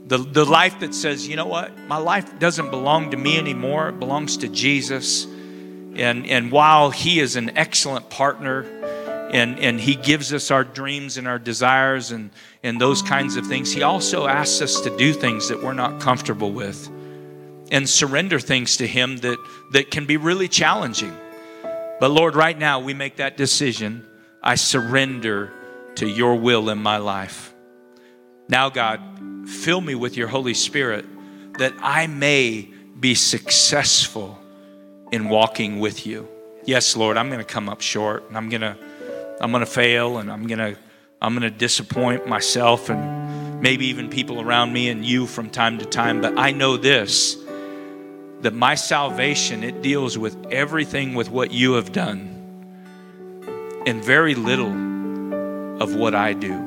The, 0.07 0.19
the 0.19 0.45
life 0.45 0.81
that 0.81 0.95
says, 0.95 1.27
you 1.27 1.35
know 1.35 1.47
what, 1.47 1.79
my 1.89 1.97
life 1.97 2.39
doesn't 2.39 2.71
belong 2.71 3.13
to 3.13 3.17
me 3.17 3.39
anymore, 3.39 3.89
it 3.89 3.99
belongs 3.99 4.37
to 4.39 4.49
Jesus. 4.49 5.25
And, 5.25 6.27
and 6.27 6.53
while 6.53 6.91
He 6.91 7.21
is 7.21 7.37
an 7.37 7.57
excellent 7.57 8.11
partner, 8.11 8.67
and, 9.33 9.59
and 9.59 9.81
He 9.81 9.95
gives 9.95 10.31
us 10.35 10.51
our 10.51 10.65
dreams 10.65 11.17
and 11.17 11.27
our 11.27 11.39
desires 11.39 12.11
and, 12.11 12.29
and 12.63 12.81
those 12.81 13.03
kinds 13.03 13.37
of 13.37 13.47
things, 13.47 13.73
He 13.73 13.83
also 13.83 14.27
asks 14.27 14.61
us 14.61 14.81
to 14.83 14.97
do 14.97 15.13
things 15.13 15.49
that 15.49 15.63
we're 15.63 15.73
not 15.73 16.01
comfortable 16.01 16.53
with 16.53 16.89
and 17.71 17.89
surrender 17.89 18.39
things 18.39 18.77
to 18.79 18.87
Him 18.87 19.19
that, 19.19 19.39
that 19.73 19.91
can 19.91 20.07
be 20.07 20.17
really 20.17 20.49
challenging. 20.49 21.17
But 22.01 22.11
Lord, 22.11 22.35
right 22.35 22.59
now 22.59 22.81
we 22.81 22.95
make 22.95 23.17
that 23.17 23.37
decision. 23.37 24.07
I 24.43 24.55
surrender 24.55 25.53
to 25.97 26.09
your 26.09 26.37
will 26.37 26.71
in 26.71 26.79
my 26.79 26.97
life. 26.97 27.55
Now, 28.49 28.71
God, 28.71 29.01
fill 29.47 29.81
me 29.81 29.95
with 29.95 30.17
your 30.17 30.29
Holy 30.29 30.55
Spirit 30.55 31.05
that 31.59 31.75
I 31.81 32.07
may 32.07 32.69
be 32.99 33.15
successful 33.15 34.39
in 35.13 35.29
walking 35.29 35.79
with 35.79 36.07
you. 36.07 36.29
Yes, 36.65 36.97
Lord, 36.97 37.17
I'm 37.17 37.29
going 37.29 37.39
to 37.41 37.45
come 37.45 37.69
up 37.69 37.81
short 37.81 38.29
and 38.29 38.37
I'm 38.37 38.49
going 38.49 38.61
to 38.63 38.77
I'm 39.41 39.51
going 39.53 39.65
to 39.65 39.71
fail 39.71 40.19
and 40.19 40.31
I'm 40.31 40.47
going 40.47 40.59
to 40.59 40.77
I'm 41.23 41.35
going 41.35 41.43
to 41.43 41.57
disappoint 41.57 42.27
myself 42.27 42.89
and 42.89 43.61
maybe 43.61 43.87
even 43.87 44.09
people 44.09 44.41
around 44.41 44.73
me 44.73 44.89
and 44.89 45.05
you 45.05 45.27
from 45.27 45.51
time 45.51 45.79
to 45.79 45.85
time, 45.85 46.23
but 46.23 46.39
I 46.39 46.53
know 46.53 46.77
this 46.77 47.37
that 48.41 48.55
my 48.55 48.75
salvation 48.75 49.63
it 49.63 49.83
deals 49.83 50.17
with 50.17 50.35
everything 50.51 51.13
with 51.13 51.31
what 51.31 51.51
you 51.51 51.75
have 51.75 51.93
done 51.93 52.37
and 53.87 54.03
very 54.03 54.35
little 54.35 54.73
of 55.83 55.95
what 55.95 56.15
I 56.15 56.33
do. 56.33 56.59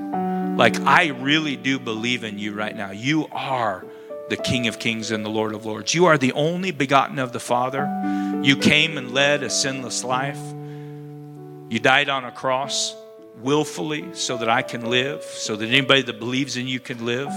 Like, 0.55 0.79
I 0.81 1.07
really 1.07 1.55
do 1.55 1.79
believe 1.79 2.23
in 2.23 2.37
you 2.37 2.53
right 2.53 2.75
now. 2.75 2.91
You 2.91 3.25
are 3.31 3.83
the 4.29 4.37
King 4.37 4.67
of 4.67 4.77
Kings 4.77 5.09
and 5.09 5.25
the 5.25 5.29
Lord 5.29 5.55
of 5.55 5.65
Lords. 5.65 5.95
You 5.95 6.05
are 6.05 6.17
the 6.19 6.31
only 6.33 6.69
begotten 6.69 7.17
of 7.17 7.33
the 7.33 7.39
Father. 7.39 7.89
You 8.43 8.55
came 8.55 8.99
and 8.99 9.11
led 9.11 9.41
a 9.41 9.49
sinless 9.49 10.03
life. 10.03 10.39
You 11.69 11.79
died 11.79 12.09
on 12.09 12.23
a 12.23 12.31
cross 12.31 12.95
willfully 13.41 14.13
so 14.13 14.37
that 14.37 14.49
I 14.49 14.61
can 14.61 14.89
live, 14.89 15.23
so 15.23 15.55
that 15.55 15.67
anybody 15.67 16.01
that 16.03 16.19
believes 16.19 16.57
in 16.57 16.67
you 16.67 16.79
can 16.79 17.05
live. 17.05 17.29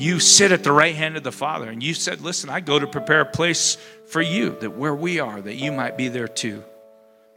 You 0.00 0.18
sit 0.18 0.50
at 0.50 0.64
the 0.64 0.72
right 0.72 0.94
hand 0.94 1.16
of 1.16 1.22
the 1.22 1.32
Father 1.32 1.68
and 1.68 1.82
you 1.82 1.94
said, 1.94 2.20
Listen, 2.22 2.48
I 2.48 2.60
go 2.60 2.78
to 2.78 2.86
prepare 2.86 3.20
a 3.20 3.26
place 3.26 3.76
for 4.06 4.22
you, 4.22 4.56
that 4.60 4.76
where 4.76 4.94
we 4.94 5.20
are, 5.20 5.40
that 5.40 5.56
you 5.56 5.72
might 5.72 5.96
be 5.96 6.08
there 6.08 6.28
too. 6.28 6.64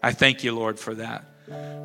I 0.02 0.12
thank 0.12 0.44
you, 0.44 0.54
Lord, 0.54 0.80
for 0.80 0.96
that. 0.96 1.24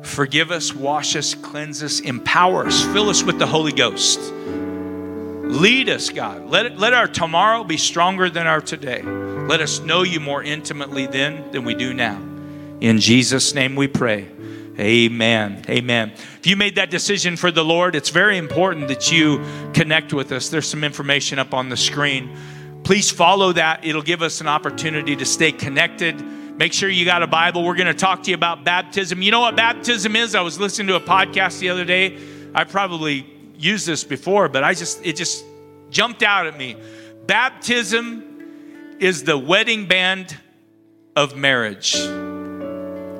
Forgive 0.03 0.51
us, 0.51 0.73
wash 0.73 1.15
us, 1.15 1.35
cleanse 1.35 1.83
us, 1.83 1.99
empower 1.99 2.65
us, 2.65 2.83
fill 2.85 3.09
us 3.09 3.23
with 3.23 3.39
the 3.39 3.47
Holy 3.47 3.73
Ghost. 3.73 4.19
Lead 5.49 5.89
us, 5.89 6.09
God. 6.09 6.45
Let, 6.45 6.77
let 6.77 6.93
our 6.93 7.07
tomorrow 7.07 7.63
be 7.63 7.77
stronger 7.77 8.29
than 8.29 8.47
our 8.47 8.61
today. 8.61 9.01
Let 9.01 9.61
us 9.61 9.79
know 9.79 10.03
you 10.03 10.19
more 10.19 10.43
intimately 10.43 11.07
then 11.07 11.51
than 11.51 11.65
we 11.65 11.73
do 11.73 11.93
now. 11.93 12.21
In 12.79 12.99
Jesus' 12.99 13.53
name 13.53 13.75
we 13.75 13.87
pray. 13.87 14.27
Amen. 14.79 15.63
Amen. 15.69 16.11
If 16.11 16.47
you 16.47 16.55
made 16.55 16.75
that 16.75 16.89
decision 16.89 17.35
for 17.35 17.51
the 17.51 17.65
Lord, 17.65 17.95
it's 17.95 18.09
very 18.09 18.37
important 18.37 18.87
that 18.87 19.11
you 19.11 19.43
connect 19.73 20.13
with 20.13 20.31
us. 20.31 20.49
There's 20.49 20.67
some 20.67 20.83
information 20.83 21.37
up 21.37 21.53
on 21.53 21.69
the 21.69 21.77
screen. 21.77 22.35
Please 22.83 23.11
follow 23.11 23.51
that. 23.53 23.85
It'll 23.85 24.01
give 24.01 24.21
us 24.21 24.39
an 24.39 24.47
opportunity 24.47 25.15
to 25.17 25.25
stay 25.25 25.51
connected 25.51 26.23
Make 26.59 26.73
sure 26.73 26.89
you 26.89 27.05
got 27.05 27.23
a 27.23 27.27
Bible. 27.27 27.63
We're 27.63 27.75
going 27.75 27.87
to 27.87 27.93
talk 27.93 28.23
to 28.23 28.31
you 28.31 28.35
about 28.35 28.65
baptism. 28.65 29.21
You 29.21 29.31
know 29.31 29.39
what 29.39 29.55
baptism 29.55 30.17
is? 30.17 30.35
I 30.35 30.41
was 30.41 30.59
listening 30.59 30.89
to 30.89 30.95
a 30.95 30.99
podcast 30.99 31.59
the 31.59 31.69
other 31.69 31.85
day. 31.85 32.19
I 32.53 32.65
probably 32.65 33.25
used 33.57 33.87
this 33.87 34.03
before, 34.03 34.49
but 34.49 34.61
I 34.61 34.73
just 34.73 35.05
it 35.05 35.15
just 35.15 35.45
jumped 35.89 36.21
out 36.21 36.47
at 36.47 36.57
me. 36.57 36.75
Baptism 37.27 38.97
is 38.99 39.23
the 39.23 39.37
wedding 39.37 39.85
band 39.85 40.35
of 41.15 41.37
marriage. 41.37 41.95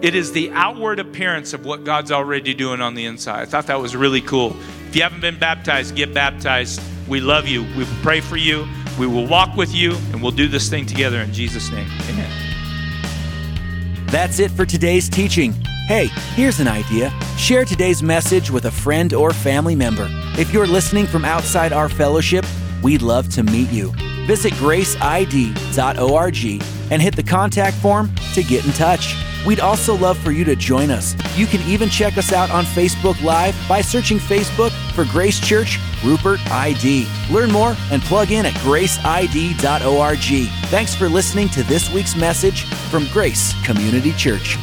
It 0.02 0.16
is 0.16 0.32
the 0.32 0.50
outward 0.52 1.00
appearance 1.00 1.54
of 1.54 1.66
what 1.66 1.84
God's 1.84 2.10
already 2.10 2.54
doing 2.54 2.80
on 2.80 2.94
the 2.94 3.06
inside. 3.06 3.42
I 3.42 3.46
thought 3.46 3.68
that 3.68 3.82
was 3.82 3.98
really 3.98 4.22
cool. 4.22 4.56
If 4.88 4.96
you 4.96 5.02
haven't 5.02 5.20
been 5.20 5.38
baptized, 5.38 5.94
get 5.94 6.14
baptized. 6.14 6.82
We 7.10 7.20
love 7.20 7.48
you. 7.48 7.64
We 7.78 7.86
pray 8.02 8.22
for 8.22 8.38
you. 8.38 8.66
We 8.98 9.08
will 9.08 9.28
walk 9.28 9.58
with 9.58 9.74
you, 9.74 9.96
and 10.12 10.22
we'll 10.22 10.32
do 10.32 10.48
this 10.48 10.70
thing 10.70 10.86
together 10.86 11.20
in 11.20 11.34
Jesus' 11.34 11.70
name. 11.70 11.90
Amen. 12.10 12.32
That's 14.08 14.40
it 14.40 14.52
for 14.52 14.66
today's 14.66 15.10
teaching. 15.10 15.52
Hey, 15.88 16.08
here's 16.34 16.62
an 16.62 16.70
idea. 16.70 17.12
Share 17.38 17.66
today's 17.66 18.02
message 18.02 18.50
with 18.50 18.66
a 18.66 18.72
friend 18.72 19.14
or 19.14 19.34
family 19.34 19.76
member. 19.76 20.08
If 20.38 20.54
you're 20.54 20.68
listening 20.68 21.08
from 21.08 21.26
outside 21.26 21.74
our 21.74 21.90
fellowship, 21.90 22.46
we'd 22.82 23.02
love 23.02 23.28
to 23.34 23.44
meet 23.44 23.70
you. 23.70 23.92
Visit 24.28 24.54
graceid.org 24.54 25.60
and 26.92 27.02
hit 27.02 27.16
the 27.16 27.24
contact 27.24 27.78
form 27.78 28.14
to 28.34 28.44
get 28.44 28.66
in 28.66 28.72
touch. 28.72 29.16
We'd 29.46 29.60
also 29.60 29.96
love 29.96 30.18
for 30.18 30.32
you 30.32 30.44
to 30.46 30.56
join 30.56 30.92
us. 30.92 31.16
You 31.38 31.46
can 31.46 31.62
even 31.70 31.90
check 31.90 32.18
us 32.18 32.34
out 32.34 32.50
on 32.52 32.66
Facebook 32.66 33.22
Live 33.24 33.56
by 33.70 33.82
searching 33.82 34.18
Facebook 34.18 34.72
for 34.94 35.06
Grace 35.06 35.40
Church 35.40 35.80
Rupert 36.04 36.40
ID. 36.52 37.08
Learn 37.32 37.52
more 37.52 37.76
and 37.92 38.02
plug 38.02 38.32
in 38.32 38.46
at 38.46 38.54
graceid.org. 38.56 40.50
Thanks 40.70 40.96
for 40.96 41.10
listening 41.10 41.50
to 41.50 41.64
this 41.64 41.92
week's 41.94 42.16
message 42.16 42.66
from 42.90 43.08
Grace 43.08 43.54
Community 43.66 44.12
Church. 44.14 44.58